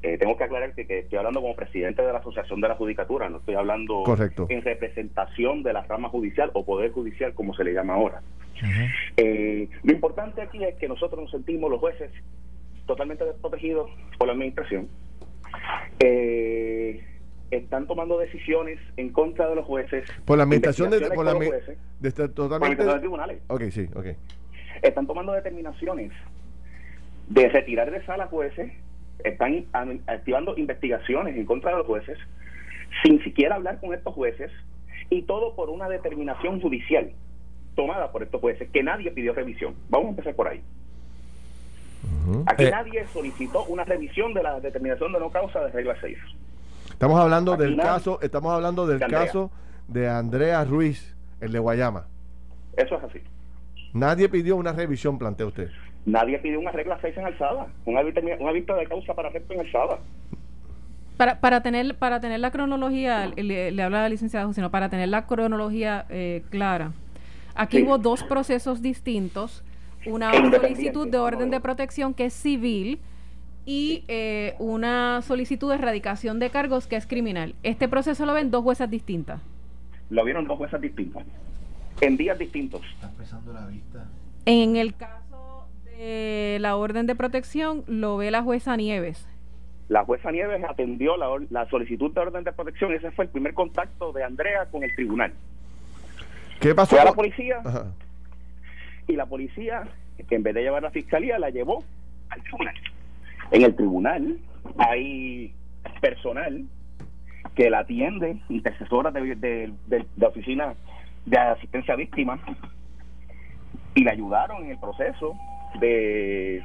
eh, 0.02 0.18
tengo 0.18 0.38
que 0.38 0.44
aclarar 0.44 0.74
que, 0.74 1.00
estoy 1.00 1.18
hablando 1.18 1.42
como 1.42 1.56
presidente 1.56 2.02
de 2.02 2.12
la 2.12 2.20
Asociación 2.20 2.62
de 2.62 2.68
la 2.68 2.76
Judicatura, 2.76 3.30
no 3.30 3.38
estoy 3.38 3.56
hablando 3.56 4.04
en 4.50 4.62
representación 4.62 5.64
de 5.64 5.74
la 5.74 5.84
rama 5.84 6.10
judicial 6.10 6.52
o 6.54 6.66
poder 6.66 6.92
judicial, 6.92 7.34
como 7.34 7.54
se 7.54 7.64
le 7.64 7.74
llama 7.74 7.94
ahora. 7.94 8.22
lo 9.18 9.92
importante 9.92 10.42
aquí 10.42 10.64
es 10.64 10.76
que 10.76 10.88
nosotros 10.88 11.22
nos 11.22 11.32
sentimos 11.32 11.70
los 11.70 11.80
jueces 11.80 12.12
totalmente 12.86 13.24
desprotegidos 13.24 13.90
por 14.18 14.28
la 14.28 14.34
administración 14.34 14.90
eh, 16.00 17.04
están 17.52 17.88
tomando 17.88 18.18
decisiones 18.18 18.80
en 18.98 19.12
contra 19.12 19.48
de 19.48 19.56
los 19.56 19.66
jueces. 19.66 20.10
Por 20.26 20.38
la 20.38 20.44
administración 20.44 20.90
de, 20.90 21.02
por 21.12 21.26
la, 21.26 21.34
jueces, 21.34 21.78
de, 22.00 22.12
totalmente, 22.12 22.84
por 22.84 23.00
tribunales. 23.00 23.42
Ok, 23.48 23.64
sí, 23.72 23.88
ok. 23.96 24.08
Están 24.82 25.08
tomando 25.08 25.34
determinaciones 25.34 26.12
de 27.30 27.50
retirar 27.50 27.92
de 27.92 28.04
sala 28.06 28.28
jueces, 28.28 28.72
están 29.24 29.66
activando 30.08 30.58
investigaciones 30.58 31.36
en 31.36 31.46
contra 31.46 31.72
de 31.72 31.78
los 31.78 31.88
jueces, 31.88 32.18
sin 33.04 33.24
siquiera 33.24 33.56
hablar 33.56 33.80
con 33.80 33.94
estos 33.94 34.14
jueces, 34.14 34.52
y 35.10 35.24
todo 35.24 35.56
por 35.56 35.70
una 35.70 35.88
determinación 35.90 36.60
judicial 36.60 37.12
tomada 37.76 38.12
por 38.12 38.24
estos 38.24 38.42
jueces, 38.42 38.70
que 38.72 38.84
nadie 38.84 39.12
pidió 39.12 39.34
revisión. 39.34 39.76
Vamos 39.90 40.08
a 40.08 40.10
empezar 40.12 40.36
por 40.36 40.48
ahí. 40.48 40.62
Aquí 42.46 42.66
eh, 42.66 42.72
nadie 42.72 43.06
solicitó 43.12 43.66
una 43.66 43.84
revisión 43.84 44.34
de 44.34 44.44
la 44.44 44.60
determinación 44.60 45.12
de 45.14 45.20
no 45.20 45.30
causa 45.30 45.60
de 45.62 45.72
regla 45.72 45.96
6. 46.00 46.18
Estamos 46.92 47.20
hablando 47.20 47.56
del 47.58 47.78
caso, 47.78 48.20
estamos 48.22 48.54
hablando 48.54 48.88
del 48.88 49.00
caso 49.00 49.52
de 49.88 50.10
Andrea 50.10 50.64
Ruiz, 50.64 51.16
el 51.42 51.52
de 51.52 51.60
Guayama. 51.60 52.08
Eso 52.78 52.96
es 52.98 53.04
así. 53.04 53.20
Nadie 53.94 54.30
pidió 54.30 54.56
una 54.56 54.72
revisión, 54.72 55.18
plantea 55.18 55.46
usted. 55.46 55.70
Nadie 56.06 56.40
pidió 56.40 56.60
una 56.60 56.72
regla 56.72 56.98
6 57.02 57.18
en 57.18 57.26
alzada, 57.26 57.68
un 57.86 57.98
aviso 57.98 58.76
de 58.76 58.86
causa 58.88 59.14
para 59.14 59.30
arresto 59.30 59.54
en 59.54 59.62
alzada. 59.62 60.00
Para, 61.18 61.40
para 61.40 61.62
tener 61.62 61.96
para 61.96 62.20
tener 62.20 62.40
la 62.40 62.52
cronología, 62.52 63.28
le, 63.36 63.72
le 63.72 63.84
habla 63.84 64.02
la 64.02 64.10
licenciada 64.10 64.52
sino 64.54 64.72
para 64.72 64.90
tener 64.90 65.10
la 65.10 65.28
cronología 65.28 66.06
eh, 66.10 66.44
clara. 66.50 66.92
Aquí 67.56 67.84
hubo 67.84 68.00
dos 68.00 68.24
procesos 68.24 68.82
distintos 68.82 69.64
una 70.06 70.32
solicitud 70.52 71.08
de 71.08 71.18
orden 71.18 71.50
de 71.50 71.60
protección 71.60 72.14
que 72.14 72.26
es 72.26 72.34
civil 72.34 73.00
y 73.66 74.04
eh, 74.08 74.56
una 74.60 75.22
solicitud 75.22 75.70
de 75.70 75.76
erradicación 75.76 76.40
de 76.40 76.50
cargos 76.50 76.88
que 76.88 76.96
es 76.96 77.08
criminal. 77.08 77.56
Este 77.64 77.88
proceso 77.88 78.26
lo 78.26 78.34
ven 78.34 78.52
dos 78.52 78.64
juezas 78.64 78.90
distintas. 78.90 79.42
Lo 80.10 80.24
vieron 80.26 80.46
dos 80.46 80.58
juezas 80.58 80.82
distintas, 80.82 81.24
en 82.02 82.18
días 82.18 82.38
distintos. 82.38 82.82
Está 82.94 83.08
empezando 83.10 83.54
la 83.54 83.66
vista. 83.68 84.06
En 84.46 84.76
el 84.76 84.96
caso 84.96 85.68
de 85.86 86.58
la 86.60 86.76
orden 86.76 87.08
de 87.08 87.16
protección 87.16 87.84
lo 87.88 88.18
ve 88.18 88.30
la 88.32 88.44
jueza 88.44 88.76
Nieves. 88.76 89.28
La 89.88 90.04
jueza 90.04 90.32
Nieves 90.32 90.64
atendió 90.68 91.18
la, 91.18 91.28
la 91.50 91.70
solicitud 91.70 92.14
de 92.14 92.20
orden 92.20 92.44
de 92.44 92.52
protección. 92.52 92.94
Ese 92.94 93.12
fue 93.12 93.26
el 93.26 93.32
primer 93.32 93.54
contacto 93.54 94.12
de 94.12 94.24
Andrea 94.24 94.66
con 94.72 94.84
el 94.84 94.94
tribunal. 94.96 95.34
¿Qué 96.60 96.76
pasó? 96.76 96.92
Fue 96.92 97.00
a 97.00 97.06
la 97.06 97.14
policía 97.14 97.62
y 99.08 99.16
la 99.16 99.26
policía, 99.26 99.84
que 100.28 100.36
en 100.36 100.44
vez 100.44 100.54
de 100.54 100.62
llevar 100.62 100.84
a 100.84 100.88
la 100.88 100.92
fiscalía, 100.92 101.40
la 101.40 101.50
llevó 101.50 101.84
al 102.30 102.42
tribunal. 102.44 102.76
En 103.52 103.62
el 103.62 103.76
tribunal 103.76 104.38
hay 104.78 105.54
personal 106.02 106.66
que 107.56 107.70
la 107.70 107.80
atiende, 107.80 108.42
intercesora 108.50 109.12
de, 109.12 109.36
de, 109.36 110.06
la 110.18 110.28
oficina 110.28 110.74
de 111.26 111.38
asistencia 111.38 111.94
a 111.94 111.98
víctimas, 111.98 112.40
y 113.96 114.04
le 114.04 114.12
ayudaron 114.12 114.64
en 114.64 114.72
el 114.72 114.80
proceso 114.80 115.36
de, 115.80 116.64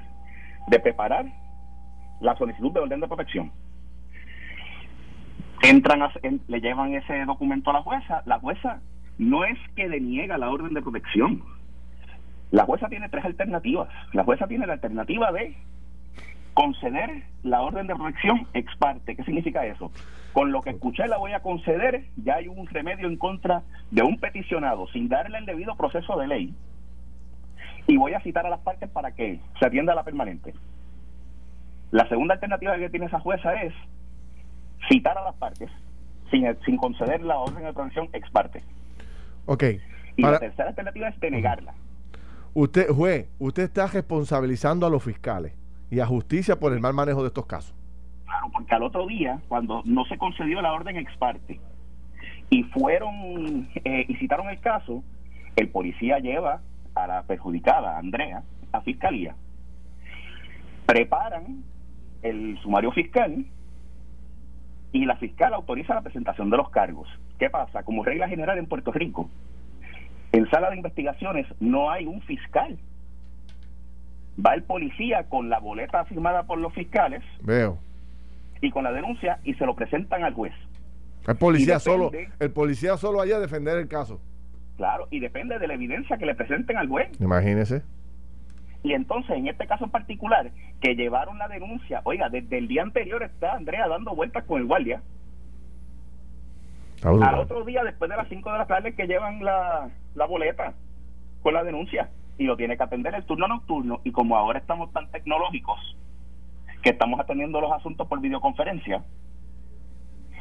de 0.69 0.81
preparar 0.81 1.27
la 2.21 2.37
solicitud 2.37 2.73
de 2.73 2.81
orden 2.81 3.01
de 3.01 3.09
protección. 3.09 3.53
Entran, 5.63 6.01
le 6.47 6.61
llevan 6.61 6.95
ese 6.95 7.25
documento 7.25 7.71
a 7.71 7.75
la 7.75 7.83
jueza. 7.83 8.23
La 8.27 8.39
jueza 8.39 8.81
no 9.19 9.45
es 9.45 9.59
que 9.75 9.89
deniega 9.89 10.39
la 10.39 10.51
orden 10.51 10.73
de 10.73 10.81
protección, 10.81 11.43
la 12.51 12.65
jueza 12.65 12.89
tiene 12.89 13.09
tres 13.09 13.25
alternativas. 13.25 13.89
La 14.13 14.25
jueza 14.25 14.47
tiene 14.47 14.67
la 14.67 14.75
alternativa 14.75 15.33
de 15.33 15.57
conceder 16.55 17.23
la 17.43 17.61
orden 17.61 17.87
de 17.87 17.95
protección 17.95 18.47
ex 18.55 18.75
parte. 18.77 19.15
¿Qué 19.15 19.23
significa 19.25 19.65
eso? 19.67 19.93
Con 20.33 20.51
lo 20.51 20.63
que 20.63 20.71
escuché 20.71 21.07
la 21.07 21.19
voy 21.19 21.33
a 21.33 21.41
conceder, 21.41 22.05
ya 22.17 22.37
hay 22.37 22.49
un 22.49 22.67
remedio 22.67 23.07
en 23.07 23.17
contra 23.17 23.63
de 23.91 24.03
un 24.03 24.19
peticionado 24.19 24.87
sin 24.89 25.09
darle 25.09 25.39
el 25.39 25.47
debido 25.47 25.77
proceso 25.77 26.19
de 26.19 26.27
ley. 26.27 26.55
Y 27.87 27.97
voy 27.97 28.15
a 28.15 28.21
citar 28.21 28.47
a 28.47 28.51
las 28.51 28.61
partes 28.61 28.91
para 28.91 29.13
que 29.13 29.41
se 29.59 29.67
atienda 29.67 29.93
a 29.93 29.97
la 29.97 30.05
permanente. 30.05 30.55
La 31.91 32.09
segunda 32.09 32.35
alternativa 32.35 32.77
que 32.77 32.91
tiene 32.91 33.07
esa 33.07 33.21
jueza 33.21 33.55
es 33.63 33.73
citar 34.89 35.17
a 35.17 35.25
las 35.25 35.35
partes 35.37 35.71
sin, 36.31 36.45
sin 36.65 36.77
conceder 36.77 37.23
la 37.23 37.39
orden 37.39 37.65
de 37.65 37.73
protección 37.73 38.09
ex 38.13 38.31
parte. 38.31 38.63
Ok. 39.47 39.65
Y 40.17 40.23
la 40.23 40.39
tercera 40.39 40.69
alternativa 40.71 41.09
es 41.09 41.21
denegarla. 41.21 41.75
Usted, 42.61 42.89
juez, 42.91 43.29
usted 43.39 43.63
está 43.63 43.87
responsabilizando 43.87 44.85
a 44.85 44.91
los 44.91 45.05
fiscales 45.05 45.53
y 45.93 46.01
a 46.01 46.07
justicia 46.07 46.59
por 46.59 46.73
el 46.73 46.81
mal 46.81 46.93
manejo 46.93 47.23
de 47.23 47.29
estos 47.29 47.47
casos. 47.47 47.73
Claro, 48.25 48.49
porque 48.53 48.75
al 48.75 48.83
otro 48.83 49.07
día, 49.07 49.41
cuando 49.47 49.83
no 49.85 50.05
se 50.07 50.19
concedió 50.19 50.61
la 50.61 50.73
orden 50.73 50.97
ex 50.97 51.17
parte 51.19 51.61
y 52.51 52.65
fueron 52.65 53.69
eh, 53.85 54.09
citaron 54.19 54.49
el 54.49 54.59
caso, 54.59 55.05
el 55.55 55.69
policía 55.69 56.19
lleva 56.19 56.61
a 56.97 57.07
la 57.07 57.23
perjudicada, 57.23 57.97
Andrea, 57.97 58.43
a 58.73 58.81
fiscalía. 58.81 59.37
Preparan 60.85 61.63
el 62.23 62.59
sumario 62.61 62.91
fiscal 62.91 63.47
y 64.91 65.05
la 65.05 65.15
fiscal 65.19 65.55
autoriza 65.55 65.95
la 65.95 66.03
presentación 66.03 66.51
de 66.51 66.57
los 66.57 66.71
cargos. 66.71 67.09
¿Qué 67.39 67.51
pasa? 67.51 67.85
Como 67.85 68.03
regla 68.03 68.29
general 68.29 68.59
en 68.59 68.67
Puerto 68.67 68.91
Rico, 68.91 69.31
en 70.33 70.49
sala 70.51 70.71
de 70.71 70.77
investigaciones 70.77 71.47
no 71.61 71.91
hay 71.91 72.07
un 72.07 72.21
fiscal. 72.23 72.79
va 74.45 74.55
el 74.55 74.63
policía 74.63 75.25
con 75.25 75.49
la 75.49 75.59
boleta 75.59 76.05
firmada 76.05 76.45
por 76.45 76.59
los 76.59 76.73
fiscales. 76.73 77.23
Veo. 77.43 77.79
Y 78.61 78.71
con 78.71 78.85
la 78.85 78.93
denuncia 78.93 79.39
y 79.45 79.55
se 79.55 79.67
lo 79.67 79.75
presentan 79.75 80.25
al 80.25 80.35
juez. 80.35 80.53
El 81.27 81.37
policía 81.37 81.79
solo, 81.79 82.11
el 82.39 82.51
policía 82.51 82.97
solo 82.97 83.21
allá 83.21 83.37
a 83.37 83.41
defender 83.41 83.77
el 83.79 83.89
caso. 83.89 84.21
Claro, 84.77 85.09
y 85.11 85.21
depende 85.21 85.59
de 85.59 85.67
la 85.67 85.75
evidencia 85.75 86.17
que 86.19 86.27
le 86.27 86.35
presenten 86.35 86.77
al 86.77 86.89
juez. 86.89 87.09
Imagínese. 87.21 87.83
Y 88.83 88.93
entonces, 88.93 89.37
en 89.37 89.49
este 89.49 89.67
caso 89.67 89.87
en 89.87 89.91
particular, 89.91 90.51
que 90.81 90.95
llevaron 90.95 91.37
la 91.39 91.49
denuncia, 91.49 92.01
oiga, 92.05 92.29
desde 92.29 92.59
el 92.59 92.69
día 92.69 92.83
anterior 92.83 93.23
está 93.23 93.55
Andrea 93.55 93.89
dando 93.89 94.15
vueltas 94.15 94.45
con 94.45 94.61
el 94.61 94.67
guardia. 94.67 95.03
Al 97.03 97.35
otro 97.35 97.65
día, 97.65 97.85
después 97.85 98.11
de 98.11 98.17
las 98.17 98.29
5 98.29 98.53
de 98.53 98.59
la 98.59 98.67
tarde, 98.67 98.95
que 98.95 99.07
llevan 99.07 99.45
la, 99.45 99.89
la 100.19 100.27
boleta 100.27 100.75
con 101.43 101.55
la 101.55 101.65
denuncia 101.65 102.11
y 102.37 102.45
lo 102.45 102.57
tiene 102.57 102.77
que 102.77 102.83
atender 102.83 103.15
el 103.15 103.25
turno 103.25 103.49
nocturno. 103.49 104.01
Y 104.05 104.13
como 104.13 104.37
ahora 104.37 104.59
estamos 104.59 104.93
tan 104.93 105.11
tecnológicos 105.11 105.79
que 106.83 106.91
estamos 106.91 107.19
atendiendo 107.19 107.61
los 107.61 107.73
asuntos 107.73 108.07
por 108.07 108.21
videoconferencia, 108.21 109.03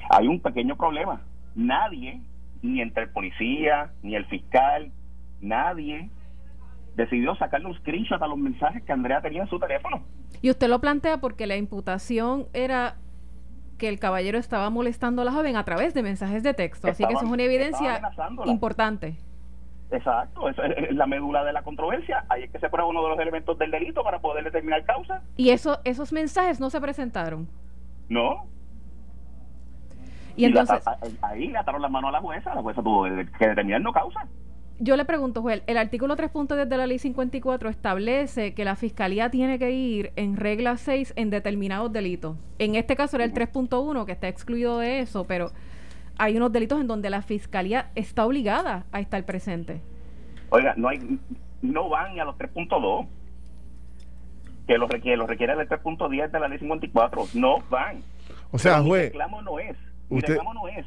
hay 0.10 0.28
un 0.28 0.40
pequeño 0.42 0.76
problema. 0.76 1.22
Nadie, 1.56 2.22
ni 2.62 2.82
entre 2.82 3.04
el 3.04 3.10
policía, 3.10 3.92
ni 4.04 4.16
el 4.16 4.26
fiscal, 4.26 4.92
nadie 5.42 6.10
decidió 6.96 7.36
sacarle 7.36 7.68
un 7.68 7.76
screenshot 7.76 8.22
a 8.22 8.28
los 8.28 8.38
mensajes 8.38 8.84
que 8.84 8.92
Andrea 8.92 9.22
tenía 9.22 9.44
en 9.44 9.50
su 9.50 9.60
teléfono. 9.60 10.02
Y 10.42 10.50
usted 10.50 10.68
lo 10.68 10.80
plantea 10.80 11.18
porque 11.20 11.48
la 11.48 11.56
imputación 11.56 12.48
era 12.54 12.96
que 13.78 13.88
el 13.90 14.00
caballero 14.00 14.38
estaba 14.38 14.70
molestando 14.70 15.22
a 15.22 15.26
la 15.26 15.32
joven 15.32 15.56
a 15.56 15.64
través 15.64 15.94
de 15.94 16.04
mensajes 16.04 16.44
de 16.44 16.54
texto. 16.54 16.88
Así 16.88 17.06
que 17.06 17.14
eso 17.14 17.26
es 17.26 17.32
una 17.32 17.44
evidencia 17.44 18.02
importante. 18.46 19.18
Exacto, 19.90 20.50
esa 20.50 20.66
es 20.66 20.96
la 20.96 21.06
médula 21.06 21.44
de 21.46 21.54
la 21.54 21.62
controversia. 21.62 22.26
Ahí 22.30 22.44
es 22.44 22.52
que 22.52 22.60
se 22.60 22.70
prueba 22.70 22.90
uno 22.90 23.04
de 23.04 23.10
los 23.10 23.20
elementos 23.20 23.58
del 23.58 23.72
delito 23.72 24.04
para 24.04 24.20
poder 24.20 24.44
determinar 24.44 24.84
causa. 24.84 25.22
¿Y 25.38 25.52
eso, 25.52 25.80
esos 25.86 26.12
mensajes 26.12 26.60
no 26.60 26.70
se 26.70 26.82
presentaron? 26.82 27.48
No. 28.10 28.46
Y, 30.36 30.46
entonces. 30.46 30.84
ahí 31.22 31.48
le 31.48 31.58
ataron 31.58 31.82
las 31.82 31.90
manos 31.90 32.10
a 32.10 32.12
la 32.12 32.22
jueza. 32.22 32.54
La 32.54 32.62
jueza 32.62 32.84
tuvo 32.84 33.06
que 33.06 33.48
determinar 33.48 33.82
no 33.82 33.94
causa. 33.94 34.28
Yo 34.80 34.96
le 34.96 35.06
pregunto, 35.06 35.42
Joel, 35.42 35.64
el 35.66 35.78
artículo 35.78 36.16
3.10 36.16 36.66
de 36.66 36.78
la 36.78 36.86
ley 36.86 37.00
54 37.00 37.70
establece 37.70 38.54
que 38.54 38.64
la 38.64 38.76
fiscalía 38.76 39.32
tiene 39.32 39.58
que 39.58 39.72
ir 39.72 40.12
en 40.16 40.38
regla 40.38 40.78
6 40.78 41.14
en 41.16 41.32
determinados 41.32 41.92
delitos. 41.92 42.38
En 42.60 42.76
este 42.76 42.96
caso 42.96 43.16
era 43.16 43.26
el 43.26 43.34
3.1 43.34 44.06
que 44.06 44.12
está 44.12 44.28
excluido 44.28 44.78
de 44.78 45.00
eso, 45.00 45.26
pero 45.26 45.52
hay 46.18 46.38
unos 46.38 46.52
delitos 46.52 46.80
en 46.82 46.88
donde 46.88 47.10
la 47.10 47.22
fiscalía 47.22 47.92
está 47.96 48.26
obligada 48.26 48.86
a 48.92 49.00
estar 49.00 49.24
presente. 49.26 49.82
Oiga, 50.50 50.74
no 50.78 50.90
hay 50.90 51.20
no 51.62 51.90
van 51.90 52.20
a 52.20 52.26
los 52.26 52.38
3.2 52.38 53.08
que 54.68 54.78
lo 54.78 54.88
requiere, 54.88 55.18
lo 55.18 55.28
requiere 55.28 55.54
el 55.54 55.60
3.10 55.60 56.30
de 56.30 56.40
la 56.40 56.48
ley 56.48 56.60
54, 56.60 57.28
no 57.36 57.60
van. 57.70 58.02
O 58.52 58.58
sea, 58.58 58.82
juez, 58.82 59.06
el 59.06 59.10
reclamo 59.12 59.42
no 59.42 59.60
es, 59.60 59.76
el 60.10 60.22
reclamo 60.22 60.54
no 60.54 60.68
es 60.68 60.86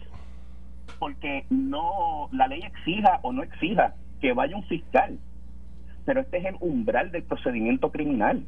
porque 0.99 1.47
no 1.49 2.29
la 2.33 2.47
ley 2.47 2.61
exija 2.63 3.21
o 3.23 3.33
no 3.33 3.43
exija 3.43 3.95
que 4.21 4.35
vaya 4.35 4.55
un 4.55 4.65
fiscal, 4.65 5.19
pero 6.05 6.21
este 6.21 6.39
es 6.39 6.45
el 6.45 6.57
umbral 6.61 7.11
del 7.11 7.23
procedimiento 7.23 7.91
criminal. 7.91 8.45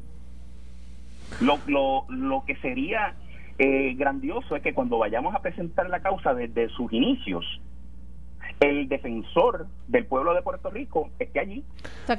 Lo, 1.41 1.57
lo, 1.65 2.05
lo 2.09 2.45
que 2.45 2.55
sería 2.57 3.15
eh, 3.57 3.93
grandioso 3.95 4.55
es 4.55 4.61
que 4.61 4.73
cuando 4.73 4.97
vayamos 4.97 5.35
a 5.35 5.39
presentar 5.39 5.89
la 5.89 6.01
causa 6.01 6.33
desde 6.33 6.69
sus 6.69 6.91
inicios, 6.91 7.45
el 8.59 8.87
defensor 8.87 9.67
del 9.87 10.05
pueblo 10.05 10.33
de 10.33 10.41
Puerto 10.41 10.69
Rico 10.69 11.09
esté 11.19 11.39
allí. 11.39 11.63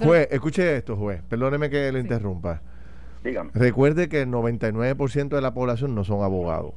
Juez, 0.03 0.29
escuche 0.31 0.77
esto, 0.77 0.97
juez, 0.97 1.23
perdóneme 1.23 1.71
que 1.71 1.91
le 1.93 2.01
interrumpa. 2.01 2.61
Dígame. 3.23 3.51
Recuerde 3.55 4.09
que 4.09 4.23
el 4.23 4.29
99% 4.29 5.29
de 5.29 5.41
la 5.41 5.55
población 5.55 5.95
no 5.95 6.05
son 6.05 6.23
abogados. 6.23 6.75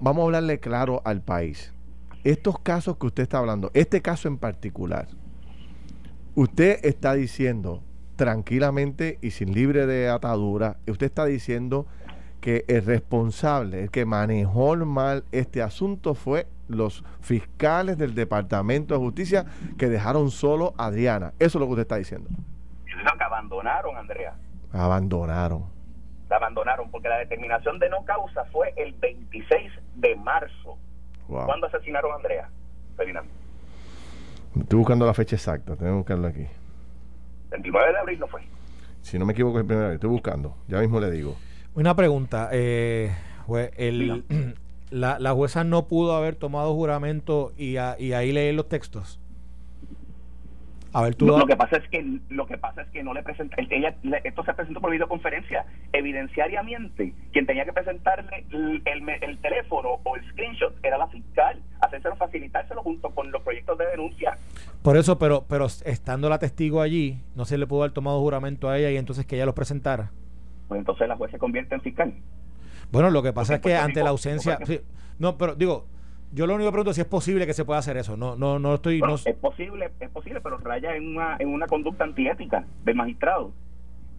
vamos 0.00 0.22
a 0.22 0.24
hablarle 0.24 0.58
claro 0.58 1.02
al 1.04 1.20
país 1.20 1.74
estos 2.24 2.58
casos 2.58 2.96
que 2.96 3.06
usted 3.06 3.22
está 3.22 3.38
hablando, 3.38 3.70
este 3.74 4.00
caso 4.00 4.28
en 4.28 4.38
particular, 4.38 5.08
usted 6.34 6.80
está 6.82 7.12
diciendo 7.14 7.82
tranquilamente 8.16 9.18
y 9.20 9.30
sin 9.30 9.52
libre 9.52 9.86
de 9.86 10.08
atadura, 10.08 10.78
usted 10.88 11.06
está 11.06 11.26
diciendo 11.26 11.86
que 12.44 12.66
el 12.68 12.84
responsable, 12.84 13.84
el 13.84 13.90
que 13.90 14.04
manejó 14.04 14.76
mal 14.76 15.24
este 15.32 15.62
asunto 15.62 16.14
fue 16.14 16.46
los 16.68 17.02
fiscales 17.22 17.96
del 17.96 18.14
Departamento 18.14 18.92
de 18.92 19.00
Justicia 19.00 19.46
que 19.78 19.88
dejaron 19.88 20.30
solo 20.30 20.74
a 20.76 20.84
Adriana. 20.88 21.32
Eso 21.38 21.56
es 21.56 21.60
lo 21.60 21.64
que 21.64 21.70
usted 21.70 21.82
está 21.84 21.96
diciendo. 21.96 22.28
Lo 23.02 23.16
que 23.16 23.24
abandonaron, 23.24 23.96
Andrea. 23.96 24.34
Abandonaron. 24.74 25.64
La 26.28 26.36
abandonaron 26.36 26.90
porque 26.90 27.08
la 27.08 27.16
determinación 27.16 27.78
de 27.78 27.88
no 27.88 28.04
causa 28.04 28.44
fue 28.52 28.74
el 28.76 28.92
26 28.92 29.72
de 29.94 30.14
marzo 30.16 30.76
¿Cuándo 31.26 31.66
asesinaron 31.66 32.12
a 32.12 32.16
Andrea? 32.16 32.50
Ferdinand. 32.94 33.26
Estoy 34.60 34.78
buscando 34.78 35.06
la 35.06 35.14
fecha 35.14 35.36
exacta, 35.36 35.76
tengo 35.76 35.92
que 35.92 35.96
buscarla 35.96 36.28
aquí. 36.28 36.46
29 37.52 37.90
de 37.90 37.98
abril 37.98 38.20
no 38.20 38.26
fue. 38.26 38.42
Si 39.00 39.18
no 39.18 39.24
me 39.24 39.32
equivoco, 39.32 39.56
es 39.56 39.62
el 39.62 39.66
primero 39.66 39.92
estoy 39.92 40.10
buscando. 40.10 40.54
Ya 40.68 40.80
mismo 40.80 41.00
le 41.00 41.10
digo. 41.10 41.36
Una 41.74 41.96
pregunta. 41.96 42.50
Eh, 42.52 43.12
el, 43.76 44.24
la, 44.90 45.18
la, 45.18 45.32
jueza 45.32 45.64
no 45.64 45.86
pudo 45.86 46.14
haber 46.14 46.36
tomado 46.36 46.74
juramento 46.74 47.52
y, 47.56 47.72
y 47.72 48.12
ahí 48.12 48.32
leer 48.32 48.54
los 48.54 48.68
textos. 48.68 49.20
Lo, 51.18 51.46
que 51.46 51.56
pasa 51.56 51.78
es 51.78 51.88
que 51.88 52.20
lo 52.28 52.46
que 52.46 52.56
pasa 52.56 52.82
es 52.82 52.88
que 52.90 53.02
no 53.02 53.12
le 53.12 53.24
presenta 53.24 53.56
ella 53.68 53.96
esto 54.22 54.44
se 54.44 54.54
presentó 54.54 54.80
por 54.80 54.92
videoconferencia. 54.92 55.66
Evidenciariamente 55.92 57.12
quien 57.32 57.46
tenía 57.46 57.64
que 57.64 57.72
presentarle 57.72 58.46
el, 58.52 58.80
el, 59.20 59.38
teléfono 59.38 59.98
o 60.04 60.14
el 60.14 60.24
screenshot 60.30 60.72
era 60.84 60.96
la 60.96 61.08
fiscal 61.08 61.60
hacérselo 61.80 62.14
facilitárselo 62.14 62.80
junto 62.84 63.10
con 63.10 63.32
los 63.32 63.42
proyectos 63.42 63.76
de 63.76 63.86
denuncia. 63.86 64.38
Por 64.82 64.96
eso 64.96 65.18
pero 65.18 65.44
pero 65.48 65.66
estando 65.66 66.28
la 66.28 66.38
testigo 66.38 66.80
allí 66.80 67.18
no 67.34 67.44
se 67.44 67.58
le 67.58 67.66
pudo 67.66 67.82
haber 67.82 67.92
tomado 67.92 68.20
juramento 68.20 68.68
a 68.68 68.78
ella 68.78 68.92
y 68.92 68.96
entonces 68.96 69.26
que 69.26 69.34
ella 69.34 69.46
los 69.46 69.56
presentara 69.56 70.12
pues 70.68 70.78
entonces 70.78 71.08
la 71.08 71.16
juez 71.16 71.30
se 71.30 71.38
convierte 71.38 71.74
en 71.74 71.80
fiscal 71.80 72.14
bueno 72.90 73.10
lo 73.10 73.22
que 73.22 73.32
pasa 73.32 73.56
es 73.56 73.60
que 73.60 73.76
ante 73.76 74.02
la 74.02 74.10
ausencia 74.10 74.58
no 75.18 75.36
pero 75.36 75.54
digo 75.54 75.86
yo 76.34 76.48
lo 76.48 76.56
único 76.56 76.68
que 76.68 76.72
pregunto 76.72 76.90
es 76.90 76.96
si 76.96 77.00
es 77.00 77.06
posible 77.06 77.46
que 77.46 77.54
se 77.54 77.64
pueda 77.64 77.78
hacer 77.78 77.96
eso. 77.96 78.16
No, 78.16 78.34
no, 78.34 78.58
no 78.58 78.74
estoy. 78.74 79.00
Es 79.24 79.36
posible, 79.36 79.92
es 80.00 80.10
posible, 80.10 80.40
pero 80.40 80.58
raya 80.58 80.96
en 80.96 81.16
una, 81.16 81.36
en 81.38 81.48
una 81.48 81.68
conducta 81.68 82.02
antiética 82.02 82.64
del 82.84 82.96
magistrado 82.96 83.52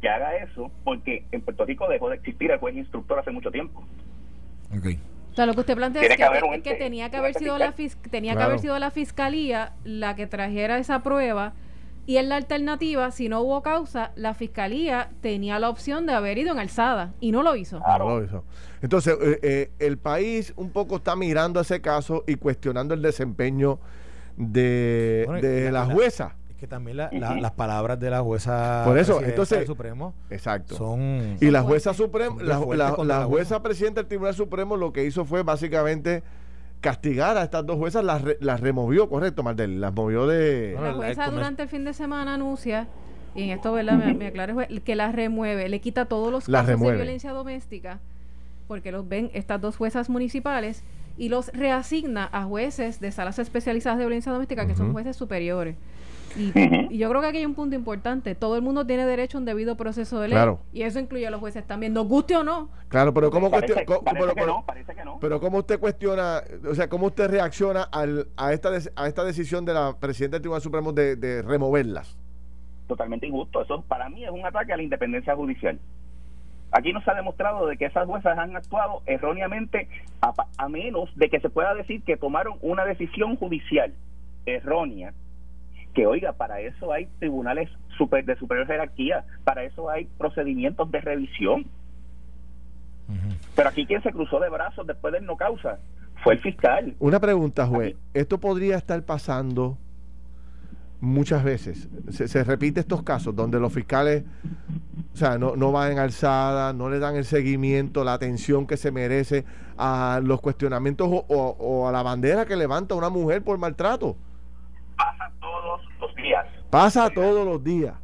que 0.01 0.07
haga 0.07 0.37
eso, 0.37 0.71
porque 0.85 1.25
en 1.33 1.41
Puerto 1.41 1.65
Rico 1.65 1.89
dejó 1.89 2.09
de 2.09 2.15
existir 2.15 2.51
el 2.51 2.59
juez 2.59 2.75
instructor 2.75 3.19
hace 3.19 3.31
mucho 3.31 3.51
tiempo. 3.51 3.83
Okay. 4.77 4.97
O 5.31 5.35
sea, 5.35 5.45
lo 5.45 5.53
que 5.53 5.59
usted 5.59 5.75
plantea 5.75 6.03
es 6.03 6.07
que, 6.61 6.75
tenía 6.75 7.09
que 7.09 7.17
haber 7.17 7.33
sido 7.33 7.57
la 7.57 7.73
tenía 8.09 8.37
que 8.37 8.43
haber 8.43 8.59
sido 8.59 8.79
la 8.79 8.91
fiscalía 8.91 9.73
la 9.83 10.15
que 10.15 10.27
trajera 10.27 10.77
esa 10.77 11.03
prueba 11.03 11.53
y 12.07 12.17
en 12.17 12.29
la 12.29 12.35
alternativa, 12.35 13.09
si 13.11 13.29
no 13.29 13.41
hubo 13.41 13.61
causa, 13.63 14.11
la 14.15 14.33
fiscalía 14.35 15.09
tenía 15.21 15.57
la 15.57 15.69
opción 15.69 16.05
de 16.05 16.13
haber 16.13 16.37
ido 16.37 16.51
en 16.51 16.59
alzada 16.59 17.13
y 17.19 17.31
no 17.31 17.41
lo 17.41 17.55
hizo. 17.55 17.79
No 17.79 17.97
lo 17.97 18.23
hizo. 18.23 18.43
Entonces, 18.81 19.17
eh, 19.19 19.39
eh, 19.41 19.71
el 19.79 19.97
país 19.97 20.53
un 20.55 20.69
poco 20.69 20.97
está 20.97 21.15
mirando 21.15 21.59
ese 21.59 21.81
caso 21.81 22.23
y 22.27 22.35
cuestionando 22.35 22.93
el 22.93 23.01
desempeño 23.01 23.79
de, 24.37 25.69
la, 25.71 25.85
jueza. 25.85 26.35
Es 26.49 26.57
que 26.57 26.67
también 26.67 26.97
las 26.97 27.51
palabras 27.53 27.99
de 27.99 28.11
la 28.11 28.21
jueza 28.21 28.83
Por 28.85 28.99
eso, 28.99 29.21
entonces, 29.23 29.59
del 29.59 29.67
Supremo 29.67 30.13
exacto. 30.29 30.75
son. 30.75 31.37
Y 31.41 31.49
la 31.49 31.63
jueza 31.63 31.95
suprema, 31.95 32.35
la, 32.43 33.25
jueza 33.25 33.63
presidenta 33.63 34.01
del 34.01 34.07
Tribunal 34.07 34.35
Supremo 34.35 34.77
lo 34.77 34.93
que 34.93 35.05
hizo 35.05 35.25
fue 35.25 35.41
básicamente 35.41 36.21
castigar 36.85 37.35
a 37.35 37.41
estas 37.41 37.65
dos 37.65 37.77
juezas, 37.77 38.03
las, 38.03 38.21
las 38.41 38.61
removió, 38.61 39.09
correcto, 39.09 39.41
Mardel, 39.41 39.81
las 39.81 39.91
movió 39.91 40.27
de... 40.27 40.77
La 40.79 40.93
jueza 40.93 41.31
durante 41.31 41.63
el 41.63 41.67
fin 41.67 41.83
de 41.83 41.95
semana 41.95 42.35
anuncia, 42.35 42.87
y 43.33 43.41
en 43.41 43.49
esto 43.49 43.73
¿verdad? 43.73 43.93
me, 43.93 44.13
me 44.13 44.27
aclaro, 44.27 44.55
que 44.83 44.95
las 44.95 45.15
remueve, 45.15 45.67
le 45.67 45.81
quita 45.81 46.05
todos 46.05 46.31
los 46.31 46.45
casos 46.45 46.79
de 46.79 46.91
violencia 46.93 47.31
doméstica, 47.31 47.97
porque 48.67 48.91
los 48.91 49.09
ven 49.09 49.31
estas 49.33 49.59
dos 49.59 49.77
juezas 49.77 50.11
municipales, 50.11 50.83
y 51.17 51.29
los 51.29 51.47
reasigna 51.53 52.29
a 52.31 52.43
jueces 52.43 52.99
de 52.99 53.11
salas 53.11 53.39
especializadas 53.39 53.97
de 53.97 54.03
violencia 54.03 54.31
doméstica, 54.31 54.67
que 54.67 54.75
son 54.75 54.93
jueces 54.93 55.15
superiores. 55.15 55.75
Y, 56.37 56.97
yo 56.97 57.09
creo 57.09 57.21
que 57.21 57.27
aquí 57.27 57.37
hay 57.37 57.45
un 57.45 57.55
punto 57.55 57.75
importante. 57.75 58.35
Todo 58.35 58.55
el 58.55 58.61
mundo 58.61 58.85
tiene 58.85 59.05
derecho 59.05 59.37
a 59.37 59.39
un 59.39 59.45
debido 59.45 59.75
proceso 59.75 60.19
de 60.19 60.29
ley. 60.29 60.37
Y 60.73 60.83
eso 60.83 60.99
incluye 60.99 61.27
a 61.27 61.31
los 61.31 61.39
jueces 61.39 61.65
también, 61.65 61.93
nos 61.93 62.07
guste 62.07 62.35
o 62.35 62.43
no. 62.43 62.69
Claro, 62.87 63.13
pero 63.13 63.31
¿cómo 63.31 63.49
parece, 63.49 63.85
pero, 65.19 65.39
¿cómo 65.39 65.57
usted 65.59 65.79
cuestiona, 65.79 66.41
o 66.69 66.75
sea, 66.75 66.87
cómo 66.87 67.07
usted 67.07 67.29
reacciona 67.29 67.83
al, 67.83 68.27
a, 68.37 68.53
esta 68.53 68.69
a 68.95 69.07
esta 69.07 69.23
decisión 69.23 69.65
de 69.65 69.73
la 69.73 69.95
presidenta 69.99 70.35
del 70.35 70.41
Tribunal 70.41 70.61
Supremo 70.61 70.93
de, 70.93 71.41
removerlas? 71.41 72.17
Totalmente 72.87 73.27
injusto. 73.27 73.61
Eso 73.61 73.81
para 73.87 74.09
mí 74.09 74.23
es 74.23 74.29
un 74.29 74.45
ataque 74.45 74.73
a 74.73 74.77
la 74.77 74.83
independencia 74.83 75.35
judicial. 75.35 75.79
Aquí 76.71 76.91
nos 76.93 77.07
ha 77.07 77.13
demostrado 77.13 77.67
de 77.67 77.77
que 77.77 77.85
esas 77.85 78.05
juezas 78.05 78.37
han 78.37 78.55
actuado 78.55 79.01
erróneamente 79.05 79.87
a 80.21 80.69
menos 80.69 81.09
de 81.15 81.29
que 81.29 81.39
se 81.39 81.49
pueda 81.49 81.73
decir 81.73 82.03
que 82.03 82.17
tomaron 82.17 82.57
una 82.61 82.85
decisión 82.85 83.37
judicial 83.37 83.93
errónea 84.45 85.13
que 85.95 86.05
oiga, 86.05 86.33
para 86.33 86.59
eso 86.59 86.91
hay 86.91 87.07
tribunales 87.17 87.69
super, 87.97 88.23
de 88.23 88.35
superior 88.35 88.67
jerarquía, 88.67 89.25
para 89.43 89.63
eso 89.63 89.89
hay 89.89 90.05
procedimientos 90.17 90.91
de 90.91 91.01
revisión. 91.01 91.65
Pero 93.55 93.69
aquí 93.69 93.85
quien 93.85 94.01
se 94.03 94.11
cruzó 94.11 94.39
de 94.39 94.49
brazos 94.49 94.85
después 94.85 95.13
del 95.13 95.25
no 95.25 95.37
causa 95.37 95.79
fue 96.23 96.33
el 96.33 96.39
fiscal. 96.39 96.95
Una 96.99 97.19
pregunta, 97.19 97.65
juez. 97.65 97.95
¿Esto 98.13 98.39
podría 98.39 98.77
estar 98.77 99.01
pasando 99.03 99.77
muchas 100.99 101.43
veces? 101.43 101.87
Se, 102.09 102.27
se, 102.27 102.43
repite 102.43 102.79
estos 102.79 103.03
casos 103.03 103.35
donde 103.35 103.59
los 103.59 103.71
fiscales, 103.71 104.23
o 105.13 105.17
sea, 105.17 105.37
no, 105.37 105.55
no 105.55 105.71
van 105.71 105.93
en 105.93 105.99
alzada, 105.99 106.73
no 106.73 106.89
le 106.89 106.97
dan 106.97 107.15
el 107.15 107.25
seguimiento, 107.25 108.03
la 108.03 108.13
atención 108.13 108.65
que 108.65 108.75
se 108.75 108.91
merece 108.91 109.45
a 109.77 110.19
los 110.23 110.41
cuestionamientos 110.41 111.07
o, 111.11 111.25
o 111.27 111.87
a 111.87 111.91
la 111.91 112.01
bandera 112.01 112.45
que 112.45 112.55
levanta 112.55 112.95
una 112.95 113.09
mujer 113.09 113.43
por 113.43 113.59
maltrato. 113.59 114.17
Pasa 116.25 116.25
todos 116.25 116.25
los 116.25 116.25
días. 116.25 116.45
Pasa 116.69 117.09
todos 117.09 117.45
los 117.45 117.63
días. 117.63 117.95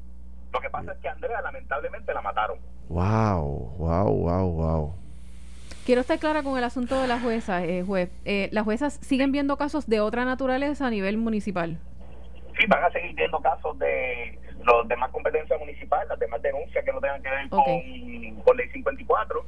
Lo 0.53 0.59
que 0.59 0.69
pasa 0.69 0.91
es 0.91 0.97
que 0.99 1.09
Andrea 1.09 1.41
lamentablemente 1.41 2.13
la 2.13 2.21
mataron. 2.21 2.57
Wow, 2.89 3.75
wow, 3.77 4.13
wow, 4.13 4.51
wow. 4.51 4.95
Quiero 5.85 6.01
estar 6.01 6.19
clara 6.19 6.43
con 6.43 6.57
el 6.57 6.63
asunto 6.63 7.01
de 7.01 7.07
las 7.07 7.21
juezas, 7.21 7.63
eh, 7.63 7.83
juez. 7.85 8.11
Eh, 8.25 8.49
¿Las 8.51 8.65
juezas 8.65 8.99
siguen 9.01 9.31
viendo 9.31 9.57
casos 9.57 9.87
de 9.87 9.99
otra 9.99 10.25
naturaleza 10.25 10.87
a 10.87 10.89
nivel 10.89 11.17
municipal? 11.17 11.79
Sí, 12.59 12.65
van 12.67 12.83
a 12.83 12.91
seguir 12.91 13.15
viendo 13.15 13.39
casos 13.39 13.79
de 13.79 14.37
los 14.63 14.87
demás 14.87 15.09
competencias 15.11 15.59
municipales, 15.59 16.07
las 16.09 16.19
demás 16.19 16.41
denuncias 16.41 16.85
que 16.85 16.91
no 16.91 16.99
tengan 16.99 17.23
que 17.23 17.29
ver 17.29 17.49
con, 17.49 17.63
con 18.43 18.57
ley 18.57 18.69
54 18.69 19.43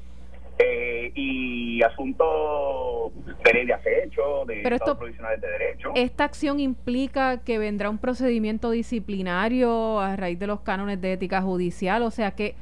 eh, 0.60 1.12
y 1.16 1.82
asuntos 1.84 3.12
de 3.44 3.54
ley 3.54 3.66
de 3.66 3.74
acecho, 3.74 4.46
de 4.46 4.62
Pero 4.64 4.76
estados 4.76 4.98
provisionales 4.98 5.42
de 5.42 5.48
derecho. 5.48 5.92
¿Esta 5.96 6.24
acción 6.24 6.60
implica 6.60 7.44
que 7.44 7.58
vendrá 7.58 7.90
un 7.90 7.98
procedimiento 7.98 8.72
disciplinario 8.72 10.00
a 10.00 10.16
raíz 10.16 10.40
de 10.40 10.48
los 10.48 10.62
cánones 10.62 11.02
de 11.02 11.14
ética 11.14 11.42
judicial? 11.42 12.04
O 12.04 12.12
sea, 12.12 12.32
que 12.32 12.56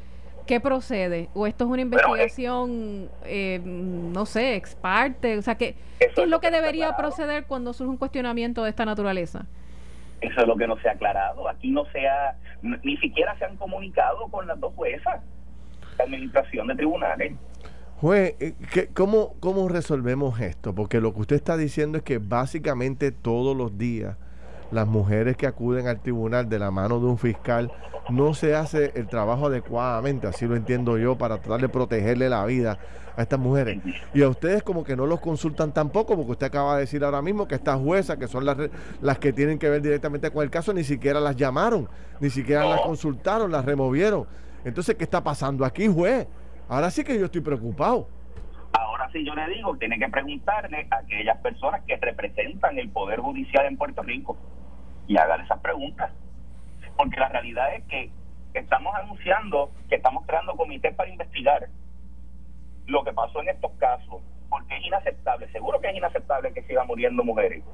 ¿Qué 0.45 0.59
procede? 0.59 1.29
¿O 1.33 1.47
esto 1.47 1.65
es 1.65 1.69
una 1.69 1.81
investigación, 1.81 3.09
eh, 3.25 3.61
no 3.63 4.25
sé, 4.25 4.55
ex 4.55 4.75
parte? 4.75 5.37
O 5.37 5.41
sea, 5.41 5.55
¿qué, 5.55 5.75
es 5.99 6.27
lo 6.27 6.39
que 6.39 6.51
debería 6.51 6.95
proceder 6.97 7.45
cuando 7.45 7.73
surge 7.73 7.91
un 7.91 7.97
cuestionamiento 7.97 8.63
de 8.63 8.69
esta 8.71 8.85
naturaleza? 8.85 9.45
Eso 10.19 10.41
es 10.41 10.47
lo 10.47 10.55
que 10.55 10.67
no 10.67 10.77
se 10.79 10.89
ha 10.89 10.93
aclarado. 10.93 11.47
Aquí 11.47 11.71
no 11.71 11.85
se 11.93 12.07
ha, 12.07 12.35
ni 12.61 12.97
siquiera 12.97 13.37
se 13.37 13.45
han 13.45 13.55
comunicado 13.57 14.27
con 14.29 14.47
las 14.47 14.59
dos 14.59 14.73
juezas, 14.75 15.21
la 15.97 16.03
administración 16.03 16.67
de 16.67 16.75
tribunales. 16.75 17.33
Juez, 18.01 18.33
eh, 18.39 18.55
cómo, 18.95 19.35
¿cómo 19.39 19.69
resolvemos 19.69 20.39
esto? 20.41 20.73
Porque 20.73 20.99
lo 20.99 21.13
que 21.13 21.19
usted 21.19 21.35
está 21.35 21.55
diciendo 21.55 21.99
es 21.99 22.03
que 22.03 22.17
básicamente 22.17 23.11
todos 23.11 23.55
los 23.55 23.77
días 23.77 24.17
las 24.71 24.87
mujeres 24.87 25.37
que 25.37 25.45
acuden 25.45 25.87
al 25.87 26.01
tribunal 26.01 26.49
de 26.49 26.57
la 26.57 26.71
mano 26.71 26.99
de 26.99 27.05
un 27.05 27.19
fiscal 27.19 27.71
no 28.09 28.33
se 28.33 28.55
hace 28.55 28.91
el 28.95 29.07
trabajo 29.07 29.45
adecuadamente, 29.45 30.25
así 30.25 30.47
lo 30.47 30.55
entiendo 30.55 30.97
yo, 30.97 31.15
para 31.15 31.37
tratar 31.37 31.61
de 31.61 31.69
protegerle 31.69 32.27
la 32.27 32.43
vida 32.45 32.79
a 33.15 33.21
estas 33.21 33.37
mujeres. 33.37 33.79
Y 34.15 34.23
a 34.23 34.29
ustedes 34.29 34.63
como 34.63 34.83
que 34.83 34.95
no 34.95 35.05
los 35.05 35.19
consultan 35.19 35.71
tampoco, 35.71 36.15
porque 36.15 36.31
usted 36.31 36.47
acaba 36.47 36.73
de 36.73 36.81
decir 36.81 37.03
ahora 37.03 37.21
mismo 37.21 37.47
que 37.47 37.53
estas 37.53 37.79
juezas, 37.79 38.17
que 38.17 38.27
son 38.27 38.45
las, 38.45 38.57
las 38.99 39.19
que 39.19 39.31
tienen 39.31 39.59
que 39.59 39.69
ver 39.69 39.83
directamente 39.83 40.31
con 40.31 40.41
el 40.41 40.49
caso, 40.49 40.73
ni 40.73 40.83
siquiera 40.83 41.19
las 41.19 41.35
llamaron, 41.35 41.87
ni 42.19 42.31
siquiera 42.31 42.65
las 42.65 42.81
consultaron, 42.81 43.51
las 43.51 43.63
removieron. 43.63 44.25
Entonces, 44.65 44.95
¿qué 44.95 45.03
está 45.03 45.23
pasando 45.23 45.65
aquí, 45.65 45.87
juez? 45.87 46.27
Ahora 46.71 46.89
sí 46.89 47.03
que 47.03 47.19
yo 47.19 47.25
estoy 47.25 47.41
preocupado. 47.41 48.07
Ahora 48.71 49.09
sí 49.11 49.25
yo 49.25 49.35
le 49.35 49.45
digo, 49.49 49.75
tiene 49.75 49.99
que 49.99 50.07
preguntarle 50.07 50.87
a 50.89 50.99
aquellas 50.99 51.37
personas 51.39 51.81
que 51.85 51.97
representan 51.97 52.79
el 52.79 52.89
Poder 52.89 53.19
Judicial 53.19 53.65
en 53.65 53.75
Puerto 53.75 54.01
Rico 54.03 54.37
y 55.05 55.17
hagan 55.17 55.41
esas 55.41 55.59
preguntas. 55.59 56.13
Porque 56.95 57.19
la 57.19 57.27
realidad 57.27 57.75
es 57.75 57.83
que 57.87 58.09
estamos 58.53 58.95
anunciando 58.95 59.69
que 59.89 59.95
estamos 59.95 60.25
creando 60.25 60.55
comités 60.55 60.95
para 60.95 61.09
investigar 61.09 61.67
lo 62.87 63.03
que 63.03 63.11
pasó 63.11 63.41
en 63.41 63.49
estos 63.49 63.73
casos, 63.73 64.21
porque 64.47 64.77
es 64.77 64.85
inaceptable, 64.85 65.51
seguro 65.51 65.81
que 65.81 65.89
es 65.89 65.97
inaceptable 65.97 66.53
que 66.53 66.63
sigan 66.63 66.87
muriendo 66.87 67.21
mujeres. 67.21 67.65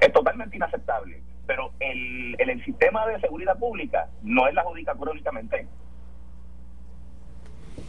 Es 0.00 0.12
totalmente 0.12 0.54
inaceptable, 0.54 1.20
pero 1.48 1.72
el, 1.80 2.36
el, 2.38 2.64
sistema 2.64 3.08
de 3.08 3.18
seguridad 3.18 3.58
pública 3.58 4.08
no 4.22 4.46
es 4.46 4.54
la 4.54 4.62
judicatura 4.62 5.10
únicamente. 5.10 5.66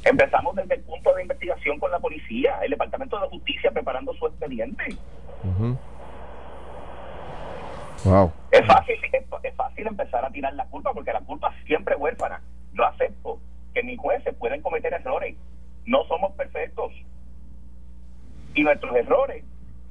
Empezamos 0.04 0.56
desde 0.56 0.76
el 0.76 0.82
punto 0.82 1.14
de 1.14 1.22
investigación 1.24 1.80
con 1.80 1.92
la 1.92 2.00
policía, 2.00 2.60
el 2.64 2.72
Departamento 2.72 3.20
de 3.20 3.28
Justicia 3.28 3.72
preparando 3.72 4.14
su 4.14 4.28
expediente. 4.28 4.84
Es 8.52 8.66
fácil, 8.66 8.96
es, 9.44 9.56
fácil 9.56 9.88
empezar 9.88 10.24
a 10.24 10.32
tirar 10.32 10.54
la 10.54 10.66
culpa 10.66 10.94
porque 10.94 11.12
la 11.12 11.22
culpa 11.22 11.54
siempre 11.66 11.96
es 11.96 12.02
huérfana. 12.02 12.42
Yo 12.74 12.86
acepto 12.86 13.40
que 13.74 13.84
mis 13.84 14.00
jueces 14.00 14.34
pueden 14.36 14.62
cometer 14.62 14.94
errores. 14.94 15.36
No 15.86 16.04
somos 16.06 16.32
perfectos. 16.34 16.94
Y 18.56 18.64
nuestros 18.64 18.96
errores 18.96 19.44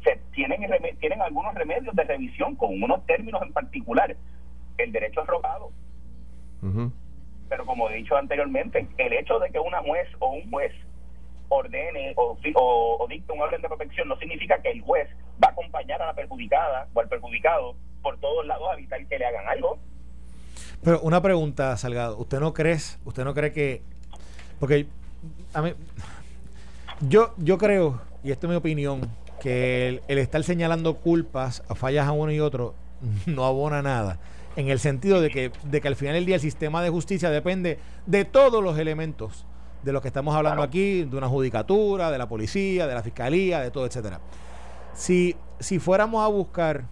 se 0.05 0.21
tienen, 0.33 0.61
tienen 1.01 1.23
algunos 1.23 1.55
remedios 1.55 1.95
de 1.95 2.05
revisión 2.05 2.57
con 2.57 2.83
unos 2.83 3.05
términos 3.07 3.43
en 3.43 3.53
particular. 3.53 4.17
El 4.79 4.93
derecho 4.93 5.23
es 5.23 5.27
rogado. 5.27 5.71
Pero 7.49 7.65
como 7.65 7.89
he 7.89 7.95
dicho 7.95 8.17
anteriormente, 8.17 8.87
el 8.99 9.13
hecho 9.13 9.39
de 9.39 9.51
que 9.51 9.59
una 9.59 9.79
juez 9.79 10.09
o 10.19 10.31
un 10.31 10.51
juez 10.51 10.73
ordene 11.49 12.13
o, 12.17 12.37
o, 12.55 12.97
o 13.01 13.09
dicte 13.09 13.33
un 13.33 13.41
orden 13.41 13.63
de 13.63 13.69
protección 13.69 14.09
no 14.09 14.19
significa 14.19 14.61
que 14.61 14.71
el 14.71 14.83
juez 14.83 15.09
va 15.43 15.49
a 15.49 15.53
acompañar 15.53 16.03
a 16.03 16.07
la 16.07 16.15
perjudicada 16.15 16.89
o 16.93 17.01
al 17.01 17.09
perjudicado 17.09 17.75
por 18.03 18.19
todos 18.19 18.47
lados 18.47 18.69
a 18.71 18.75
evitar 18.75 19.05
que 19.07 19.19
le 19.19 19.27
hagan 19.27 19.49
algo. 19.49 19.79
Pero 20.83 21.01
una 21.01 21.21
pregunta, 21.21 21.77
Salgado, 21.77 22.17
¿usted 22.19 22.41
no 22.41 22.53
cree, 22.53 22.79
usted 23.05 23.25
no 23.25 23.35
cree 23.35 23.53
que, 23.53 23.83
porque 24.61 24.87
a 25.53 25.63
mí, 25.63 25.73
yo, 27.01 27.35
yo 27.39 27.59
creo, 27.59 28.01
y 28.23 28.31
esta 28.31 28.47
es 28.47 28.51
mi 28.51 28.57
opinión, 28.57 29.01
que 29.41 30.01
el, 30.07 30.19
estar 30.19 30.43
señalando 30.43 30.97
culpas 30.97 31.63
a 31.69 31.75
fallas 31.75 32.07
a 32.07 32.13
uno 32.13 32.33
y 32.33 32.41
otro 32.41 32.75
no 33.27 33.45
abona 33.45 33.83
nada. 33.83 34.19
En 34.59 34.69
el 34.69 34.81
sentido 34.81 35.21
de 35.21 35.31
que, 35.31 35.53
de 35.63 35.81
que 35.81 35.87
al 35.87 35.95
final 35.95 36.15
del 36.15 36.27
día 36.27 36.35
el 36.35 36.41
sistema 36.41 36.83
de 36.83 36.91
justicia 36.91 37.31
depende 37.31 37.79
de 38.07 38.25
todos 38.25 38.61
los 38.61 38.77
elementos 38.77 39.47
de 39.85 39.93
lo 39.93 40.03
que 40.03 40.09
estamos 40.09 40.35
hablando 40.35 40.65
aquí, 40.65 41.05
de 41.05 41.17
una 41.17 41.29
judicatura, 41.29 42.11
de 42.11 42.19
la 42.19 42.29
policía, 42.29 42.89
de 42.89 42.95
la 42.95 43.05
fiscalía, 43.05 43.61
de 43.61 43.71
todo, 43.71 43.87
etcétera. 43.87 44.19
Si, 44.95 45.37
si 45.61 45.79
fuéramos 45.79 46.25
a 46.25 46.27
buscar 46.27 46.87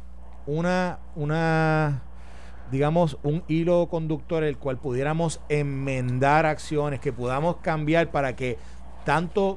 una, 0.47 1.01
una, 1.17 2.03
digamos, 2.71 3.19
un 3.25 3.43
hilo 3.49 3.89
conductor 3.89 4.45
el 4.45 4.59
cual 4.59 4.79
pudiéramos 4.79 5.41
enmendar 5.49 6.47
acciones, 6.47 7.01
que 7.01 7.13
podamos 7.13 7.57
cambiar 7.57 8.13
para 8.13 8.37
que 8.37 8.59
tanto 9.05 9.57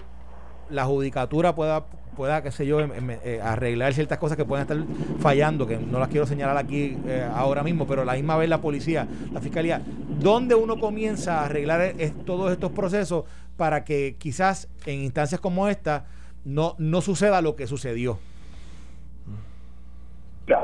la 0.72 0.86
judicatura 0.86 1.54
pueda 1.54 1.86
pueda, 2.20 2.44
qué 2.44 2.52
sé 2.52 2.66
yo, 2.66 2.82
em, 2.82 2.92
em, 2.92 3.12
eh, 3.24 3.40
arreglar 3.42 3.94
ciertas 3.94 4.18
cosas 4.18 4.36
que 4.36 4.44
pueden 4.44 4.64
estar 4.64 4.78
fallando, 5.22 5.66
que 5.66 5.78
no 5.78 6.00
las 6.00 6.10
quiero 6.10 6.26
señalar 6.26 6.58
aquí 6.58 6.98
eh, 7.08 7.26
ahora 7.34 7.64
mismo, 7.64 7.88
pero 7.88 8.04
la 8.04 8.12
misma 8.12 8.36
vez 8.36 8.50
la 8.50 8.60
policía, 8.60 9.08
la 9.32 9.40
fiscalía, 9.40 9.82
¿dónde 10.20 10.54
uno 10.54 10.82
comienza 10.82 11.40
a 11.40 11.46
arreglar 11.46 11.80
eh, 11.80 12.12
todos 12.26 12.52
estos 12.52 12.74
procesos 12.74 13.24
para 13.56 13.86
que 13.86 14.18
quizás 14.20 14.68
en 14.86 15.00
instancias 15.00 15.40
como 15.40 15.70
esta 15.70 16.08
no, 16.44 16.76
no 16.78 17.00
suceda 17.00 17.42
lo 17.42 17.56
que 17.56 17.68
sucedió? 17.68 18.20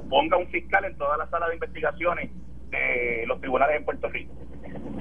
ponga 0.10 0.36
un 0.36 0.48
fiscal 0.48 0.84
en 0.84 0.98
toda 0.98 1.16
la 1.16 1.30
sala 1.30 1.48
de 1.48 1.54
investigaciones 1.54 2.32
de 2.70 3.24
los 3.28 3.40
tribunales 3.40 3.78
en 3.78 3.86
Puerto 3.86 4.10
Rico. 4.10 4.34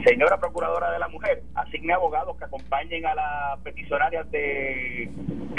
Señora 0.05 0.39
Procuradora 0.39 0.91
de 0.91 0.99
la 0.99 1.09
Mujer, 1.09 1.43
asigne 1.55 1.93
abogados 1.93 2.37
que 2.37 2.45
acompañen 2.45 3.07
a 3.07 3.15
las 3.15 3.59
peticionarias 3.61 4.31
de, 4.31 5.11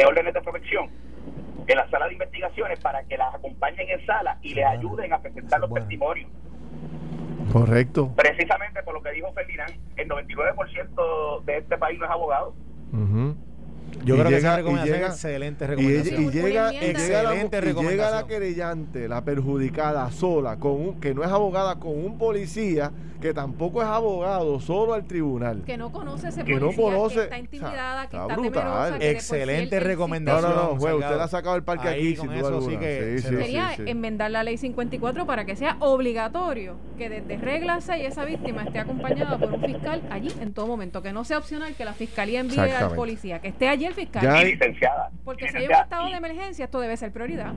órdenes 0.06 0.34
de 0.34 0.42
protección 0.42 0.90
en 1.68 1.78
la 1.78 1.90
sala 1.90 2.08
de 2.08 2.14
investigaciones 2.14 2.80
para 2.80 3.04
que 3.06 3.18
las 3.18 3.34
acompañen 3.34 3.90
en 3.90 4.06
sala 4.06 4.38
y 4.42 4.54
les 4.54 4.66
ayuden 4.66 5.12
a 5.14 5.20
presentar 5.20 5.60
los 5.60 5.74
testimonios. 5.74 6.30
Correcto. 7.52 8.12
Precisamente 8.16 8.84
por 8.84 8.94
lo 8.94 9.02
que 9.02 9.12
dijo 9.12 9.32
Ferdinand, 9.34 9.74
el 9.96 10.10
99% 10.10 11.44
de 11.46 11.58
este 11.58 11.78
país 11.78 11.98
no 12.00 12.06
es 12.06 12.12
abogado. 12.12 12.54
Yo 14.06 14.16
creo 14.16 14.30
que 14.30 14.38
esa 14.38 14.58
recomendación 14.58 15.00
es 15.00 15.08
excelente 15.08 15.68
recomendación. 15.68 16.24
Y, 16.24 16.30
llega, 16.32 16.72
excelente 16.72 17.62
la, 17.62 17.70
y 17.70 17.74
llega 17.74 18.12
la 18.12 18.28
querellante, 18.28 19.08
la 19.08 19.24
perjudicada 19.24 20.10
sola, 20.12 20.58
con 20.58 20.72
un, 20.74 21.00
que 21.00 21.14
no 21.14 21.24
es 21.24 21.30
abogada, 21.30 21.76
con 21.76 21.92
un 21.92 22.18
policía 22.18 22.92
que 23.26 23.34
tampoco 23.34 23.82
es 23.82 23.88
abogado, 23.88 24.60
solo 24.60 24.94
al 24.94 25.06
tribunal. 25.06 25.64
Que 25.66 25.78
no 25.78 25.92
conoce 25.92 26.28
ese 26.28 26.44
que 26.44 26.60
policía, 26.60 26.78
no 26.78 26.90
conoce, 26.92 27.16
que 27.16 27.24
está 27.24 27.40
intimidada, 27.40 28.08
que 28.08 28.18
está, 28.18 28.36
temerosa. 28.36 28.98
Excelente 29.00 29.80
recomendación. 29.80 30.52
No, 30.52 30.56
no, 30.56 30.74
no, 30.74 30.80
juez, 30.80 30.94
usted 30.94 31.18
la 31.18 31.24
ha 31.24 31.28
sacado 31.28 31.56
el 31.56 31.64
parque 31.64 31.88
aquí 31.88 32.16
sin 32.16 32.28
duda 32.28 32.62
sí 32.62 32.78
que 32.78 33.18
sí, 33.18 33.28
Sería 33.28 33.74
enmendar 33.78 34.30
la 34.30 34.44
ley 34.44 34.58
54 34.58 35.26
para 35.26 35.46
que 35.46 35.56
sea 35.56 35.78
obligatorio 35.80 36.76
que 37.00 37.10
desde 37.10 37.38
regla 37.38 37.82
6 37.82 38.06
esa 38.06 38.26
víctima 38.26 38.64
esté 38.64 38.78
acompañada 38.78 39.40
por 39.40 39.52
un 39.52 39.62
fiscal 39.62 40.04
allí 40.12 40.32
en 40.40 40.54
todo 40.54 40.68
momento, 40.68 41.02
que 41.02 41.12
no 41.12 41.24
sea 41.24 41.40
opcional 41.40 41.74
que 41.74 41.84
la 41.84 41.94
fiscalía 41.94 42.42
envíe 42.42 42.60
al 42.60 42.94
policía, 42.94 43.40
que 43.40 43.48
esté 43.48 43.68
allí 43.68 43.86
el 43.86 43.95
fiscal. 43.96 44.22
Ya 44.22 44.44
licenciada. 44.44 45.10
Porque 45.24 45.48
si 45.50 45.58
hay 45.58 45.66
un 45.66 45.72
estado 45.72 46.06
de 46.06 46.18
emergencia, 46.18 46.66
esto 46.66 46.80
debe 46.80 46.98
ser 46.98 47.12
prioridad. 47.12 47.54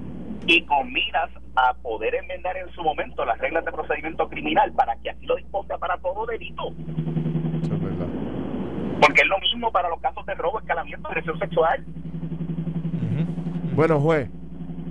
y 0.47 0.65
con 0.65 0.91
miras 0.93 1.31
a 1.57 1.75
poder 1.75 2.15
enmendar 2.15 2.57
en 2.57 2.71
su 2.73 2.83
momento 2.83 3.25
las 3.25 3.39
reglas 3.39 3.65
de 3.65 3.73
procedimiento 3.73 4.29
criminal 4.29 4.73
para 4.73 4.97
que 4.97 5.11
así 5.11 5.27
lo 5.27 5.37
disponga 5.37 5.77
para 5.77 5.99
todo 5.99 6.25
delito. 6.25 6.73
Porque 9.01 9.23
es 9.23 9.29
lo 9.29 9.39
mismo 9.41 9.71
para 9.71 9.89
los 9.89 10.01
casos 10.01 10.25
de 10.27 10.35
robo, 10.35 10.59
escalamiento, 10.61 11.09
agresión 11.09 11.39
sexual. 11.39 11.85
Bueno, 13.75 14.01
juez, 14.01 14.29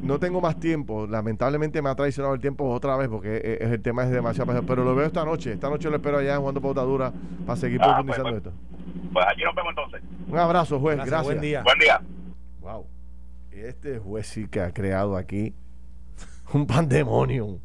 no 0.01 0.19
tengo 0.19 0.39
más 0.39 0.59
tiempo. 0.59 1.07
Lamentablemente 1.07 1.81
me 1.81 1.89
ha 1.89 1.95
traicionado 1.95 2.35
el 2.35 2.39
tiempo 2.39 2.69
otra 2.69 2.95
vez 2.95 3.09
porque 3.09 3.35
e, 3.37 3.65
e, 3.65 3.73
el 3.73 3.81
tema 3.81 4.03
es 4.03 4.11
demasiado 4.11 4.63
Pero 4.65 4.83
lo 4.85 4.95
veo 4.95 5.05
esta 5.05 5.25
noche. 5.25 5.51
Esta 5.51 5.69
noche 5.69 5.89
lo 5.89 5.97
espero 5.97 6.19
allá 6.19 6.37
jugando 6.37 6.61
Dura 6.61 7.11
para 7.45 7.57
seguir 7.57 7.81
ah, 7.81 8.01
pues, 8.05 8.17
profundizando 8.17 8.29
pues, 8.29 8.55
esto. 8.55 8.76
Pues 9.13 9.25
allí 9.27 9.43
nos 9.43 9.55
vemos 9.55 9.69
entonces. 9.69 10.01
Un 10.27 10.37
abrazo, 10.37 10.79
juez. 10.79 10.97
Gracias. 10.97 11.23
Buen 11.23 11.41
día. 11.41 11.63
Buen 11.63 11.79
día. 11.79 12.01
Wow. 12.61 12.85
Este 13.51 13.99
juez 13.99 14.27
sí 14.27 14.47
que 14.47 14.61
ha 14.61 14.71
creado 14.71 15.15
aquí 15.17 15.53
un 16.53 16.67
pandemonio. 16.67 17.59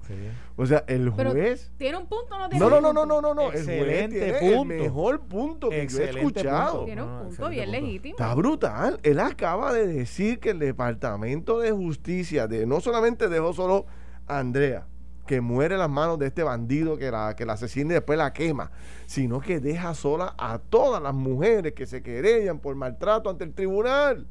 O 0.57 0.67
sea, 0.67 0.85
el 0.87 1.11
juez. 1.11 1.71
¿Tiene 1.77 1.99
un 1.99 2.07
punto 2.07 2.39
no 2.39 2.49
tiene 2.49 2.65
No, 2.65 2.81
no, 2.81 2.93
no, 2.93 3.07
no, 3.07 3.21
no, 3.21 3.35
no. 3.35 3.53
Excelente 3.53 4.35
punto. 4.41 4.73
el 4.75 4.81
mejor 4.81 5.21
punto 5.21 5.71
que 5.71 5.87
yo 5.89 5.99
he 5.99 6.11
escuchado. 6.11 6.85
Tiene 6.85 7.03
un 7.03 7.29
punto 7.29 7.49
bien 7.49 7.71
legítimo. 7.71 8.15
Está 8.15 8.35
brutal. 8.35 9.01
Él 9.03 9.21
acaba 9.21 9.73
de 9.73 9.87
decir 9.87 10.41
que 10.41 10.51
el 10.51 10.59
Departamento 10.59 11.59
de 11.59 11.73
Justicia 11.73 12.47
de 12.47 12.67
no 12.67 12.81
solamente 12.81 13.29
dejó 13.29 13.53
solo 13.53 13.87
a 14.27 14.39
Andrea, 14.39 14.87
que 15.33 15.41
muere 15.41 15.77
en 15.77 15.81
las 15.81 15.89
manos 15.89 16.19
de 16.19 16.27
este 16.27 16.43
bandido 16.43 16.99
que 16.99 17.11
la, 17.11 17.35
que 17.35 17.47
la 17.47 17.55
asesina 17.55 17.93
y 17.93 17.95
después 17.95 18.19
la 18.19 18.35
quema, 18.35 18.71
sino 19.07 19.41
que 19.41 19.61
deja 19.61 19.95
sola 19.95 20.35
a 20.37 20.59
todas 20.59 21.03
las 21.03 21.15
mujeres 21.15 21.73
que 21.73 21.87
se 21.87 22.03
querellan 22.03 22.59
por 22.59 22.77
maltrato 22.77 23.31
ante 23.31 23.45
el 23.45 23.55
tribunal. 23.55 24.27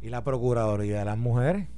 ¿Y 0.00 0.08
la 0.08 0.24
Procuraduría 0.24 1.00
de 1.00 1.04
las 1.04 1.18
Mujeres? 1.18 1.68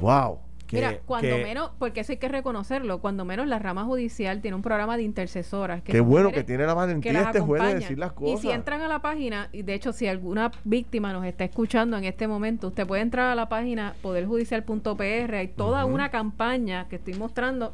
Wow. 0.00 0.38
Mira, 0.72 0.98
cuando 1.06 1.38
menos, 1.38 1.70
porque 1.78 2.00
eso 2.00 2.12
hay 2.12 2.18
que 2.18 2.28
reconocerlo, 2.28 3.00
cuando 3.00 3.24
menos 3.24 3.46
la 3.46 3.58
rama 3.58 3.84
judicial 3.84 4.40
tiene 4.40 4.54
un 4.54 4.62
programa 4.62 4.96
de 4.96 5.02
intercesoras. 5.02 5.82
Que 5.82 5.92
Qué 5.92 6.00
bueno 6.00 6.30
que 6.32 6.44
tiene 6.44 6.66
la 6.66 6.74
valentía 6.74 7.22
este 7.22 7.40
juez 7.40 7.62
de 7.62 7.74
decir 7.76 7.98
las 7.98 8.12
cosas. 8.12 8.38
Y 8.38 8.42
si 8.42 8.50
entran 8.50 8.80
a 8.82 8.88
la 8.88 9.00
página, 9.00 9.48
y 9.52 9.62
de 9.62 9.74
hecho 9.74 9.92
si 9.92 10.06
alguna 10.06 10.50
víctima 10.64 11.12
nos 11.12 11.24
está 11.24 11.44
escuchando 11.44 11.96
en 11.96 12.04
este 12.04 12.28
momento, 12.28 12.68
usted 12.68 12.86
puede 12.86 13.02
entrar 13.02 13.30
a 13.30 13.34
la 13.34 13.48
página 13.48 13.94
poderjudicial.pr, 14.02 15.34
hay 15.34 15.48
toda 15.48 15.84
una 15.84 16.10
campaña 16.10 16.88
que 16.88 16.96
estoy 16.96 17.14
mostrando 17.14 17.72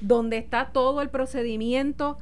donde 0.00 0.36
está 0.36 0.66
todo 0.66 1.00
el 1.00 1.08
procedimiento 1.08 2.18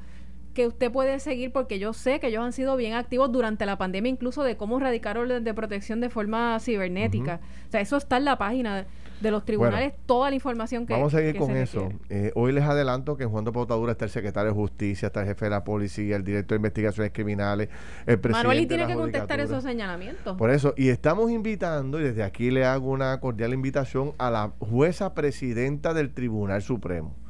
que 0.55 0.67
usted 0.67 0.93
puede 0.93 1.19
seguir 1.19 1.51
porque 1.51 1.79
yo 1.79 1.93
sé 1.93 2.21
que 2.21 2.29
ellos 2.29 2.45
han 2.45 2.53
sido 2.53 2.77
bien 2.77 2.93
activos 2.93 3.33
durante 3.33 3.67
la 3.67 3.79
pandemia, 3.79 4.11
incluso 4.11 4.43
de 4.43 4.57
cómo 4.57 4.77
erradicar 4.79 5.17
órdenes 5.19 5.45
de 5.45 5.55
protección 5.55 6.01
de 6.01 6.11
forma 6.11 6.59
cibernética. 6.61 7.41
O 7.69 7.71
sea, 7.71 7.81
eso 7.81 7.97
está 7.97 8.19
en 8.19 8.27
la 8.27 8.37
página 8.37 8.87
de 9.23 9.31
los 9.31 9.45
tribunales, 9.45 9.95
toda 10.07 10.29
la 10.31 10.35
información 10.35 10.87
que 10.87 10.93
Vamos 10.93 11.15
a 11.15 11.19
seguir 11.19 11.37
con 11.37 11.57
eso. 11.57 11.91
Eh, 12.11 12.33
hoy 12.35 12.53
les 12.53 12.65
adelanto 12.65 13.17
que 13.17 13.25
en 13.25 13.31
Juan 13.31 13.45
de 13.45 13.53
Potadura 13.53 13.93
está 13.93 14.05
el 14.05 14.11
secretario 14.11 14.51
de 14.51 14.57
Justicia, 14.57 15.07
está 15.07 15.21
el 15.21 15.29
jefe 15.29 15.47
de 15.47 15.51
la 15.51 15.65
policía, 15.65 16.17
el 16.17 16.25
director 16.25 16.57
de 16.57 16.57
investigaciones 16.57 17.13
criminales, 17.13 17.69
el 18.07 18.19
presidente 18.19 18.49
Manuel 18.49 18.69
tiene 18.69 18.87
que 18.87 18.95
contestar 18.95 19.41
esos 19.41 19.63
señalamientos. 19.63 20.37
Por 20.37 20.51
eso, 20.51 20.75
y 20.77 20.89
estamos 20.89 21.31
invitando, 21.31 22.01
y 22.01 22.05
desde 22.05 22.23
aquí 22.23 22.51
le 22.51 22.65
hago 22.65 22.91
una 22.91 23.19
cordial 23.21 23.55
invitación 23.55 24.13
a 24.19 24.31
la 24.31 24.53
jueza 24.59 25.15
presidenta 25.15 25.95
del 25.95 26.13
Tribunal 26.13 26.63
Supremo 26.63 27.22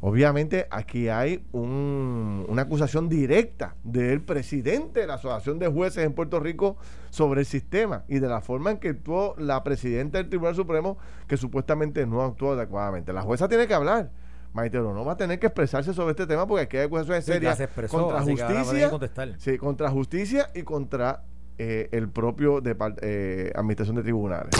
Obviamente 0.00 0.66
aquí 0.70 1.08
hay 1.08 1.44
una 1.52 2.62
acusación 2.62 3.08
directa 3.08 3.76
del 3.82 4.20
presidente 4.22 5.00
de 5.00 5.06
la 5.06 5.14
Asociación 5.14 5.58
de 5.58 5.68
Jueces 5.68 6.04
en 6.04 6.12
Puerto 6.12 6.38
Rico 6.38 6.76
sobre 7.10 7.40
el 7.40 7.46
sistema 7.46 8.04
y 8.08 8.18
de 8.18 8.28
la 8.28 8.40
forma 8.40 8.70
en 8.70 8.78
que 8.78 8.90
actuó 8.90 9.34
la 9.38 9.64
presidenta 9.64 10.18
del 10.18 10.28
Tribunal 10.28 10.54
Supremo 10.54 10.98
que 11.26 11.36
supuestamente 11.36 12.06
no 12.06 12.22
actuó 12.22 12.52
adecuadamente. 12.52 13.12
La 13.12 13.22
jueza 13.22 13.48
tiene 13.48 13.66
que 13.66 13.74
hablar. 13.74 14.10
Maite 14.52 14.78
no 14.78 15.04
va 15.04 15.12
a 15.12 15.16
tener 15.16 15.38
que 15.38 15.46
expresarse 15.46 15.92
sobre 15.92 16.12
este 16.12 16.26
tema 16.26 16.46
porque 16.46 16.62
aquí 16.64 16.76
hay 16.78 16.84
acusaciones 16.84 17.24
serias 17.24 17.58
contra 17.90 18.22
justicia, 18.22 18.90
sí, 19.38 19.58
contra 19.58 19.90
justicia 19.90 20.50
y 20.54 20.62
contra 20.62 21.24
eh, 21.58 21.88
el 21.92 22.08
propio 22.08 22.60
de, 22.60 22.76
eh, 23.02 23.52
administración 23.54 23.96
de 23.96 24.02
tribunales. 24.02 24.50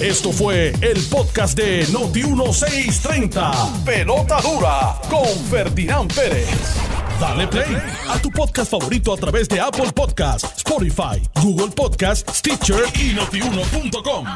Esto 0.00 0.32
fue 0.32 0.72
el 0.80 1.00
podcast 1.10 1.56
de 1.56 1.86
Noti1630. 1.88 3.84
Pelota 3.84 4.40
dura 4.40 4.98
con 5.08 5.28
Ferdinand 5.50 6.12
Pérez. 6.12 6.48
Dale 7.20 7.46
play 7.46 7.76
a 8.08 8.18
tu 8.18 8.30
podcast 8.30 8.70
favorito 8.70 9.12
a 9.12 9.16
través 9.16 9.48
de 9.48 9.60
Apple 9.60 9.92
Podcasts, 9.94 10.56
Spotify, 10.56 11.22
Google 11.40 11.68
Podcasts, 11.68 12.38
Stitcher 12.38 12.84
y 12.94 13.14
notiuno.com. 13.14 14.26